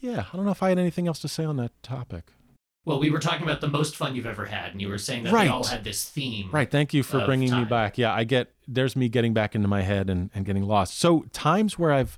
yeah, 0.00 0.24
I 0.32 0.36
don't 0.36 0.44
know 0.44 0.52
if 0.52 0.62
I 0.62 0.68
had 0.70 0.78
anything 0.78 1.06
else 1.06 1.18
to 1.20 1.28
say 1.28 1.44
on 1.44 1.56
that 1.56 1.72
topic. 1.82 2.32
well 2.84 2.98
we 2.98 3.10
were 3.10 3.18
talking 3.20 3.42
about 3.42 3.60
the 3.60 3.68
most 3.68 3.94
fun 3.96 4.14
you've 4.16 4.26
ever 4.26 4.46
had 4.46 4.72
and 4.72 4.80
you 4.80 4.88
were 4.88 4.98
saying 4.98 5.24
that 5.24 5.32
Right. 5.32 5.44
they 5.44 5.50
all 5.50 5.64
had 5.64 5.84
this 5.84 6.08
theme 6.08 6.48
Right. 6.50 6.70
Thank 6.70 6.94
you 6.94 7.02
for 7.02 7.24
bringing 7.26 7.54
me 7.54 7.64
back. 7.64 7.98
Yeah, 7.98 8.12
I 8.14 8.24
get, 8.24 8.52
there's 8.66 8.96
me 8.96 9.08
getting 9.08 9.34
back 9.34 9.54
into 9.54 9.68
my 9.68 9.82
head 9.82 10.08
and, 10.08 10.30
and 10.34 10.44
getting 10.46 10.62
lost. 10.62 10.98
So 10.98 11.22
times 11.32 11.78
where 11.78 11.92
I've, 11.92 12.16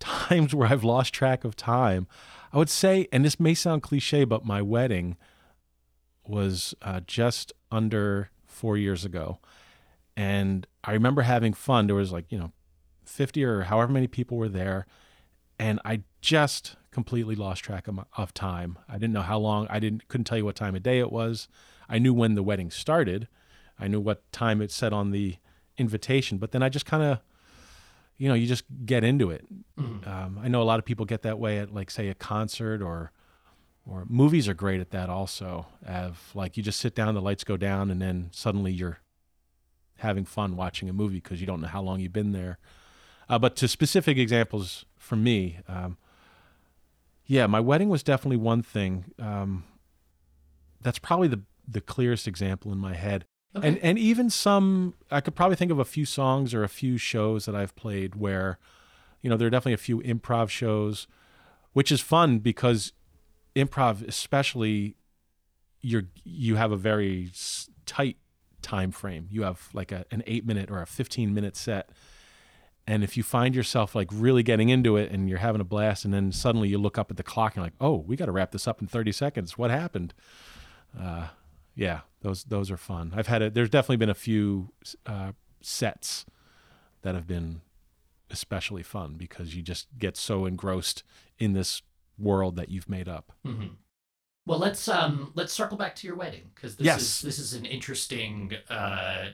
times 0.00 0.54
where 0.54 0.68
I've 0.68 0.84
lost 0.84 1.14
track 1.14 1.44
of 1.44 1.54
time, 1.54 2.08
I 2.52 2.58
would 2.58 2.70
say, 2.70 3.06
and 3.12 3.24
this 3.24 3.38
may 3.38 3.54
sound 3.54 3.82
cliche, 3.82 4.24
but 4.24 4.44
my 4.44 4.60
wedding 4.60 5.16
was 6.26 6.74
uh, 6.82 7.00
just 7.06 7.52
under 7.70 8.30
four 8.46 8.76
years 8.76 9.04
ago. 9.04 9.38
And 10.16 10.66
I 10.82 10.92
remember 10.92 11.22
having 11.22 11.52
fun. 11.52 11.86
There 11.86 11.96
was 11.96 12.12
like, 12.12 12.26
you 12.30 12.38
know, 12.38 12.52
50 13.04 13.44
or 13.44 13.62
however 13.62 13.92
many 13.92 14.06
people 14.06 14.36
were 14.36 14.48
there. 14.48 14.86
And 15.58 15.80
I 15.84 16.02
just 16.20 16.76
completely 16.90 17.34
lost 17.34 17.62
track 17.62 17.86
of, 17.86 17.94
my, 17.94 18.04
of 18.16 18.34
time. 18.34 18.78
I 18.88 18.94
didn't 18.94 19.12
know 19.12 19.22
how 19.22 19.38
long. 19.38 19.66
I 19.70 19.78
didn't 19.78 20.08
couldn't 20.08 20.24
tell 20.24 20.38
you 20.38 20.44
what 20.44 20.56
time 20.56 20.74
of 20.74 20.82
day 20.82 20.98
it 20.98 21.12
was. 21.12 21.48
I 21.88 21.98
knew 21.98 22.14
when 22.14 22.34
the 22.34 22.42
wedding 22.42 22.70
started. 22.70 23.28
I 23.78 23.88
knew 23.88 24.00
what 24.00 24.30
time 24.32 24.60
it 24.60 24.70
said 24.70 24.92
on 24.92 25.10
the 25.10 25.36
invitation. 25.76 26.38
But 26.38 26.52
then 26.52 26.62
I 26.62 26.68
just 26.68 26.86
kind 26.86 27.02
of, 27.02 27.20
you 28.20 28.28
know, 28.28 28.34
you 28.34 28.46
just 28.46 28.64
get 28.84 29.02
into 29.02 29.30
it. 29.30 29.46
Mhm. 29.78 30.06
Um, 30.06 30.38
I 30.42 30.48
know 30.48 30.60
a 30.60 30.64
lot 30.64 30.78
of 30.78 30.84
people 30.84 31.06
get 31.06 31.22
that 31.22 31.38
way 31.38 31.58
at 31.58 31.72
like 31.72 31.90
say 31.90 32.08
a 32.08 32.14
concert 32.14 32.82
or 32.82 33.12
or 33.86 34.04
movies 34.10 34.46
are 34.46 34.52
great 34.52 34.78
at 34.78 34.90
that 34.90 35.08
also. 35.08 35.66
Of 35.86 36.30
like 36.34 36.58
you 36.58 36.62
just 36.62 36.78
sit 36.80 36.94
down, 36.94 37.14
the 37.14 37.22
lights 37.22 37.44
go 37.44 37.56
down, 37.56 37.90
and 37.90 38.00
then 38.00 38.28
suddenly 38.32 38.72
you're 38.72 38.98
having 39.96 40.26
fun 40.26 40.54
watching 40.54 40.86
a 40.90 40.92
movie 40.92 41.14
because 41.16 41.40
you 41.40 41.46
don't 41.46 41.62
know 41.62 41.68
how 41.68 41.80
long 41.80 41.98
you've 41.98 42.12
been 42.12 42.32
there. 42.32 42.58
Uh, 43.26 43.38
but 43.38 43.56
to 43.56 43.66
specific 43.66 44.18
examples 44.18 44.84
for 44.98 45.16
me, 45.16 45.60
um, 45.66 45.96
yeah, 47.24 47.46
my 47.46 47.60
wedding 47.60 47.88
was 47.88 48.02
definitely 48.02 48.36
one 48.36 48.62
thing. 48.62 49.06
Um, 49.18 49.64
that's 50.82 50.98
probably 50.98 51.28
the 51.28 51.40
the 51.66 51.80
clearest 51.80 52.28
example 52.28 52.70
in 52.70 52.76
my 52.76 52.94
head. 52.94 53.24
Okay. 53.56 53.66
And 53.66 53.78
and 53.78 53.98
even 53.98 54.30
some 54.30 54.94
I 55.10 55.20
could 55.20 55.34
probably 55.34 55.56
think 55.56 55.72
of 55.72 55.78
a 55.78 55.84
few 55.84 56.04
songs 56.04 56.54
or 56.54 56.62
a 56.62 56.68
few 56.68 56.96
shows 56.96 57.46
that 57.46 57.54
I've 57.54 57.74
played 57.74 58.14
where, 58.14 58.58
you 59.22 59.30
know, 59.30 59.36
there 59.36 59.46
are 59.46 59.50
definitely 59.50 59.72
a 59.72 59.78
few 59.78 60.00
improv 60.00 60.50
shows, 60.50 61.08
which 61.72 61.90
is 61.90 62.00
fun 62.00 62.38
because 62.38 62.92
improv 63.56 64.06
especially 64.06 64.94
you're 65.80 66.04
you 66.24 66.56
have 66.56 66.70
a 66.70 66.76
very 66.76 67.32
tight 67.86 68.18
time 68.62 68.92
frame. 68.92 69.26
You 69.30 69.42
have 69.42 69.68
like 69.72 69.90
a, 69.90 70.04
an 70.12 70.22
8 70.26 70.46
minute 70.46 70.70
or 70.70 70.80
a 70.80 70.86
15 70.86 71.34
minute 71.34 71.56
set. 71.56 71.90
And 72.86 73.02
if 73.02 73.16
you 73.16 73.22
find 73.22 73.54
yourself 73.54 73.94
like 73.94 74.08
really 74.12 74.42
getting 74.42 74.68
into 74.68 74.96
it 74.96 75.10
and 75.10 75.28
you're 75.28 75.38
having 75.38 75.60
a 75.60 75.64
blast 75.64 76.04
and 76.04 76.14
then 76.14 76.30
suddenly 76.32 76.68
you 76.68 76.78
look 76.78 76.98
up 76.98 77.10
at 77.10 77.16
the 77.16 77.22
clock 77.22 77.52
and 77.52 77.56
you're 77.56 77.66
like, 77.66 77.74
"Oh, 77.80 77.96
we 77.96 78.14
got 78.16 78.26
to 78.26 78.32
wrap 78.32 78.52
this 78.52 78.68
up 78.68 78.80
in 78.80 78.86
30 78.86 79.10
seconds. 79.10 79.58
What 79.58 79.70
happened?" 79.70 80.14
Uh 80.98 81.28
yeah, 81.80 82.00
those 82.20 82.44
those 82.44 82.70
are 82.70 82.76
fun. 82.76 83.14
I've 83.16 83.26
had 83.26 83.40
a, 83.40 83.50
there's 83.50 83.70
definitely 83.70 83.96
been 83.96 84.10
a 84.10 84.14
few 84.14 84.72
uh, 85.06 85.32
sets 85.62 86.26
that 87.00 87.14
have 87.14 87.26
been 87.26 87.62
especially 88.30 88.82
fun 88.82 89.14
because 89.14 89.56
you 89.56 89.62
just 89.62 89.88
get 89.98 90.16
so 90.16 90.44
engrossed 90.44 91.02
in 91.38 91.54
this 91.54 91.80
world 92.18 92.54
that 92.56 92.68
you've 92.68 92.88
made 92.88 93.08
up. 93.08 93.32
hmm 93.44 93.68
Well, 94.46 94.58
let's 94.58 94.86
um 94.88 95.32
let's 95.34 95.54
circle 95.54 95.78
back 95.78 95.96
to 95.96 96.06
your 96.06 96.16
wedding 96.16 96.50
because 96.54 96.76
this 96.76 96.84
Yes. 96.84 97.00
is 97.00 97.22
this 97.22 97.38
is 97.38 97.54
an 97.54 97.64
interesting 97.64 98.52
uh, 98.68 99.30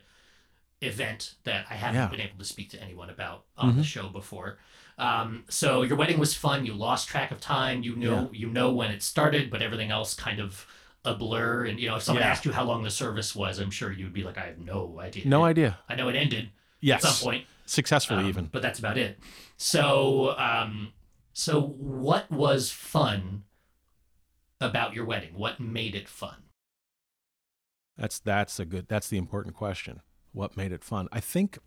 event 0.83 1.35
that 1.45 1.67
I 1.69 1.75
haven't 1.75 1.99
Yeah. 2.01 2.09
been 2.09 2.21
able 2.21 2.39
to 2.39 2.45
speak 2.45 2.71
to 2.71 2.81
anyone 2.83 3.11
about 3.11 3.47
on 3.57 3.75
the 3.75 3.83
Mhm. 3.83 3.85
show 3.85 4.09
before. 4.09 4.59
Um, 4.99 5.45
so 5.49 5.83
your 5.83 5.97
wedding 5.97 6.19
was 6.19 6.35
fun. 6.35 6.65
You 6.65 6.75
lost 6.75 7.09
track 7.09 7.31
of 7.33 7.41
time. 7.41 7.83
You 7.83 7.97
know 7.97 8.31
you 8.33 8.49
know 8.49 8.73
when 8.73 8.91
it 8.93 9.03
started, 9.03 9.51
but 9.51 9.63
everything 9.63 9.91
else 9.91 10.15
kind 10.15 10.39
of 10.41 10.67
a 11.07 11.15
blur. 11.15 11.65
And 11.65 11.81
you 11.81 11.89
know, 11.89 11.97
if 11.97 12.03
someone 12.03 12.23
Yeah. 12.23 12.31
asked 12.31 12.45
you 12.45 12.53
how 12.53 12.65
long 12.65 12.83
the 12.83 12.91
service 12.91 13.35
was, 13.35 13.59
I'm 13.59 13.71
sure 13.71 13.91
you'd 13.93 14.13
be 14.13 14.23
like, 14.25 14.37
I 14.37 14.47
have 14.47 14.59
no 14.59 15.01
idea. 15.01 15.27
No 15.27 15.45
idea. 15.45 15.79
I 15.89 15.95
know 15.95 16.09
it 16.09 16.17
ended 16.17 16.51
Yes. 16.81 17.05
at 17.05 17.11
some 17.13 17.25
point. 17.25 17.47
Successfully, 17.65 18.25
Um, 18.25 18.29
even. 18.29 18.47
But 18.47 18.63
that's 18.63 18.79
about 18.79 18.99
it. 18.99 19.19
So, 19.57 20.37
um, 20.39 20.93
so 21.33 21.61
what 21.61 22.31
was 22.31 22.71
fun 22.71 23.45
about 24.61 24.95
your 24.95 25.05
wedding? 25.05 25.35
What 25.35 25.59
made 25.61 25.95
it 25.95 26.09
fun? 26.09 26.43
That's 27.97 28.19
that's 28.19 28.61
a 28.61 28.65
good 28.67 28.89
that's 28.89 29.09
the 29.09 29.17
important 29.17 29.55
question. 29.55 30.03
What 30.33 30.57
made 30.57 30.71
it 30.73 30.85
fun? 30.85 31.09
I 31.13 31.21
think 31.21 31.59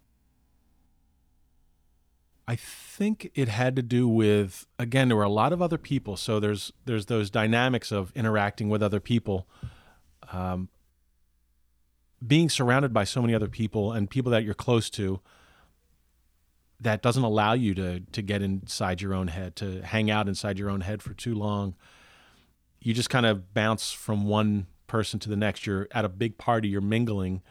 I 2.49 2.55
think 2.55 3.29
it 3.35 3.47
had 3.47 3.75
to 3.75 3.83
do 3.83 4.07
with 4.07 4.65
again 4.79 5.09
there 5.09 5.17
were 5.17 5.21
a 5.21 5.29
lot 5.29 5.53
of 5.53 5.61
other 5.61 5.77
people. 5.77 6.17
So 6.17 6.39
there's 6.39 6.73
there's 6.85 7.05
those 7.05 7.29
dynamics 7.29 7.91
of 7.91 8.11
interacting 8.15 8.69
with 8.69 8.81
other 8.81 8.99
people 8.99 9.47
um, 10.33 10.69
being 12.25 12.49
surrounded 12.49 12.91
by 12.91 13.03
so 13.03 13.21
many 13.21 13.35
other 13.35 13.49
people 13.49 13.91
and 13.91 14.09
people 14.09 14.31
that 14.31 14.43
you're 14.43 14.55
close 14.55 14.89
to 14.89 15.19
that 16.79 17.03
doesn't 17.03 17.21
allow 17.21 17.53
you 17.53 17.75
to 17.75 17.99
to 17.99 18.21
get 18.23 18.41
inside 18.41 18.99
your 18.99 19.13
own 19.13 19.27
head 19.27 19.55
to 19.57 19.83
hang 19.83 20.09
out 20.09 20.27
inside 20.27 20.57
your 20.57 20.71
own 20.71 20.81
head 20.81 21.03
for 21.03 21.13
too 21.13 21.35
long. 21.35 21.75
You 22.81 22.95
just 22.95 23.11
kind 23.11 23.27
of 23.27 23.53
bounce 23.53 23.91
from 23.91 24.25
one 24.25 24.65
person 24.87 25.19
to 25.19 25.29
the 25.29 25.35
next. 25.35 25.67
You're 25.67 25.87
at 25.91 26.03
a 26.03 26.09
big 26.09 26.39
party 26.39 26.69
you're 26.69 26.81
mingling 26.81 27.43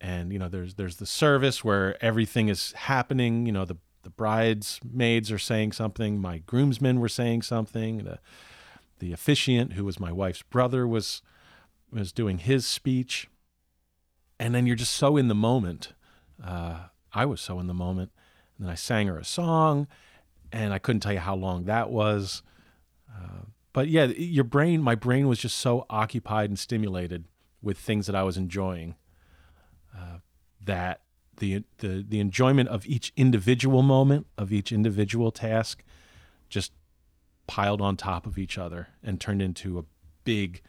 and 0.00 0.32
you 0.32 0.38
know 0.38 0.48
there's 0.48 0.76
there's 0.76 0.96
the 0.96 1.04
service 1.04 1.62
where 1.62 2.02
everything 2.02 2.48
is 2.48 2.72
happening 2.72 3.44
you 3.44 3.52
know 3.52 3.66
the 3.66 3.76
the 4.02 4.10
bridesmaids 4.10 5.30
are 5.30 5.38
saying 5.38 5.72
something 5.72 6.20
my 6.20 6.38
groomsmen 6.38 7.00
were 7.00 7.08
saying 7.08 7.42
something 7.42 7.98
the 7.98 8.18
the 8.98 9.12
officiant 9.12 9.74
who 9.74 9.84
was 9.84 9.98
my 9.98 10.12
wife's 10.12 10.42
brother 10.42 10.86
was 10.86 11.22
was 11.92 12.12
doing 12.12 12.38
his 12.38 12.64
speech. 12.66 13.28
And 14.38 14.54
then 14.54 14.64
you're 14.66 14.76
just 14.76 14.92
so 14.92 15.16
in 15.16 15.28
the 15.28 15.34
moment 15.34 15.92
uh, 16.42 16.84
i 17.12 17.26
was 17.26 17.40
so 17.40 17.58
in 17.60 17.66
the 17.66 17.74
moment 17.74 18.12
and 18.56 18.66
then 18.66 18.72
i 18.72 18.76
sang 18.76 19.06
her 19.08 19.18
a 19.18 19.24
song 19.24 19.86
and 20.52 20.72
i 20.72 20.78
couldn't 20.78 21.00
tell 21.00 21.12
you 21.12 21.18
how 21.18 21.34
long 21.34 21.64
that 21.64 21.90
was. 21.90 22.42
Uh, 23.10 23.44
but 23.72 23.88
yeah 23.88 24.04
your 24.04 24.44
brain 24.44 24.80
my 24.80 24.94
brain 24.94 25.28
was 25.28 25.38
just 25.38 25.58
so 25.58 25.84
occupied 25.90 26.48
and 26.48 26.58
stimulated 26.58 27.24
with 27.60 27.76
things 27.76 28.06
that 28.06 28.14
i 28.14 28.22
was 28.22 28.36
enjoying 28.36 28.94
uh, 29.96 30.18
that 30.64 31.02
the, 31.40 31.64
the 31.78 32.04
the 32.08 32.20
enjoyment 32.20 32.68
of 32.68 32.86
each 32.86 33.12
individual 33.16 33.82
moment 33.82 34.26
of 34.38 34.52
each 34.52 34.70
individual 34.70 35.32
task 35.32 35.82
just 36.48 36.72
piled 37.46 37.80
on 37.80 37.96
top 37.96 38.26
of 38.26 38.38
each 38.38 38.56
other 38.56 38.88
and 39.02 39.20
turned 39.20 39.42
into 39.42 39.78
a 39.78 39.84
big 40.22 40.62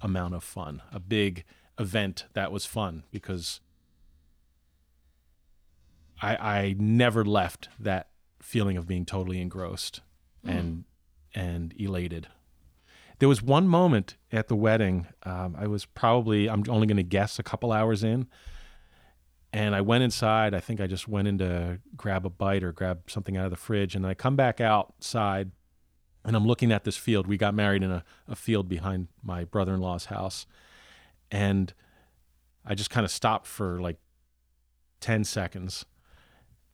amount 0.00 0.34
of 0.34 0.44
fun 0.44 0.80
a 0.92 1.00
big 1.00 1.44
event 1.78 2.26
that 2.34 2.52
was 2.52 2.64
fun 2.64 3.02
because 3.10 3.60
I 6.22 6.36
I 6.36 6.76
never 6.78 7.24
left 7.24 7.68
that 7.80 8.08
feeling 8.40 8.76
of 8.76 8.86
being 8.86 9.04
totally 9.04 9.40
engrossed 9.40 10.00
and 10.44 10.84
and 11.34 11.74
elated. 11.78 12.28
There 13.18 13.28
was 13.28 13.42
one 13.42 13.66
moment 13.66 14.16
at 14.30 14.48
the 14.48 14.56
wedding. 14.56 15.06
Um, 15.24 15.56
I 15.58 15.66
was 15.66 15.84
probably 15.84 16.48
I'm 16.48 16.62
only 16.68 16.86
going 16.86 16.96
to 16.96 17.02
guess 17.02 17.38
a 17.38 17.42
couple 17.42 17.72
hours 17.72 18.04
in, 18.04 18.28
and 19.52 19.74
I 19.74 19.80
went 19.80 20.04
inside. 20.04 20.54
I 20.54 20.60
think 20.60 20.80
I 20.80 20.86
just 20.86 21.08
went 21.08 21.28
in 21.28 21.38
to 21.38 21.80
grab 21.96 22.26
a 22.26 22.30
bite 22.30 22.62
or 22.62 22.72
grab 22.72 23.10
something 23.10 23.36
out 23.36 23.44
of 23.44 23.50
the 23.50 23.56
fridge, 23.56 23.94
and 23.94 24.06
I 24.06 24.14
come 24.14 24.36
back 24.36 24.60
outside, 24.60 25.50
and 26.24 26.36
I'm 26.36 26.46
looking 26.46 26.72
at 26.72 26.84
this 26.84 26.96
field. 26.96 27.26
We 27.26 27.36
got 27.36 27.54
married 27.54 27.82
in 27.82 27.90
a, 27.90 28.04
a 28.26 28.36
field 28.36 28.68
behind 28.68 29.08
my 29.22 29.44
brother-in-law's 29.44 30.06
house, 30.06 30.46
and 31.30 31.72
I 32.64 32.74
just 32.74 32.90
kind 32.90 33.04
of 33.04 33.10
stopped 33.10 33.46
for 33.46 33.80
like 33.80 33.96
ten 35.00 35.24
seconds 35.24 35.86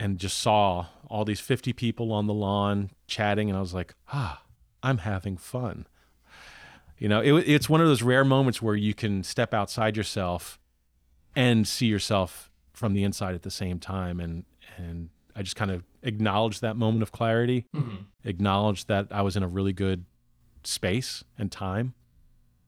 and 0.01 0.19
just 0.19 0.39
saw 0.39 0.87
all 1.09 1.25
these 1.25 1.41
50 1.41 1.73
people 1.73 2.13
on 2.13 2.27
the 2.27 2.35
lawn 2.35 2.91
chatting 3.07 3.49
and 3.49 3.57
i 3.57 3.61
was 3.61 3.75
like 3.75 3.95
ah 4.13 4.43
i'm 4.83 4.99
having 4.99 5.37
fun 5.37 5.87
you 6.99 7.09
know 7.09 7.21
it, 7.21 7.33
it's 7.49 7.69
one 7.69 7.81
of 7.81 7.87
those 7.87 8.03
rare 8.03 8.25
moments 8.25 8.61
where 8.61 8.75
you 8.75 8.95
can 8.95 9.23
step 9.23 9.55
outside 9.55 9.97
yourself 9.97 10.59
and 11.37 11.67
see 11.69 11.87
yourself 11.87 12.51
from 12.75 12.93
the 12.93 13.03
inside 13.05 13.35
at 13.35 13.43
the 13.43 13.51
same 13.51 13.79
time 13.79 14.21
and 14.21 14.45
and 14.77 15.09
i 15.35 15.43
just 15.43 15.57
kind 15.57 15.71
of 15.71 15.83
acknowledged 16.03 16.61
that 16.61 16.77
moment 16.77 17.03
of 17.03 17.11
clarity 17.13 17.67
hmm 17.75 17.97
acknowledged 18.25 18.89
that 18.89 19.07
i 19.11 19.21
was 19.23 19.37
in 19.37 19.43
a 19.43 19.49
really 19.49 19.73
good 19.73 20.05
space 20.65 21.25
and 21.39 21.51
time 21.53 21.95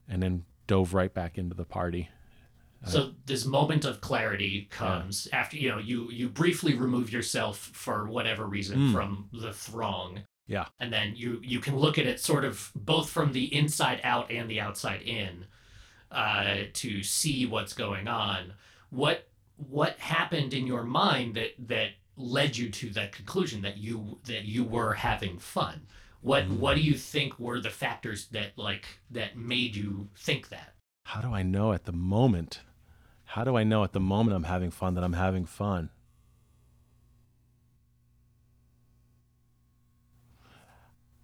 and 0.08 0.22
then 0.22 0.44
dove 0.66 0.92
right 0.94 1.12
back 1.14 1.36
into 1.38 1.54
the 1.54 1.64
party 1.64 2.08
So 2.84 3.12
this 3.24 3.44
moment 3.46 3.84
of 3.84 4.00
clarity 4.00 4.68
comes 4.70 5.26
after 5.32 5.56
you 5.56 5.68
know 5.70 5.78
you 5.78 6.08
you 6.10 6.28
briefly 6.28 6.74
remove 6.74 7.10
yourself 7.10 7.56
for 7.58 8.06
whatever 8.06 8.46
reason 8.46 8.78
Mm. 8.78 8.92
from 8.92 9.28
the 9.32 9.52
throng. 9.52 10.20
Yeah. 10.46 10.66
And 10.78 10.92
then 10.92 11.14
you 11.16 11.40
you 11.42 11.58
can 11.58 11.76
look 11.76 11.98
at 11.98 12.06
it 12.06 12.20
sort 12.20 12.44
of 12.44 12.70
both 12.76 13.08
from 13.10 13.32
the 13.32 13.46
inside 13.52 14.00
out 14.04 14.30
and 14.30 14.48
the 14.48 14.60
outside 14.60 15.02
in 15.02 15.46
uh, 16.12 16.64
to 16.74 17.02
see 17.02 17.46
what's 17.46 17.72
going 17.72 18.06
on. 18.06 18.52
What 18.90 19.26
what 19.56 19.98
happened 19.98 20.52
in 20.54 20.66
your 20.66 20.82
mind 20.84 21.34
that 21.34 21.52
that 21.68 21.90
led 22.16 22.56
you 22.56 22.70
to 22.70 22.90
that 22.90 23.12
conclusion 23.12 23.62
that 23.62 23.76
you 23.78 24.18
that 24.24 24.44
you 24.44 24.64
were 24.64 24.94
having 24.94 25.38
fun? 25.38 25.86
What 26.20 26.44
Mm. 26.44 26.58
what 26.58 26.74
do 26.76 26.82
you 26.82 26.94
think 26.94 27.38
were 27.38 27.60
the 27.60 27.70
factors 27.70 28.26
that 28.28 28.56
like 28.56 28.86
that 29.10 29.36
made 29.36 29.76
you 29.76 30.08
think 30.16 30.48
that? 30.50 30.72
how 31.04 31.20
do 31.20 31.32
I 31.32 31.42
know 31.44 31.72
at 31.72 31.84
the 31.84 31.92
moment? 31.92 32.62
How 33.26 33.44
do 33.44 33.56
I 33.56 33.62
know 33.62 33.84
at 33.84 33.92
the 33.92 34.00
moment 34.00 34.34
I'm 34.36 34.42
having 34.44 34.72
fun 34.72 34.94
that 34.94 35.04
I'm 35.04 35.12
having 35.12 35.46
fun? 35.46 35.90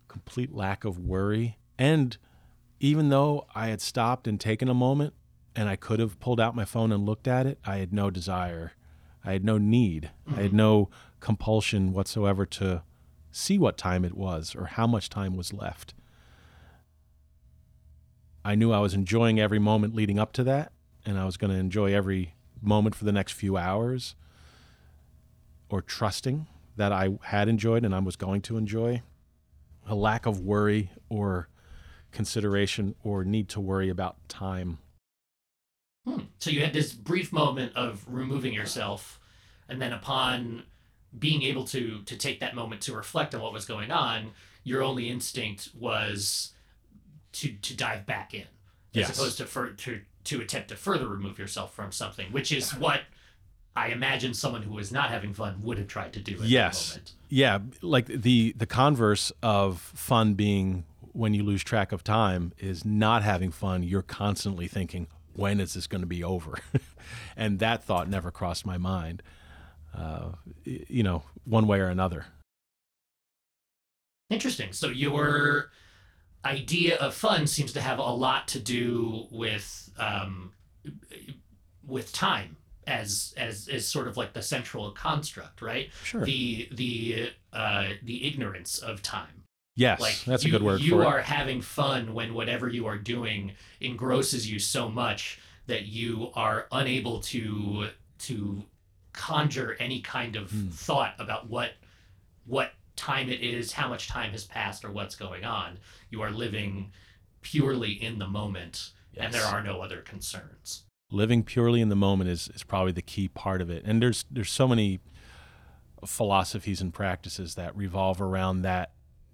Complete 0.08 0.52
lack 0.54 0.84
of 0.84 0.98
worry. 0.98 1.58
And 1.78 2.16
even 2.80 3.08
though 3.08 3.46
I 3.54 3.68
had 3.68 3.80
stopped 3.80 4.26
and 4.28 4.38
taken 4.40 4.68
a 4.68 4.74
moment 4.74 5.14
and 5.54 5.68
I 5.68 5.76
could 5.76 6.00
have 6.00 6.18
pulled 6.20 6.40
out 6.40 6.56
my 6.56 6.64
phone 6.64 6.92
and 6.92 7.04
looked 7.04 7.28
at 7.28 7.46
it, 7.46 7.58
I 7.64 7.76
had 7.76 7.92
no 7.92 8.10
desire. 8.10 8.72
I 9.24 9.32
had 9.32 9.44
no 9.44 9.58
need. 9.58 10.10
I 10.36 10.42
had 10.42 10.52
no 10.52 10.88
compulsion 11.20 11.92
whatsoever 11.92 12.44
to 12.46 12.82
see 13.30 13.58
what 13.58 13.78
time 13.78 14.04
it 14.04 14.16
was 14.16 14.54
or 14.54 14.66
how 14.66 14.86
much 14.86 15.08
time 15.08 15.36
was 15.36 15.52
left. 15.52 15.94
I 18.44 18.54
knew 18.54 18.72
I 18.72 18.80
was 18.80 18.94
enjoying 18.94 19.38
every 19.38 19.60
moment 19.60 19.94
leading 19.94 20.18
up 20.18 20.32
to 20.32 20.44
that, 20.44 20.72
and 21.06 21.18
I 21.18 21.24
was 21.24 21.36
going 21.36 21.52
to 21.52 21.58
enjoy 21.58 21.94
every 21.94 22.34
moment 22.60 22.94
for 22.94 23.04
the 23.04 23.12
next 23.12 23.32
few 23.32 23.56
hours, 23.56 24.16
or 25.68 25.80
trusting 25.80 26.46
that 26.76 26.92
I 26.92 27.10
had 27.22 27.48
enjoyed 27.48 27.84
and 27.84 27.94
I 27.94 27.98
was 28.00 28.16
going 28.16 28.40
to 28.42 28.56
enjoy. 28.56 29.02
A 29.86 29.94
lack 29.94 30.26
of 30.26 30.40
worry 30.40 30.90
or 31.08 31.48
consideration 32.12 32.94
or 33.02 33.24
need 33.24 33.48
to 33.50 33.60
worry 33.60 33.88
about 33.88 34.16
time. 34.28 34.78
Hmm. 36.06 36.20
So 36.38 36.50
you 36.50 36.60
had 36.60 36.72
this 36.72 36.92
brief 36.92 37.32
moment 37.32 37.76
of 37.76 38.04
removing 38.08 38.52
yourself, 38.52 39.20
and 39.68 39.80
then 39.80 39.92
upon 39.92 40.64
being 41.18 41.42
able 41.42 41.64
to 41.66 42.02
to 42.02 42.16
take 42.16 42.40
that 42.40 42.54
moment 42.54 42.80
to 42.82 42.94
reflect 42.94 43.34
on 43.34 43.40
what 43.40 43.52
was 43.52 43.64
going 43.64 43.90
on, 43.90 44.30
your 44.64 44.82
only 44.82 45.08
instinct 45.08 45.70
was 45.78 46.52
to 47.32 47.52
to 47.52 47.76
dive 47.76 48.04
back 48.06 48.34
in, 48.34 48.42
as 48.42 48.46
Yes. 48.94 49.18
opposed 49.18 49.38
to 49.38 49.46
fur- 49.46 49.72
to 49.72 50.00
to 50.24 50.40
attempt 50.40 50.68
to 50.68 50.76
further 50.76 51.08
remove 51.08 51.38
yourself 51.38 51.74
from 51.74 51.92
something, 51.92 52.32
which 52.32 52.50
is 52.52 52.74
what 52.74 53.02
I 53.74 53.88
imagine 53.88 54.34
someone 54.34 54.62
who 54.62 54.74
was 54.74 54.92
not 54.92 55.10
having 55.10 55.32
fun 55.34 55.62
would 55.62 55.78
have 55.78 55.88
tried 55.88 56.12
to 56.14 56.20
do 56.20 56.34
at 56.34 56.48
Yes. 56.48 56.88
that 56.88 56.94
moment. 56.96 57.12
Yeah, 57.28 57.58
like 57.80 58.06
the 58.06 58.52
the 58.56 58.66
converse 58.66 59.30
of 59.42 59.80
fun 59.80 60.34
being 60.34 60.84
when 61.12 61.34
you 61.34 61.42
lose 61.44 61.62
track 61.62 61.92
of 61.92 62.02
time 62.02 62.52
is 62.58 62.84
not 62.84 63.22
having 63.22 63.50
fun. 63.52 63.82
You're 63.82 64.02
constantly 64.02 64.66
thinking, 64.66 65.06
when 65.34 65.60
is 65.60 65.74
this 65.74 65.86
going 65.86 66.00
to 66.02 66.06
be 66.06 66.22
over? 66.22 66.58
and 67.36 67.58
that 67.58 67.84
thought 67.84 68.08
never 68.08 68.30
crossed 68.30 68.66
my 68.66 68.78
mind. 68.78 69.22
Uh, 69.94 70.32
you 70.64 71.02
know, 71.02 71.22
one 71.44 71.66
way 71.66 71.80
or 71.80 71.88
another. 71.88 72.26
Interesting. 74.30 74.72
So 74.72 74.88
your 74.88 75.70
idea 76.44 76.96
of 76.96 77.14
fun 77.14 77.46
seems 77.46 77.72
to 77.74 77.80
have 77.80 77.98
a 77.98 78.02
lot 78.02 78.48
to 78.48 78.58
do 78.58 79.26
with 79.30 79.90
um, 79.98 80.52
with 81.86 82.12
time 82.12 82.56
as 82.86 83.34
as 83.36 83.68
as 83.68 83.86
sort 83.86 84.08
of 84.08 84.16
like 84.16 84.32
the 84.32 84.42
central 84.42 84.90
construct, 84.92 85.62
right? 85.62 85.90
Sure. 86.02 86.24
The 86.24 86.68
the 86.72 87.30
uh, 87.52 87.88
the 88.02 88.26
ignorance 88.26 88.78
of 88.78 89.02
time. 89.02 89.41
Yes, 89.74 90.00
Like 90.00 90.20
that's 90.24 90.44
you, 90.44 90.50
a 90.50 90.58
good 90.58 90.62
word 90.64 90.80
You 90.80 91.02
are 91.02 91.18
it. 91.20 91.24
having 91.24 91.60
fun 91.60 92.14
when 92.14 92.34
whatever 92.34 92.68
you 92.68 92.86
are 92.86 92.98
doing 92.98 93.52
engrosses 93.80 94.50
you 94.50 94.58
so 94.58 94.88
much 94.88 95.40
that 95.66 95.86
you 95.86 96.30
are 96.34 96.66
unable 96.72 97.20
to 97.20 97.88
to 98.18 98.64
conjure 99.12 99.76
any 99.80 100.00
kind 100.00 100.36
of 100.36 100.50
Hmm. 100.50 100.68
thought 100.68 101.14
about 101.18 101.48
what 101.48 101.72
what 102.46 102.72
time 102.96 103.28
it 103.30 103.40
is, 103.40 103.72
how 103.72 103.88
much 103.88 104.08
time 104.08 104.32
has 104.32 104.44
passed, 104.44 104.84
or 104.84 104.90
what's 104.90 105.14
going 105.16 105.44
on. 105.44 105.78
You 106.10 106.22
are 106.22 106.30
living 106.30 106.92
purely 107.40 107.92
in 107.92 108.18
the 108.18 108.26
moment, 108.26 108.90
and 109.16 109.32
there 109.32 109.44
are 109.44 109.62
no 109.62 109.80
other 109.80 110.00
concerns. 110.02 110.84
living 111.10 111.42
purely 111.44 111.80
in 111.82 111.88
the 111.90 111.96
moment 111.96 112.30
is, 112.30 112.48
is 112.54 112.62
probably 112.64 112.90
the 112.92 113.02
key 113.02 113.28
part 113.28 113.60
of 113.60 113.68
it. 113.70 113.82
And 113.84 114.00
there's 114.02 114.24
there's 114.30 114.50
so 114.50 114.66
many 114.66 115.00
philosophies 116.04 116.80
and 116.80 116.92
practices 116.92 117.54
that 117.54 117.76
revolve 117.76 118.20
around 118.20 118.62
that 118.62 118.92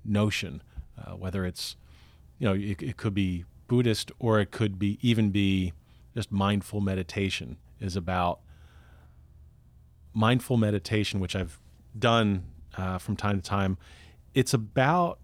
notion, 0.09 0.63
uh, 0.99 1.13
whether 1.13 1.45
it's 1.45 1.77
you 2.39 2.47
know 2.49 2.55
it, 2.55 2.83
it 2.83 2.97
could 2.97 3.15
be 3.15 3.45
Buddhist 3.67 4.11
or 4.19 4.41
it 4.41 4.51
could 4.51 4.79
be 4.79 4.99
even 5.03 5.31
be 5.31 5.73
just 6.15 6.33
mindful 6.33 6.81
meditation 6.81 7.59
is 7.81 7.95
about 7.95 8.41
mindful 10.13 10.57
meditation, 10.57 11.21
which 11.21 11.37
I've 11.37 11.61
done 11.97 12.45
uh, 12.77 12.99
from 12.99 13.17
time 13.17 13.41
to 13.41 13.43
time. 13.43 13.79
It's 14.35 14.53
about 14.53 15.21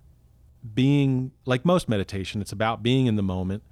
being 0.74 1.32
like 1.44 1.64
most 1.64 1.88
meditation. 1.88 2.40
It's 2.40 2.52
about 2.52 2.82
being 2.82 3.06
in 3.06 3.16
the 3.16 3.22
moment 3.22 3.62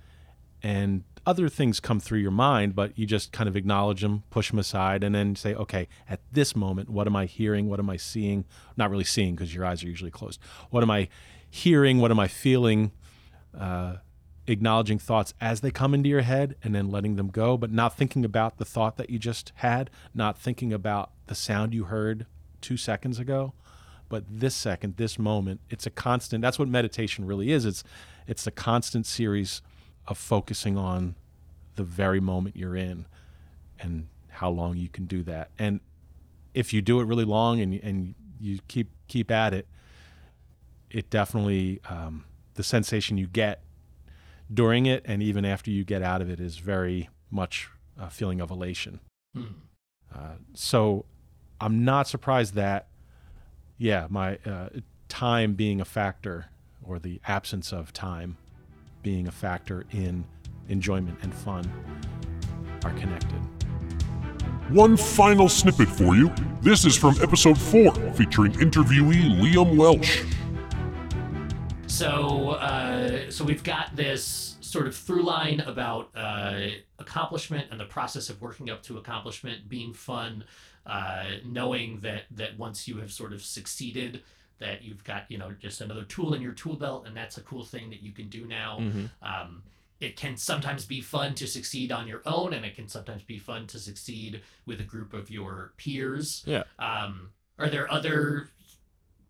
and 0.63 1.05
other 1.27 1.49
things 1.49 1.81
come 1.81 2.01
through 2.01 2.19
your 2.19 2.31
mind, 2.31 2.75
but 2.75 2.99
you 2.99 3.07
just 3.07 3.33
kind 3.33 3.49
of 3.49 3.57
acknowledge 3.57 4.01
them, 4.01 4.25
push 4.31 4.51
them 4.51 4.59
aside, 4.59 5.05
and 5.05 5.15
then 5.15 5.37
say, 5.37 5.55
okay, 5.55 5.89
at 6.09 6.21
this 6.33 6.57
moment, 6.57 6.89
what 6.89 7.07
am 7.07 7.15
I 7.15 7.27
hearing? 7.27 7.69
What 7.69 7.79
am 7.79 7.89
I 7.89 7.97
seeing? 7.97 8.45
Not 8.77 8.91
really 8.91 9.05
seeing 9.05 9.35
because 9.35 9.55
your 9.55 9.65
eyes 9.65 9.85
are 9.85 9.89
usually 9.89 10.11
closed. 10.11 10.41
What 10.71 10.83
am 10.83 10.91
I 10.91 11.09
hearing? 11.49 11.99
What 11.99 12.11
am 12.11 12.19
I 12.19 12.29
feeling? 12.29 12.93
Uh, 13.57 13.97
acknowledging 14.47 14.99
thoughts 14.99 15.35
as 15.41 15.61
they 15.61 15.71
come 15.71 15.95
into 15.95 16.09
your 16.09 16.23
head 16.23 16.57
and 16.63 16.75
then 16.75 16.91
letting 16.91 17.17
them 17.17 17.29
go, 17.29 17.57
but 17.57 17.71
not 17.71 17.97
thinking 17.97 18.25
about 18.25 18.59
the 18.59 18.65
thought 18.65 18.97
that 18.97 19.11
you 19.11 19.19
just 19.19 19.53
had, 19.57 19.91
not 20.15 20.37
thinking 20.37 20.73
about 20.73 21.13
the 21.27 21.35
sound 21.35 21.73
you 21.73 21.85
heard 21.85 22.27
two 22.61 22.77
seconds 22.77 23.19
ago. 23.19 23.53
But 24.09 24.25
this 24.29 24.55
second, 24.55 24.97
this 24.97 25.19
moment, 25.19 25.61
it's 25.71 25.87
a 25.87 25.91
constant. 25.91 26.43
That's 26.43 26.59
what 26.59 26.69
meditation 26.69 27.25
really 27.25 27.51
is. 27.51 27.65
It's 27.65 27.83
it's 28.27 28.47
a 28.47 28.51
constant 28.51 29.07
series 29.07 29.63
of 30.07 30.19
focusing 30.19 30.77
on 30.77 31.15
the 31.77 31.85
very 31.85 32.21
moment 32.21 32.57
you're 32.57 32.77
in 32.77 33.07
and 33.79 34.09
how 34.29 34.51
long 34.51 34.77
you 34.77 34.89
can 34.89 35.07
do 35.07 35.23
that. 35.23 35.51
And 35.59 35.81
if 36.55 36.73
you 36.73 36.83
do 36.83 37.01
it 37.01 37.05
really 37.05 37.25
long 37.25 37.61
and 37.61 37.75
and 37.75 38.15
you 38.41 38.59
keep 38.69 38.91
keep 39.09 39.31
at 39.31 39.55
it, 39.55 39.67
it 40.91 41.11
definitely 41.11 41.81
um, 41.89 42.25
the 42.55 42.63
sensation 42.63 43.17
you 43.17 43.27
get 43.27 43.63
during 44.53 44.87
it 44.87 45.03
and 45.07 45.23
even 45.23 45.45
after 45.45 45.71
you 45.71 45.85
get 45.85 46.03
out 46.03 46.21
of 46.21 46.29
it 46.29 46.41
is 46.41 46.59
very 46.59 47.09
much 47.31 47.71
a 47.99 48.11
feeling 48.11 48.41
of 48.41 48.51
elation. 48.51 49.01
Hmm. 49.35 49.45
Uh, 50.15 50.35
so 50.53 51.07
I'm 51.61 51.85
not 51.85 52.07
surprised 52.07 52.55
that, 52.55 52.89
yeah, 53.79 54.07
my 54.11 54.37
uh, 54.45 54.69
time 55.09 55.55
being 55.55 55.81
a 55.81 55.85
factor 55.85 56.47
or 56.83 56.99
the 56.99 57.21
absence 57.27 57.73
of 57.73 57.93
time 57.93 58.37
being 59.03 59.29
a 59.29 59.33
factor 59.33 59.85
in 59.93 60.25
enjoyment 60.69 61.19
and 61.23 61.35
fun 61.35 61.71
are 62.85 62.93
connected. 62.93 63.41
One 64.71 64.97
final 64.97 65.49
snippet 65.49 65.89
for 65.89 66.15
you. 66.15 66.33
This 66.63 66.85
is 66.85 66.97
from 66.97 67.17
episode 67.21 67.59
4, 67.59 67.93
featuring 68.15 68.53
interviewee 68.53 69.39
Liam 69.41 69.77
Welsh. 69.77 70.25
So, 71.87 72.51
uh, 72.53 73.31
so 73.31 73.45
we've 73.45 73.63
got 73.63 73.95
this 73.95 74.57
sort 74.61 74.87
of 74.87 74.97
through 74.97 75.23
line 75.23 75.61
about 75.61 76.11
uh, 76.17 76.69
accomplishment 76.99 77.67
and 77.71 77.79
the 77.79 77.85
process 77.85 78.31
of 78.31 78.41
working 78.41 78.71
up 78.71 78.83
to 78.85 78.97
accomplishment 78.97 79.69
being 79.69 79.93
fun, 79.93 80.45
uh, 80.87 81.25
knowing 81.45 82.01
that 82.01 82.23
that 82.31 82.59
once 82.59 82.89
you 82.89 82.97
have 82.97 83.13
sort 83.13 83.35
of 83.35 83.43
succeeded, 83.43 84.23
that 84.63 84.83
you've 84.83 85.05
got 85.05 85.25
you 85.29 85.39
know 85.39 85.53
just 85.61 85.81
another 85.81 86.05
tool 86.05 86.35
in 86.35 86.41
your 86.41 86.53
tool 86.53 86.77
belt, 86.77 87.07
and 87.07 87.17
that's 87.17 87.37
a 87.37 87.43
cool 87.43 87.65
thing 87.65 87.91
that 87.91 88.03
you 88.03 88.13
can 88.13 88.29
do 88.29 88.47
now. 88.47 88.79
Um, 89.23 89.63
it 90.01 90.17
can 90.17 90.37
sometimes 90.37 90.85
be 90.85 91.01
fun 91.01 91.35
to 91.37 91.47
succeed 91.47 91.93
on 91.93 92.09
your 92.09 92.23
own, 92.27 92.53
and 92.55 92.65
it 92.65 92.75
can 92.75 92.89
sometimes 92.89 93.23
be 93.23 93.39
fun 93.39 93.67
to 93.69 93.79
succeed 93.79 94.41
with 94.67 94.81
a 94.81 94.85
group 94.85 95.13
of 95.13 95.31
your 95.31 95.73
peers. 95.77 96.43
Yeah. 96.45 96.65
Um, 96.79 97.31
are 97.59 97.69
there 97.69 97.91
other 97.91 98.49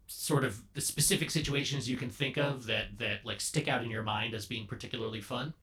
sort 0.06 0.44
of 0.44 0.60
specific 0.78 1.30
situations 1.30 1.88
you 1.88 1.96
can 1.96 2.10
think 2.10 2.36
of 2.36 2.66
that 2.66 2.98
that 2.98 3.24
like 3.24 3.40
stick 3.40 3.68
out 3.68 3.82
in 3.82 3.90
your 3.90 4.02
mind 4.02 4.34
as 4.34 4.46
being 4.46 4.66
particularly 4.66 5.20
fun? 5.20 5.54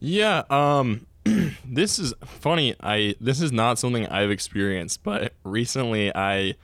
Yeah, 0.00 0.42
um 0.50 1.06
this 1.64 1.98
is 1.98 2.14
funny. 2.24 2.74
I 2.80 3.16
this 3.20 3.40
is 3.40 3.52
not 3.52 3.78
something 3.78 4.06
I've 4.08 4.30
experienced, 4.30 5.02
but 5.02 5.32
recently 5.44 6.14
I 6.14 6.54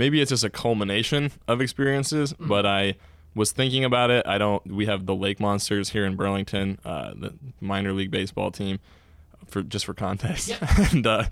maybe 0.00 0.20
it's 0.20 0.30
just 0.30 0.44
a 0.44 0.50
culmination 0.50 1.30
of 1.46 1.60
experiences, 1.60 2.32
but 2.40 2.64
I 2.66 2.96
was 3.34 3.52
thinking 3.52 3.84
about 3.84 4.10
it. 4.10 4.26
I 4.26 4.38
don't 4.38 4.62
we 4.66 4.86
have 4.86 5.06
the 5.06 5.14
Lake 5.14 5.38
Monsters 5.38 5.90
here 5.90 6.04
in 6.04 6.16
Burlington, 6.16 6.78
uh 6.84 7.12
the 7.14 7.34
minor 7.60 7.92
league 7.92 8.10
baseball 8.10 8.50
team 8.50 8.78
for 9.46 9.62
just 9.62 9.84
for 9.84 9.94
context. 9.94 10.48
Yeah. 10.48 10.58
and 10.92 11.06
uh 11.06 11.24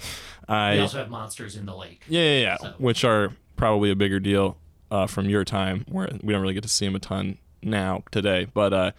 We 0.48 0.54
I 0.54 0.78
also 0.78 0.98
have 0.98 1.11
monsters 1.11 1.57
in 1.57 1.66
the 1.66 1.74
lake. 1.74 2.02
yeah, 2.09 2.22
yeah, 2.22 2.40
yeah, 2.40 2.57
So- 2.59 2.74
which 2.78 3.02
are 3.04 3.33
probably 3.57 3.90
a 3.90 3.96
bigger 3.96 4.20
deal 4.20 4.57
uh, 4.90 5.07
from 5.07 5.28
your 5.28 5.44
time, 5.44 5.85
where 5.88 6.09
we 6.22 6.33
don't 6.33 6.40
really 6.42 6.54
get 6.54 6.62
to 6.62 6.68
see 6.68 6.87
them 6.87 6.94
a 6.94 6.98
ton 7.00 7.37
now 7.62 8.02
today. 8.11 8.46
But 8.54 8.72
uh, 8.72 8.90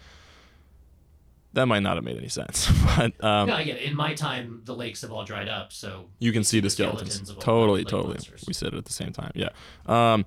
that 1.52 1.66
might 1.66 1.80
not 1.80 1.96
have 1.96 2.04
made 2.04 2.16
any 2.16 2.28
sense. 2.28 2.70
but 2.96 3.22
um, 3.24 3.48
no, 3.48 3.54
I 3.54 3.64
get 3.64 3.76
it. 3.76 3.82
In 3.82 3.96
my 3.96 4.14
time, 4.14 4.62
the 4.64 4.74
lakes 4.74 5.02
have 5.02 5.10
all 5.10 5.24
dried 5.24 5.48
up, 5.48 5.72
so 5.72 6.06
you 6.18 6.32
can 6.32 6.44
see 6.44 6.60
the 6.60 6.70
skeletons 6.70 7.14
skeletons. 7.14 7.30
of 7.30 7.38
Totally, 7.38 7.84
totally. 7.84 8.14
monsters. 8.14 8.44
We 8.46 8.52
said 8.52 8.72
it 8.72 8.76
at 8.76 8.84
the 8.84 8.92
same 8.92 9.12
time. 9.12 9.32
Yeah. 9.34 9.48
Um, 9.86 10.24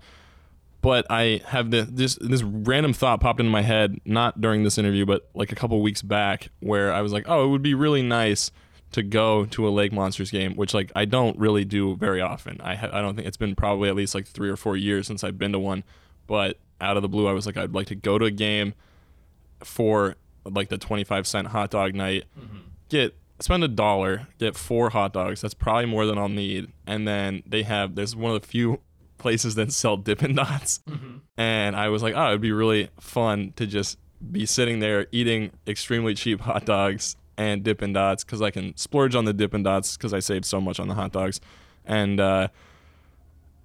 but 0.82 1.06
I 1.10 1.42
have 1.48 1.72
the, 1.72 1.84
this 1.84 2.18
this 2.20 2.44
random 2.44 2.92
thought 2.92 3.22
popped 3.22 3.40
into 3.40 3.52
my 3.52 3.62
head, 3.62 4.00
not 4.04 4.42
during 4.42 4.64
this 4.64 4.78
interview, 4.78 5.06
but 5.06 5.30
like 5.34 5.52
a 5.52 5.56
couple 5.56 5.82
weeks 5.82 6.02
back, 6.02 6.50
where 6.60 6.92
I 6.92 7.02
was 7.02 7.13
like, 7.13 7.24
oh, 7.28 7.46
it 7.46 7.48
would 7.48 7.62
be 7.62 7.74
really 7.74 8.02
nice 8.02 8.52
to 8.92 9.02
go 9.02 9.46
to 9.46 9.67
a 9.67 9.71
Lake 9.71 9.94
Monsters 9.94 10.30
game, 10.30 10.56
which 10.56 10.74
like 10.74 10.92
I 10.94 11.06
don't 11.06 11.38
really 11.40 11.63
do 11.63 11.96
very 11.96 12.19
often. 12.19 12.60
I 12.62 12.76
ha- 12.76 12.90
I 12.92 13.02
don't 13.02 13.15
think 13.15 13.28
it's 13.28 13.38
been 13.38 13.56
probably 13.56 13.88
at 13.88 13.96
least 13.96 14.13
like 14.13 14.28
three 14.28 14.50
or 14.50 14.58
four 14.58 14.76
years 14.76 15.08
since 15.08 15.24
I've 15.24 15.38
been 15.38 15.54
to 15.54 15.60
one. 15.60 15.86
But 16.28 16.60
out 16.82 16.98
of 16.98 17.02
the 17.02 17.10
blue, 17.10 17.28
I 17.28 17.32
was 17.32 17.46
like, 17.46 17.56
I'd 17.56 17.74
like 17.74 17.88
to 17.88 17.96
go 17.96 18.17
to 18.17 18.26
a 18.26 18.32
game 18.32 18.74
for 19.63 20.15
like 20.46 20.69
the 20.69 20.77
twenty 20.77 21.04
five 21.04 21.27
cent 21.27 21.48
hot 21.48 21.71
dog 21.71 21.96
night. 21.96 22.25
Mm-hmm. 22.39 22.58
Get 22.89 23.15
spend 23.39 23.63
a 23.63 23.67
dollar, 23.67 24.27
get 24.39 24.56
four 24.56 24.89
hot 24.89 25.13
dogs. 25.13 25.41
That's 25.41 25.54
probably 25.54 25.85
more 25.85 26.06
than 26.06 26.17
I'll 26.17 26.29
need. 26.29 26.71
And 26.87 27.08
then 27.08 27.44
they 27.46 27.63
have 27.63 27.96
there's 27.96 28.15
one 28.15 28.33
of 28.33 28.41
the 28.41 28.48
few 28.48 28.79
places 29.17 29.56
that 29.56 29.71
sell 29.71 29.98
Dippin' 29.98 30.35
Dots, 30.35 30.81
mm-hmm. 30.89 31.17
and 31.37 31.75
I 31.75 31.89
was 31.89 32.04
like, 32.04 32.13
oh, 32.15 32.29
it'd 32.29 32.41
be 32.41 32.52
really 32.52 32.89
fun 33.00 33.54
to 33.56 33.65
just 33.65 33.98
be 34.31 34.46
sitting 34.46 34.79
there 34.79 35.08
eating 35.12 35.52
extremely 35.67 36.13
cheap 36.13 36.41
hot 36.41 36.65
dogs 36.65 37.15
and 37.37 37.63
Dippin' 37.63 37.94
Dots 37.94 38.23
because 38.23 38.41
I 38.41 38.52
can 38.52 38.75
splurge 38.77 39.15
on 39.15 39.25
the 39.25 39.33
Dippin' 39.33 39.63
Dots 39.63 39.98
because 39.98 40.13
I 40.13 40.19
saved 40.19 40.46
so 40.46 40.62
much 40.62 40.79
on 40.79 40.87
the 40.87 40.94
hot 40.94 41.12
dogs, 41.12 41.39
and 41.85 42.19
uh, 42.19 42.50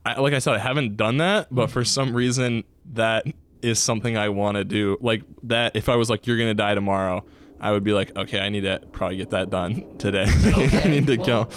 I, 0.05 0.21
like 0.21 0.33
I 0.33 0.39
said, 0.39 0.55
I 0.55 0.59
haven't 0.59 0.97
done 0.97 1.19
that, 1.19 1.49
but 1.51 1.65
mm-hmm. 1.65 1.73
for 1.73 1.85
some 1.85 2.15
reason 2.15 2.65
that 2.93 3.27
is 3.63 3.79
something 3.79 4.17
I 4.17 4.29
want 4.31 4.57
to 4.57 4.65
do. 4.65 4.97
Like 5.01 5.23
that, 5.45 5.77
if 5.77 5.89
I 5.89 5.97
was 5.97 6.09
like, 6.11 6.27
you're 6.27 6.39
gonna 6.39 6.55
die 6.55 6.75
tomorrow. 6.75 7.25
I 7.61 7.73
would 7.73 7.83
be 7.83 7.93
like, 7.93 8.17
okay, 8.17 8.39
I 8.39 8.51
need 8.51 8.61
to 8.63 8.81
probably 8.93 9.17
get 9.17 9.31
that 9.31 9.51
done 9.51 9.97
today. 9.99 10.27
I 10.85 10.89
need 10.89 11.07
to 11.09 11.17
well- 11.17 11.27
go. 11.45 11.49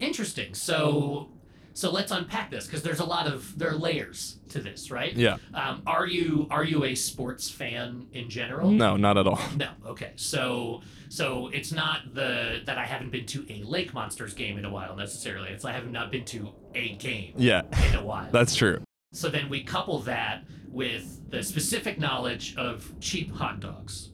Interesting. 0.00 0.52
So, 0.54 1.30
so 1.72 1.90
let's 1.90 2.10
unpack 2.10 2.50
this 2.50 2.66
because 2.66 2.82
there's 2.82 3.00
a 3.00 3.04
lot 3.04 3.26
of 3.26 3.56
there 3.58 3.70
are 3.70 3.76
layers 3.76 4.38
to 4.50 4.60
this, 4.60 4.90
right? 4.90 5.14
Yeah. 5.14 5.36
Um, 5.54 5.82
are 5.86 6.06
you 6.06 6.46
are 6.50 6.64
you 6.64 6.84
a 6.84 6.94
sports 6.94 7.48
fan 7.48 8.06
in 8.12 8.28
general? 8.28 8.70
No, 8.70 8.96
not 8.96 9.16
at 9.16 9.26
all. 9.26 9.40
No. 9.56 9.68
Okay. 9.86 10.12
So 10.16 10.82
so 11.08 11.48
it's 11.48 11.72
not 11.72 12.14
the 12.14 12.60
that 12.66 12.76
I 12.78 12.84
haven't 12.84 13.10
been 13.10 13.26
to 13.26 13.46
a 13.48 13.62
Lake 13.62 13.94
Monsters 13.94 14.34
game 14.34 14.58
in 14.58 14.64
a 14.64 14.70
while 14.70 14.96
necessarily. 14.96 15.50
It's 15.50 15.64
I 15.64 15.72
have 15.72 15.90
not 15.90 16.10
been 16.10 16.24
to 16.26 16.50
a 16.74 16.94
game 16.96 17.32
Yeah, 17.36 17.62
in 17.88 17.94
a 17.94 18.04
while. 18.04 18.28
that's 18.32 18.54
true. 18.54 18.82
So 19.12 19.28
then 19.28 19.48
we 19.48 19.62
couple 19.62 19.98
that 20.00 20.44
with 20.68 21.30
the 21.30 21.42
specific 21.42 21.98
knowledge 21.98 22.54
of 22.56 22.94
cheap 23.00 23.34
hot 23.34 23.60
dogs. 23.60 24.10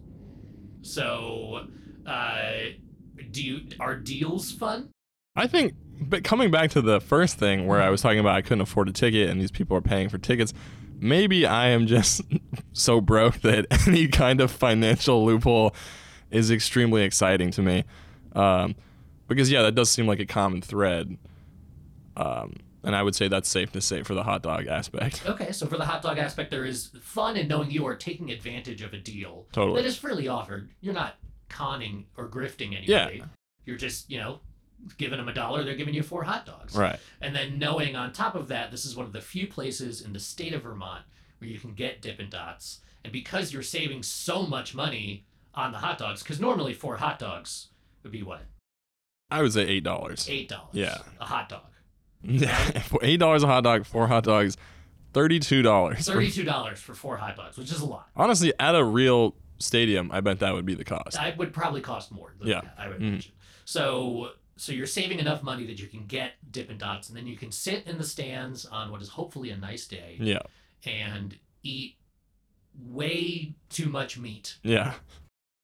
So 0.82 1.66
uh, 2.06 2.52
do 3.30 3.42
you 3.42 3.60
are 3.80 3.96
deals 3.96 4.52
fun? 4.52 4.90
I 5.34 5.46
think, 5.46 5.74
but 6.00 6.24
coming 6.24 6.50
back 6.50 6.70
to 6.70 6.82
the 6.82 7.00
first 7.00 7.38
thing 7.38 7.66
where 7.66 7.80
I 7.80 7.88
was 7.90 8.02
talking 8.02 8.18
about 8.18 8.34
I 8.34 8.42
couldn't 8.42 8.60
afford 8.60 8.88
a 8.88 8.92
ticket 8.92 9.30
and 9.30 9.40
these 9.40 9.50
people 9.50 9.76
are 9.76 9.82
paying 9.82 10.08
for 10.08 10.18
tickets, 10.18 10.52
maybe 11.00 11.46
I 11.46 11.68
am 11.68 11.86
just 11.86 12.22
so 12.72 13.00
broke 13.00 13.40
that 13.40 13.66
any 13.86 14.08
kind 14.08 14.40
of 14.40 14.50
financial 14.50 15.24
loophole 15.24 15.74
is 16.30 16.50
extremely 16.50 17.02
exciting 17.02 17.50
to 17.52 17.62
me. 17.62 17.84
Um, 18.34 18.74
because 19.28 19.50
yeah, 19.50 19.62
that 19.62 19.74
does 19.74 19.90
seem 19.90 20.06
like 20.06 20.20
a 20.20 20.26
common 20.26 20.60
thread. 20.60 21.16
Um, 22.16 22.56
and 22.84 22.96
I 22.96 23.02
would 23.02 23.14
say 23.14 23.28
that's 23.28 23.48
safe 23.48 23.72
to 23.72 23.80
say 23.80 24.02
for 24.02 24.14
the 24.14 24.24
hot 24.24 24.42
dog 24.42 24.66
aspect. 24.66 25.22
Okay, 25.32 25.52
so 25.52 25.66
for 25.66 25.76
the 25.76 25.84
hot 25.84 26.02
dog 26.02 26.18
aspect, 26.18 26.50
there 26.50 26.64
is 26.64 26.90
fun 27.00 27.36
in 27.36 27.48
knowing 27.48 27.70
you 27.70 27.86
are 27.86 27.94
taking 27.94 28.30
advantage 28.30 28.82
of 28.82 28.92
a 28.92 28.98
deal 28.98 29.46
Totally. 29.52 29.80
that 29.80 29.88
is 29.88 29.96
freely 29.96 30.28
offered. 30.28 30.68
You're 30.80 30.94
not 30.94 31.16
conning 31.48 32.06
or 32.16 32.28
grifting 32.28 32.76
anybody. 32.76 33.18
Yeah. 33.18 33.24
You're 33.64 33.76
just, 33.76 34.10
you 34.10 34.18
know, 34.18 34.40
giving 34.98 35.18
them 35.18 35.28
a 35.28 35.34
dollar, 35.34 35.64
they're 35.64 35.76
giving 35.76 35.94
you 35.94 36.02
four 36.02 36.24
hot 36.24 36.44
dogs. 36.44 36.74
Right. 36.74 36.98
And 37.20 37.34
then 37.34 37.58
knowing 37.58 37.96
on 37.96 38.12
top 38.12 38.34
of 38.34 38.48
that, 38.48 38.70
this 38.70 38.84
is 38.84 38.96
one 38.96 39.06
of 39.06 39.12
the 39.12 39.20
few 39.20 39.46
places 39.46 40.00
in 40.00 40.12
the 40.12 40.20
state 40.20 40.52
of 40.52 40.62
Vermont 40.62 41.04
where 41.38 41.48
you 41.48 41.58
can 41.58 41.74
get 41.74 42.02
Dippin' 42.02 42.30
Dots. 42.30 42.80
And 43.04 43.12
because 43.12 43.52
you're 43.52 43.62
saving 43.62 44.02
so 44.02 44.44
much 44.44 44.74
money 44.74 45.24
on 45.54 45.72
the 45.72 45.78
hot 45.78 45.98
dogs, 45.98 46.22
because 46.22 46.40
normally 46.40 46.72
four 46.72 46.96
hot 46.96 47.18
dogs 47.18 47.68
would 48.02 48.12
be 48.12 48.22
what? 48.22 48.42
I 49.30 49.42
would 49.42 49.52
say 49.52 49.62
eight 49.62 49.84
dollars. 49.84 50.28
Eight 50.28 50.48
dollars. 50.48 50.74
Yeah. 50.74 50.98
A 51.20 51.24
hot 51.24 51.48
dog. 51.48 51.62
For 52.84 53.00
eight 53.02 53.18
dollars 53.18 53.42
a 53.42 53.46
hot 53.46 53.64
dog, 53.64 53.84
four 53.86 54.06
hot 54.06 54.24
dogs, 54.24 54.56
thirty-two 55.12 55.62
dollars. 55.62 56.06
Thirty-two 56.06 56.44
dollars 56.44 56.80
for 56.80 56.94
four 56.94 57.16
hot 57.16 57.36
dogs, 57.36 57.56
which 57.56 57.70
is 57.70 57.80
a 57.80 57.86
lot. 57.86 58.08
Honestly, 58.16 58.52
at 58.60 58.74
a 58.74 58.84
real 58.84 59.34
stadium, 59.58 60.10
I 60.12 60.20
bet 60.20 60.38
that 60.40 60.54
would 60.54 60.64
be 60.66 60.74
the 60.74 60.84
cost. 60.84 61.12
That 61.16 61.36
would 61.38 61.52
probably 61.52 61.80
cost 61.80 62.10
more. 62.12 62.34
Than 62.38 62.48
Yeah. 62.48 62.60
that, 62.62 62.74
I 62.78 62.88
would 62.88 62.98
Mhm. 62.98 63.08
imagine. 63.08 63.32
So, 63.64 64.30
so 64.56 64.72
you're 64.72 64.86
saving 64.86 65.18
enough 65.20 65.42
money 65.42 65.66
that 65.66 65.78
you 65.80 65.86
can 65.88 66.06
get 66.06 66.32
Dippin' 66.50 66.78
Dots, 66.78 67.08
and 67.08 67.16
then 67.16 67.26
you 67.26 67.36
can 67.36 67.50
sit 67.52 67.86
in 67.86 67.98
the 67.98 68.04
stands 68.04 68.64
on 68.66 68.90
what 68.90 69.00
is 69.02 69.10
hopefully 69.10 69.50
a 69.50 69.56
nice 69.56 69.86
day 69.86 70.16
Yeah. 70.20 70.42
and 70.84 71.38
eat 71.62 71.96
way 72.76 73.54
too 73.68 73.88
much 73.88 74.18
meat, 74.18 74.58
Yeah. 74.62 74.94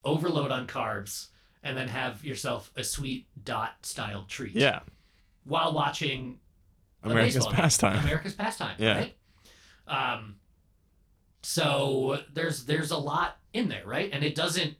overload 0.04 0.50
on 0.50 0.66
carbs, 0.66 1.28
and 1.62 1.76
then 1.76 1.88
have 1.88 2.24
yourself 2.24 2.70
a 2.76 2.84
sweet 2.84 3.26
dot 3.44 3.84
style 3.84 4.24
treat. 4.28 4.54
Yeah. 4.54 4.80
While 5.44 5.72
watching 5.72 6.40
America's 7.02 7.46
pastime. 7.46 7.98
America's 8.00 8.34
pastime. 8.34 8.76
Yeah. 8.78 8.98
Right. 8.98 9.16
Um. 9.86 10.36
So 11.42 12.18
there's 12.32 12.64
there's 12.64 12.90
a 12.90 12.98
lot 12.98 13.38
in 13.52 13.68
there, 13.68 13.86
right? 13.86 14.10
And 14.12 14.24
it 14.24 14.34
doesn't 14.34 14.76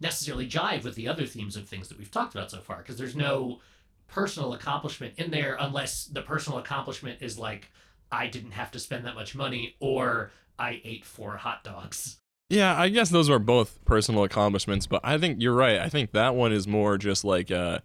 necessarily 0.00 0.48
jive 0.48 0.84
with 0.84 0.94
the 0.94 1.08
other 1.08 1.26
themes 1.26 1.56
of 1.56 1.68
things 1.68 1.88
that 1.88 1.98
we've 1.98 2.10
talked 2.10 2.34
about 2.34 2.50
so 2.50 2.58
far 2.60 2.78
because 2.78 2.96
there's 2.96 3.16
no 3.16 3.60
personal 4.06 4.54
accomplishment 4.54 5.14
in 5.18 5.30
there 5.30 5.56
unless 5.60 6.06
the 6.06 6.22
personal 6.22 6.58
accomplishment 6.58 7.20
is 7.20 7.38
like 7.38 7.70
I 8.10 8.26
didn't 8.26 8.52
have 8.52 8.70
to 8.72 8.78
spend 8.78 9.04
that 9.04 9.14
much 9.14 9.34
money 9.34 9.76
or 9.80 10.30
I 10.58 10.80
ate 10.84 11.04
four 11.04 11.36
hot 11.36 11.62
dogs. 11.62 12.16
Yeah, 12.48 12.78
I 12.80 12.88
guess 12.88 13.10
those 13.10 13.28
are 13.28 13.38
both 13.38 13.84
personal 13.84 14.24
accomplishments, 14.24 14.86
but 14.86 15.02
I 15.04 15.18
think 15.18 15.42
you're 15.42 15.54
right. 15.54 15.78
I 15.78 15.90
think 15.90 16.12
that 16.12 16.34
one 16.34 16.52
is 16.52 16.66
more 16.66 16.96
just 16.96 17.24
like 17.24 17.50
a 17.50 17.82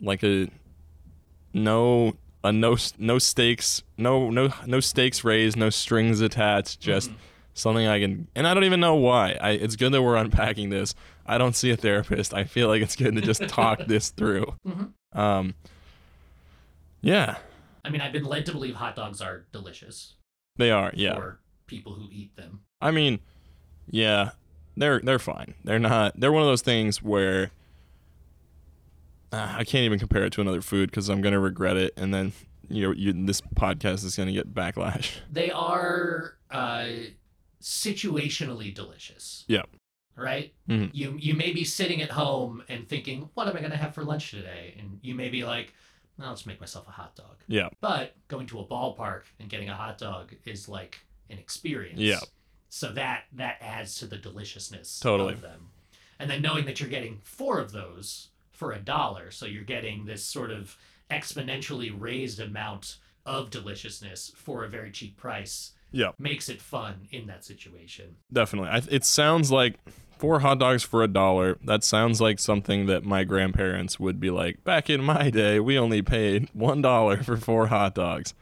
like 0.00 0.22
a 0.22 0.50
no 1.54 2.16
a 2.44 2.52
no 2.52 2.76
no 2.98 3.18
stakes, 3.18 3.82
no 3.98 4.30
no 4.30 4.52
no 4.66 4.80
stakes 4.80 5.24
raised, 5.24 5.56
no 5.56 5.70
strings 5.70 6.20
attached, 6.20 6.80
just 6.80 7.10
something 7.54 7.86
I 7.86 7.98
can 8.00 8.28
and 8.36 8.46
I 8.46 8.54
don't 8.54 8.64
even 8.64 8.80
know 8.80 8.94
why. 8.96 9.36
I 9.40 9.50
it's 9.50 9.76
good 9.76 9.92
that 9.92 10.02
we're 10.02 10.16
unpacking 10.16 10.70
this. 10.70 10.94
I 11.26 11.38
don't 11.38 11.56
see 11.56 11.70
a 11.70 11.76
therapist. 11.76 12.32
I 12.34 12.44
feel 12.44 12.68
like 12.68 12.82
it's 12.82 12.94
good 12.96 13.14
to 13.16 13.20
just 13.20 13.48
talk 13.48 13.80
this 13.86 14.10
through. 14.10 14.54
Mhm. 14.66 14.92
Um 15.18 15.54
Yeah, 17.00 17.36
I 17.84 17.90
mean, 17.90 18.00
I've 18.00 18.12
been 18.12 18.24
led 18.24 18.46
to 18.46 18.52
believe 18.52 18.74
hot 18.74 18.96
dogs 18.96 19.20
are 19.20 19.46
delicious 19.52 20.14
they 20.56 20.70
are. 20.70 20.90
Yeah. 20.94 21.14
for 21.14 21.40
people 21.66 21.94
who 21.94 22.08
eat 22.10 22.34
them. 22.36 22.60
I 22.80 22.90
mean, 22.90 23.20
yeah, 23.90 24.30
they're 24.76 25.00
they're 25.00 25.18
fine. 25.18 25.54
They're 25.64 25.78
not. 25.78 26.18
They're 26.18 26.32
one 26.32 26.42
of 26.42 26.48
those 26.48 26.62
things 26.62 27.02
where 27.02 27.50
uh, 29.36 29.54
I 29.58 29.64
can't 29.64 29.84
even 29.84 29.98
compare 29.98 30.24
it 30.24 30.32
to 30.34 30.40
another 30.40 30.62
food 30.62 30.90
because 30.90 31.08
I'm 31.08 31.20
gonna 31.20 31.40
regret 31.40 31.76
it, 31.76 31.92
and 31.96 32.12
then 32.14 32.32
you 32.68 32.82
know, 32.86 32.92
you, 32.92 33.12
this 33.26 33.40
podcast 33.40 34.04
is 34.04 34.16
gonna 34.16 34.32
get 34.32 34.52
backlash. 34.54 35.16
They 35.32 35.50
are 35.50 36.36
uh, 36.50 36.86
situationally 37.60 38.72
delicious. 38.74 39.44
Yeah. 39.48 39.62
Right. 40.14 40.54
Mhm. 40.68 40.90
You 40.94 41.16
you 41.18 41.34
may 41.34 41.52
be 41.52 41.62
sitting 41.64 42.00
at 42.00 42.10
home 42.10 42.62
and 42.68 42.88
thinking, 42.88 43.28
"What 43.34 43.48
am 43.48 43.56
I 43.56 43.60
going 43.60 43.72
to 43.72 43.76
have 43.76 43.94
for 43.94 44.02
lunch 44.02 44.30
today?" 44.30 44.74
And 44.78 44.98
you 45.02 45.14
may 45.14 45.28
be 45.28 45.44
like, 45.44 45.74
"I'll 46.18 46.32
just 46.32 46.46
make 46.46 46.58
myself 46.58 46.88
a 46.88 46.90
hot 46.90 47.14
dog." 47.16 47.36
Yeah. 47.48 47.68
But 47.82 48.16
going 48.28 48.46
to 48.46 48.60
a 48.60 48.64
ballpark 48.66 49.22
and 49.38 49.50
getting 49.50 49.68
a 49.68 49.74
hot 49.74 49.98
dog 49.98 50.34
is 50.46 50.68
like 50.70 51.00
an 51.28 51.38
experience. 51.38 52.00
Yeah. 52.00 52.20
So 52.70 52.92
that 52.92 53.24
that 53.34 53.58
adds 53.60 53.96
to 53.98 54.06
the 54.06 54.16
deliciousness 54.16 55.00
Totally. 55.00 55.34
of 55.34 55.42
them. 55.42 55.68
And 56.18 56.30
then 56.30 56.40
knowing 56.40 56.64
that 56.64 56.80
you're 56.80 56.88
getting 56.88 57.20
four 57.22 57.58
of 57.60 57.72
those 57.72 58.28
for 58.56 58.72
a 58.72 58.78
dollar, 58.78 59.30
so 59.30 59.46
you're 59.46 59.62
getting 59.64 60.06
this 60.06 60.24
sort 60.24 60.50
of 60.50 60.76
exponentially 61.10 61.92
raised 61.96 62.40
amount 62.40 62.96
of 63.24 63.50
deliciousness 63.50 64.32
for 64.34 64.64
a 64.64 64.68
very 64.68 64.90
cheap 64.90 65.16
price 65.16 65.72
Yeah, 65.92 66.12
makes 66.18 66.48
it 66.48 66.60
fun 66.62 67.06
in 67.10 67.26
that 67.26 67.44
situation. 67.44 68.16
definitely. 68.32 68.70
I, 68.70 68.82
it 68.90 69.04
sounds 69.04 69.50
like 69.52 69.74
four 70.18 70.40
hot 70.40 70.58
dogs 70.58 70.82
for 70.82 71.02
a 71.02 71.08
dollar. 71.08 71.58
That 71.64 71.84
sounds 71.84 72.20
like 72.20 72.38
something 72.38 72.86
that 72.86 73.04
my 73.04 73.24
grandparents 73.24 74.00
would 74.00 74.18
be 74.20 74.30
like. 74.30 74.64
Back 74.64 74.88
in 74.88 75.02
my 75.04 75.30
day, 75.30 75.60
we 75.60 75.78
only 75.78 76.02
paid 76.02 76.48
one 76.54 76.80
dollar 76.82 77.22
for 77.22 77.36
four 77.36 77.66
hot 77.68 77.94
dogs, 77.94 78.32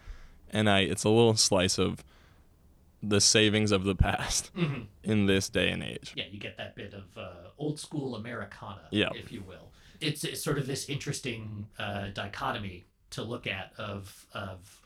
and 0.50 0.68
I. 0.70 0.80
It's 0.80 1.04
a 1.04 1.08
little 1.08 1.36
slice 1.36 1.78
of 1.78 2.04
the 3.02 3.20
savings 3.20 3.70
of 3.72 3.84
the 3.84 3.94
past 3.94 4.50
Mhm. 4.56 4.86
in 5.02 5.26
this 5.26 5.48
day 5.50 5.70
and 5.70 5.82
age. 5.82 6.12
Yeah, 6.16 6.24
you 6.30 6.38
get 6.38 6.56
that 6.56 6.74
bit 6.74 6.94
of 6.94 7.04
uh, 7.18 7.48
old 7.58 7.78
school 7.78 8.14
Americana, 8.14 8.88
Yeah. 8.90 9.10
if 9.14 9.30
you 9.32 9.42
will. 9.42 9.72
It's, 10.04 10.24
it's 10.24 10.42
sort 10.42 10.58
of 10.58 10.66
this 10.66 10.88
interesting 10.88 11.66
uh, 11.78 12.08
dichotomy 12.12 12.84
to 13.10 13.22
look 13.22 13.46
at 13.46 13.72
of 13.78 14.26
of 14.32 14.80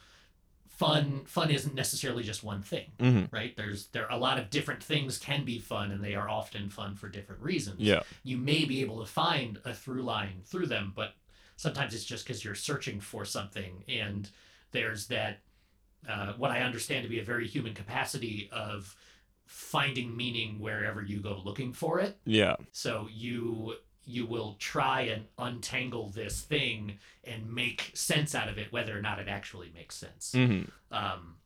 fun. 0.69 1.23
Fun 1.27 1.51
isn't 1.51 1.75
necessarily 1.75 2.23
just 2.23 2.45
one 2.45 2.63
thing, 2.63 2.91
hmm 3.01 3.25
right? 3.31 3.57
There's 3.57 3.87
there 3.89 4.07
a 4.11 4.17
lot 4.19 4.39
of 4.39 4.51
different 4.51 4.83
things 4.83 5.19
can 5.19 5.45
be 5.45 5.59
fun, 5.59 5.91
and 5.91 6.03
they 6.03 6.15
are 6.15 6.29
often 6.29 6.71
fun 6.71 6.95
for 6.95 7.09
different 7.09 7.43
reasons. 7.43 7.81
Yeah. 7.81 8.03
you 8.23 8.37
may 8.37 8.65
be 8.65 8.81
able 8.81 9.01
to 9.01 9.07
find 9.07 9.59
a 9.65 9.75
through 9.75 10.03
line 10.03 10.43
through 10.45 10.67
them, 10.67 10.93
but 10.95 11.15
sometimes 11.57 11.95
it's 11.95 12.05
just 12.05 12.25
because 12.25 12.45
you're 12.45 12.55
searching 12.55 13.01
for 13.01 13.25
something, 13.25 13.85
and 13.89 14.29
there's 14.71 15.09
that 15.09 15.41
uh, 16.09 16.33
what 16.35 16.51
I 16.51 16.61
understand 16.61 17.03
to 17.03 17.09
be 17.09 17.19
a 17.19 17.25
very 17.25 17.47
human 17.49 17.75
capacity 17.75 18.49
of 18.53 18.95
finding 19.47 20.17
meaning 20.17 20.59
wherever 20.61 21.03
you 21.03 21.21
go 21.21 21.41
looking 21.45 21.73
for 21.73 21.99
it. 21.99 22.19
Yeah. 22.25 22.57
So 22.73 23.09
you 23.11 23.75
you 24.09 24.25
will 24.27 24.57
try 24.59 25.03
and 25.03 25.27
untangle 25.39 26.09
this 26.09 26.41
thing 26.41 26.99
and 27.25 27.53
make 27.53 27.91
sense 27.95 28.35
out 28.35 28.49
of 28.49 28.57
it, 28.59 28.73
whether 28.73 28.97
or 28.97 29.03
not 29.03 29.19
it 29.19 29.29
actually 29.29 29.71
makes 29.75 29.95
sense. 29.95 30.33
hmm 30.33 30.63
Um, 30.91 31.37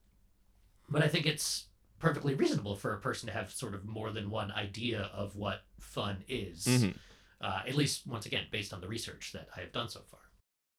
but 0.89 1.03
I 1.03 1.09
think 1.09 1.27
it's 1.27 1.67
perfectly 1.99 2.35
reasonable 2.35 2.77
for 2.77 2.95
a 2.95 3.01
person 3.01 3.27
to 3.27 3.33
have 3.33 3.51
sort 3.51 3.75
of 3.75 3.85
more 3.85 4.11
than 4.11 4.31
one 4.31 4.53
idea 4.53 5.11
of 5.13 5.37
what 5.37 5.63
fun 5.81 6.25
is. 6.29 6.65
hmm 6.67 6.91
Uh, 7.41 7.61
at 7.67 7.75
least, 7.75 8.07
once 8.07 8.25
again, 8.25 8.45
based 8.53 8.73
on 8.73 8.81
the 8.81 8.87
research 8.87 9.33
that 9.33 9.49
I 9.57 9.61
have 9.61 9.73
done 9.73 9.89
so 9.89 10.01
far. 10.09 10.21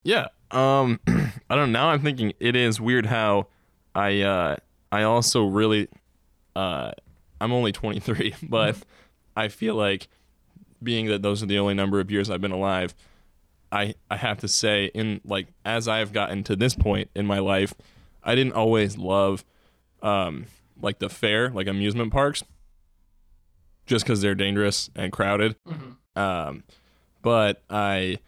Yeah. 0.02 0.28
Um 0.50 1.00
I 1.50 1.54
don't 1.54 1.72
know. 1.72 1.80
Now 1.80 1.88
I'm 1.90 2.00
thinking 2.00 2.32
it 2.40 2.56
is 2.56 2.80
weird 2.80 3.06
how 3.06 3.48
I 3.94 4.22
uh 4.22 4.56
I 4.90 5.02
also 5.02 5.44
really 5.44 5.88
uh 6.56 6.92
I'm 7.40 7.52
only 7.52 7.72
23, 7.72 8.34
but 8.48 8.76
I 9.36 9.48
feel 9.48 9.74
like 9.74 10.08
being 10.82 11.06
that 11.06 11.22
those 11.22 11.42
are 11.42 11.46
the 11.46 11.58
only 11.58 11.74
number 11.74 12.00
of 12.00 12.10
years 12.10 12.30
I've 12.30 12.40
been 12.40 12.52
alive, 12.52 12.94
I 13.72 13.94
I 14.10 14.16
have 14.16 14.38
to 14.38 14.48
say 14.48 14.86
in 14.94 15.20
like 15.24 15.48
as 15.64 15.88
I've 15.88 16.12
gotten 16.12 16.44
to 16.44 16.56
this 16.56 16.74
point 16.74 17.10
in 17.14 17.26
my 17.26 17.38
life, 17.38 17.74
I 18.22 18.34
didn't 18.34 18.54
always 18.54 18.96
love 18.96 19.44
um 20.02 20.46
like 20.80 20.98
the 20.98 21.08
fair, 21.08 21.50
like 21.50 21.66
amusement 21.66 22.12
parks 22.12 22.42
just 23.86 24.06
cuz 24.06 24.20
they're 24.20 24.34
dangerous 24.34 24.90
and 24.94 25.12
crowded. 25.12 25.56
Mm-hmm. 25.66 26.18
Um, 26.18 26.64
but 27.22 27.62
I 27.68 28.18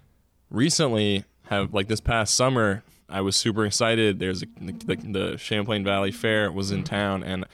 recently 0.50 1.24
have 1.44 1.72
like 1.72 1.88
this 1.88 2.00
past 2.00 2.34
summer, 2.34 2.82
I 3.08 3.20
was 3.20 3.36
super 3.36 3.64
excited. 3.64 4.18
There's 4.18 4.42
a, 4.42 4.46
the, 4.60 4.96
the 4.96 5.36
Champlain 5.38 5.84
Valley 5.84 6.10
Fair 6.10 6.50
was 6.50 6.70
in 6.70 6.82
town, 6.82 7.22
and 7.22 7.44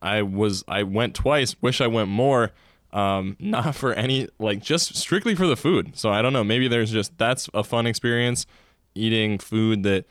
I 0.00 0.22
was 0.22 0.64
I 0.68 0.82
went 0.82 1.14
twice. 1.14 1.56
Wish 1.60 1.80
I 1.80 1.86
went 1.86 2.08
more. 2.08 2.52
Um, 2.92 3.36
not 3.40 3.74
for 3.74 3.92
any 3.92 4.28
like 4.38 4.62
just 4.62 4.96
strictly 4.96 5.34
for 5.34 5.46
the 5.46 5.56
food. 5.56 5.96
So 5.96 6.10
I 6.10 6.22
don't 6.22 6.32
know. 6.32 6.44
Maybe 6.44 6.68
there's 6.68 6.90
just 6.90 7.16
that's 7.18 7.48
a 7.54 7.64
fun 7.64 7.86
experience 7.86 8.46
eating 8.94 9.38
food 9.38 9.82
that 9.84 10.04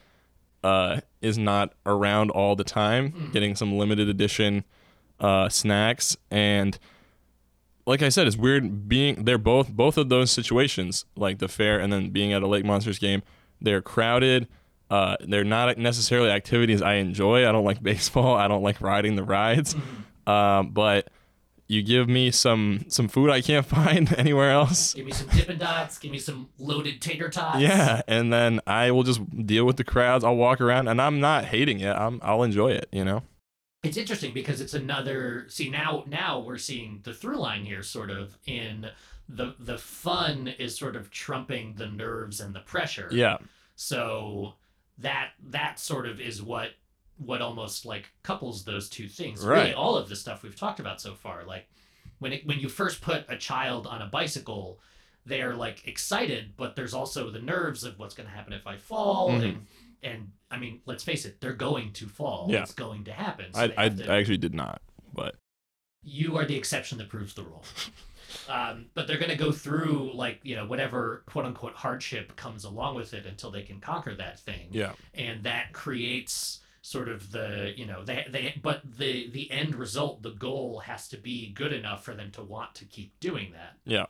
uh, 0.63 1.01
is 1.21 1.37
not 1.37 1.73
around 1.85 2.31
all 2.31 2.55
the 2.55 2.63
time. 2.63 3.29
Getting 3.33 3.55
some 3.55 3.77
limited 3.77 4.09
edition 4.09 4.63
uh, 5.19 5.49
snacks 5.49 6.17
and 6.29 6.77
like 7.85 8.01
I 8.01 8.09
said, 8.09 8.27
it's 8.27 8.37
weird 8.37 8.87
being 8.87 9.25
they're 9.25 9.37
both 9.37 9.69
both 9.69 9.97
of 9.97 10.09
those 10.09 10.31
situations, 10.31 11.05
like 11.15 11.39
the 11.39 11.47
fair 11.47 11.79
and 11.79 11.91
then 11.91 12.09
being 12.09 12.33
at 12.33 12.43
a 12.43 12.47
Lake 12.47 12.65
Monsters 12.65 12.99
game. 12.99 13.23
They're 13.59 13.81
crowded. 13.81 14.47
Uh, 14.89 15.15
they're 15.21 15.43
not 15.43 15.77
necessarily 15.77 16.29
activities 16.29 16.81
I 16.81 16.95
enjoy. 16.95 17.47
I 17.47 17.51
don't 17.51 17.63
like 17.65 17.81
baseball. 17.91 18.35
I 18.35 18.47
don't 18.47 18.63
like 18.63 18.81
riding 18.81 19.15
the 19.15 19.23
rides. 19.23 19.75
Um, 20.27 20.69
but 20.69 21.09
you 21.71 21.81
give 21.81 22.09
me 22.09 22.31
some 22.31 22.85
some 22.89 23.07
food 23.07 23.29
I 23.29 23.41
can't 23.41 23.65
find 23.77 24.13
anywhere 24.17 24.51
else. 24.51 24.93
Give 24.93 25.05
me 25.05 25.11
some 25.11 25.27
Dippin' 25.29 25.57
Dots. 25.57 25.97
Give 25.97 26.11
me 26.11 26.17
some 26.19 26.49
loaded 26.59 27.01
tater 27.01 27.29
tots. 27.29 27.59
Yeah, 27.59 28.01
and 28.07 28.31
then 28.31 28.59
I 28.67 28.91
will 28.91 29.03
just 29.03 29.21
deal 29.45 29.65
with 29.65 29.77
the 29.77 29.83
crowds. 29.83 30.23
I'll 30.23 30.35
walk 30.35 30.59
around, 30.61 30.87
and 30.87 31.01
I'm 31.01 31.19
not 31.19 31.45
hating 31.45 31.79
it. 31.79 31.93
I'm 31.95 32.19
I'll 32.23 32.43
enjoy 32.43 32.71
it. 32.71 32.87
You 32.91 33.05
know. 33.05 33.23
it's 33.83 33.97
interesting 33.97 34.33
because 34.33 34.59
it's 34.61 34.73
another 34.73 35.45
see 35.47 35.69
now 35.69 36.03
now 36.07 36.39
we're 36.39 36.57
seeing 36.57 36.99
the 37.03 37.13
through 37.13 37.37
line 37.39 37.63
here 37.65 37.83
sort 37.83 38.09
of 38.11 38.37
in 38.45 38.87
the 39.29 39.55
the 39.59 39.77
fun 39.77 40.47
is 40.59 40.77
sort 40.77 40.95
of 40.95 41.09
trumping 41.09 41.75
the 41.77 41.87
nerves 41.87 42.39
and 42.41 42.53
the 42.53 42.59
pressure 42.59 43.07
Yeah. 43.11 43.37
so 43.75 44.53
that 44.97 45.29
that 45.49 45.79
sort 45.79 46.05
of 46.07 46.19
is 46.19 46.43
what 46.43 46.71
what 47.25 47.41
almost 47.41 47.85
like 47.85 48.09
couples 48.23 48.63
those 48.63 48.89
two 48.89 49.07
things 49.07 49.45
Right. 49.45 49.57
really 49.61 49.73
all 49.73 49.95
of 49.95 50.09
the 50.09 50.15
stuff 50.15 50.41
we've 50.43 50.55
talked 50.55 50.79
about 50.79 50.99
so 50.99 51.13
far 51.13 51.43
like 51.45 51.67
when 52.19 52.33
it 52.33 52.45
when 52.47 52.59
you 52.59 52.67
first 52.69 53.01
put 53.01 53.25
a 53.29 53.37
child 53.37 53.85
on 53.87 54.01
a 54.01 54.07
bicycle 54.07 54.79
they're 55.25 55.53
like 55.55 55.87
excited 55.87 56.53
but 56.57 56.75
there's 56.75 56.93
also 56.95 57.29
the 57.29 57.39
nerves 57.41 57.83
of 57.83 57.99
what's 57.99 58.15
going 58.15 58.27
to 58.27 58.33
happen 58.35 58.53
if 58.53 58.65
i 58.65 58.75
fall 58.75 59.29
Mhm. 59.29 59.43
and 59.43 59.65
and 60.03 60.31
i 60.49 60.57
mean 60.57 60.81
let's 60.85 61.03
face 61.03 61.25
it 61.25 61.39
they're 61.41 61.53
going 61.53 61.91
to 61.93 62.07
fall 62.07 62.47
Yeah. 62.49 62.63
it's 62.63 62.73
going 62.73 63.03
to 63.05 63.13
happen 63.13 63.53
so 63.53 63.59
I 63.61 63.73
I, 63.85 63.89
to- 63.89 64.11
I 64.11 64.17
actually 64.17 64.37
did 64.37 64.55
not, 64.55 64.81
but 65.13 65.35
you 66.03 66.37
are 66.37 66.45
the 66.45 66.55
exception 66.55 66.97
that 66.97 67.09
proves 67.09 67.33
the 67.35 67.43
rule. 67.43 67.63
Um, 68.47 68.85
but 68.93 69.07
they're 69.07 69.17
going 69.17 69.29
to 69.31 69.35
go 69.35 69.51
through 69.51 70.11
like 70.13 70.39
you 70.43 70.55
know 70.55 70.65
whatever 70.65 71.21
quote 71.25 71.43
unquote 71.45 71.73
hardship 71.75 72.33
comes 72.37 72.63
along 72.63 72.95
with 72.95 73.13
it 73.13 73.25
until 73.25 73.51
they 73.51 73.61
can 73.61 73.81
conquer 73.81 74.15
that 74.15 74.39
thing. 74.39 74.69
yeah. 74.71 74.93
And 75.13 75.43
that 75.43 75.73
creates 75.73 76.60
sort 76.81 77.07
of 77.07 77.31
the 77.31 77.73
you 77.77 77.85
know 77.85 78.03
they 78.03 78.25
they 78.29 78.59
but 78.61 78.81
the 78.97 79.29
the 79.29 79.51
end 79.51 79.75
result 79.75 80.23
the 80.23 80.31
goal 80.31 80.79
has 80.79 81.07
to 81.07 81.17
be 81.17 81.51
good 81.51 81.71
enough 81.71 82.03
for 82.03 82.15
them 82.15 82.31
to 82.31 82.41
want 82.41 82.73
to 82.75 82.85
keep 82.85 83.19
doing 83.19 83.51
that. 83.53 83.77
Yeah. 83.85 84.05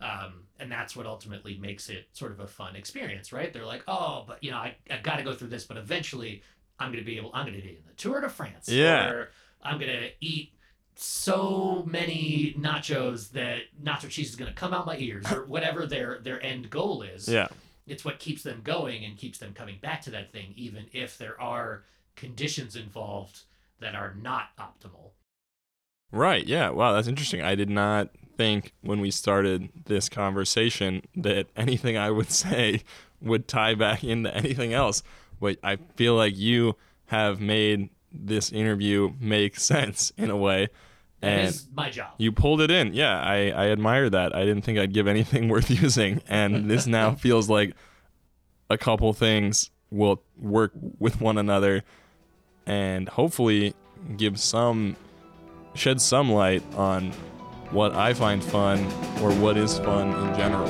Um, 0.00 0.44
and 0.60 0.70
that's 0.70 0.94
what 0.94 1.06
ultimately 1.06 1.58
makes 1.58 1.88
it 1.88 2.08
sort 2.12 2.30
of 2.30 2.40
a 2.40 2.46
fun 2.46 2.76
experience, 2.76 3.32
right? 3.32 3.52
They're 3.52 3.66
like, 3.66 3.82
oh, 3.88 4.24
but 4.26 4.42
you 4.44 4.50
know, 4.50 4.58
I, 4.58 4.76
I 4.90 4.98
got 4.98 5.16
to 5.16 5.24
go 5.24 5.34
through 5.34 5.48
this, 5.48 5.64
but 5.64 5.76
eventually 5.76 6.42
I'm 6.78 6.92
going 6.92 7.02
to 7.02 7.06
be 7.06 7.16
able, 7.16 7.30
I'm 7.34 7.46
going 7.46 7.56
to 7.56 7.62
be 7.62 7.76
in 7.76 7.82
the 7.86 7.94
Tour 7.94 8.20
de 8.20 8.28
France. 8.28 8.68
Yeah. 8.68 9.10
Or 9.10 9.30
I'm 9.62 9.78
going 9.78 9.90
to 9.90 10.10
eat 10.20 10.52
so 10.94 11.84
many 11.86 12.54
nachos 12.58 13.30
that 13.32 13.62
nacho 13.82 14.08
cheese 14.08 14.28
is 14.28 14.36
going 14.36 14.50
to 14.50 14.54
come 14.54 14.72
out 14.72 14.86
my 14.86 14.96
ears 14.98 15.30
or 15.32 15.44
whatever 15.46 15.86
their, 15.86 16.20
their 16.22 16.42
end 16.44 16.70
goal 16.70 17.02
is. 17.02 17.28
Yeah. 17.28 17.48
It's 17.86 18.04
what 18.04 18.18
keeps 18.18 18.42
them 18.42 18.60
going 18.62 19.04
and 19.04 19.16
keeps 19.16 19.38
them 19.38 19.52
coming 19.52 19.78
back 19.80 20.02
to 20.02 20.10
that 20.10 20.30
thing, 20.30 20.52
even 20.56 20.86
if 20.92 21.18
there 21.18 21.40
are 21.40 21.84
conditions 22.18 22.76
involved 22.76 23.42
that 23.80 23.94
are 23.94 24.14
not 24.20 24.48
optimal. 24.58 25.12
Right. 26.10 26.46
Yeah. 26.46 26.70
Wow. 26.70 26.92
That's 26.92 27.08
interesting. 27.08 27.42
I 27.42 27.54
did 27.54 27.68
not 27.70 28.08
think 28.36 28.72
when 28.80 29.00
we 29.00 29.10
started 29.10 29.68
this 29.86 30.08
conversation 30.08 31.02
that 31.16 31.46
anything 31.56 31.96
I 31.96 32.10
would 32.10 32.30
say 32.30 32.82
would 33.20 33.46
tie 33.48 33.74
back 33.74 34.04
into 34.04 34.34
anything 34.34 34.72
else. 34.72 35.02
But 35.40 35.58
I 35.62 35.76
feel 35.96 36.14
like 36.16 36.36
you 36.36 36.76
have 37.06 37.40
made 37.40 37.90
this 38.12 38.50
interview 38.52 39.12
make 39.20 39.58
sense 39.60 40.12
in 40.16 40.30
a 40.30 40.36
way. 40.36 40.68
That 41.20 41.28
And 41.30 41.48
is 41.48 41.68
my 41.74 41.90
job. 41.90 42.12
you 42.18 42.32
pulled 42.32 42.60
it 42.60 42.70
in. 42.70 42.94
Yeah. 42.94 43.20
I, 43.20 43.50
I 43.50 43.68
admire 43.70 44.08
that. 44.08 44.34
I 44.34 44.44
didn't 44.44 44.62
think 44.62 44.78
I'd 44.78 44.94
give 44.94 45.06
anything 45.06 45.48
worth 45.50 45.70
using. 45.70 46.22
And 46.28 46.70
this 46.70 46.86
now 46.86 47.14
feels 47.14 47.48
like 47.50 47.74
a 48.70 48.78
couple 48.78 49.12
things 49.12 49.70
will 49.90 50.22
work 50.38 50.72
with 50.98 51.20
one 51.20 51.38
another 51.38 51.82
and 52.68 53.08
hopefully 53.08 53.74
give 54.16 54.38
some 54.38 54.94
shed 55.74 56.00
some 56.00 56.30
light 56.30 56.62
on 56.74 57.10
what 57.70 57.94
I 57.94 58.14
find 58.14 58.44
fun 58.44 58.84
or 59.22 59.32
what 59.32 59.56
is 59.56 59.78
fun 59.78 60.08
in 60.08 60.36
general. 60.36 60.68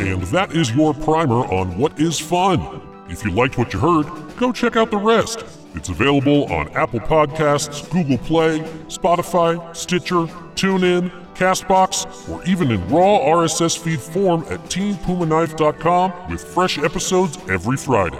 And 0.00 0.22
that 0.28 0.52
is 0.52 0.72
your 0.72 0.92
primer 0.92 1.44
on 1.52 1.78
what 1.78 1.98
is 1.98 2.18
fun. 2.18 2.82
If 3.08 3.24
you 3.24 3.30
liked 3.30 3.56
what 3.58 3.72
you 3.72 3.78
heard, 3.78 4.06
go 4.36 4.52
check 4.52 4.76
out 4.76 4.90
the 4.90 4.98
rest. 4.98 5.44
It's 5.74 5.88
available 5.88 6.52
on 6.52 6.68
Apple 6.70 7.00
Podcasts, 7.00 7.88
Google 7.90 8.18
Play, 8.18 8.60
Spotify, 8.88 9.74
Stitcher, 9.76 10.26
TuneIn, 10.54 11.12
Castbox, 11.38 12.28
or 12.28 12.44
even 12.44 12.70
in 12.70 12.86
raw 12.88 13.18
RSS 13.20 13.78
feed 13.78 14.00
form 14.00 14.42
at 14.50 14.60
TeenPumaKnife.com 14.64 16.30
with 16.30 16.42
fresh 16.42 16.78
episodes 16.78 17.38
every 17.48 17.76
Friday. 17.76 18.18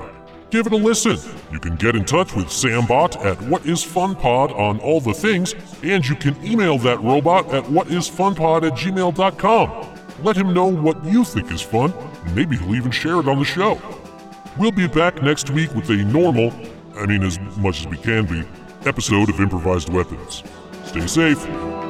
Give 0.50 0.66
it 0.66 0.72
a 0.72 0.76
listen. 0.76 1.18
You 1.52 1.60
can 1.60 1.76
get 1.76 1.94
in 1.94 2.04
touch 2.06 2.34
with 2.34 2.46
Sambot 2.46 3.22
at 3.22 3.40
What 3.42 3.66
Is 3.66 3.82
Fun 3.82 4.14
Pod 4.14 4.52
on 4.52 4.78
all 4.80 5.00
the 5.00 5.12
things, 5.12 5.54
and 5.82 6.06
you 6.08 6.14
can 6.14 6.42
email 6.42 6.78
that 6.78 7.02
robot 7.02 7.52
at 7.52 7.64
whatisfunpod 7.64 8.66
at 8.66 8.72
gmail.com. 8.72 9.98
Let 10.22 10.36
him 10.36 10.54
know 10.54 10.66
what 10.66 11.04
you 11.04 11.24
think 11.24 11.52
is 11.52 11.60
fun, 11.60 11.92
and 11.92 12.34
maybe 12.34 12.56
he'll 12.56 12.74
even 12.74 12.90
share 12.90 13.20
it 13.20 13.28
on 13.28 13.38
the 13.38 13.44
show. 13.44 13.80
We'll 14.58 14.72
be 14.72 14.88
back 14.88 15.22
next 15.22 15.50
week 15.50 15.74
with 15.74 15.90
a 15.90 15.96
normal, 15.96 16.52
I 16.96 17.06
mean, 17.06 17.22
as 17.22 17.38
much 17.58 17.80
as 17.80 17.86
we 17.86 17.98
can 17.98 18.24
be, 18.24 18.42
episode 18.86 19.28
of 19.28 19.40
Improvised 19.40 19.92
Weapons. 19.92 20.42
Stay 20.84 21.06
safe. 21.06 21.87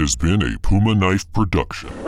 Has 0.00 0.16
been 0.16 0.42
a 0.42 0.58
Puma 0.60 0.94
Knife 0.94 1.30
production. 1.34 1.99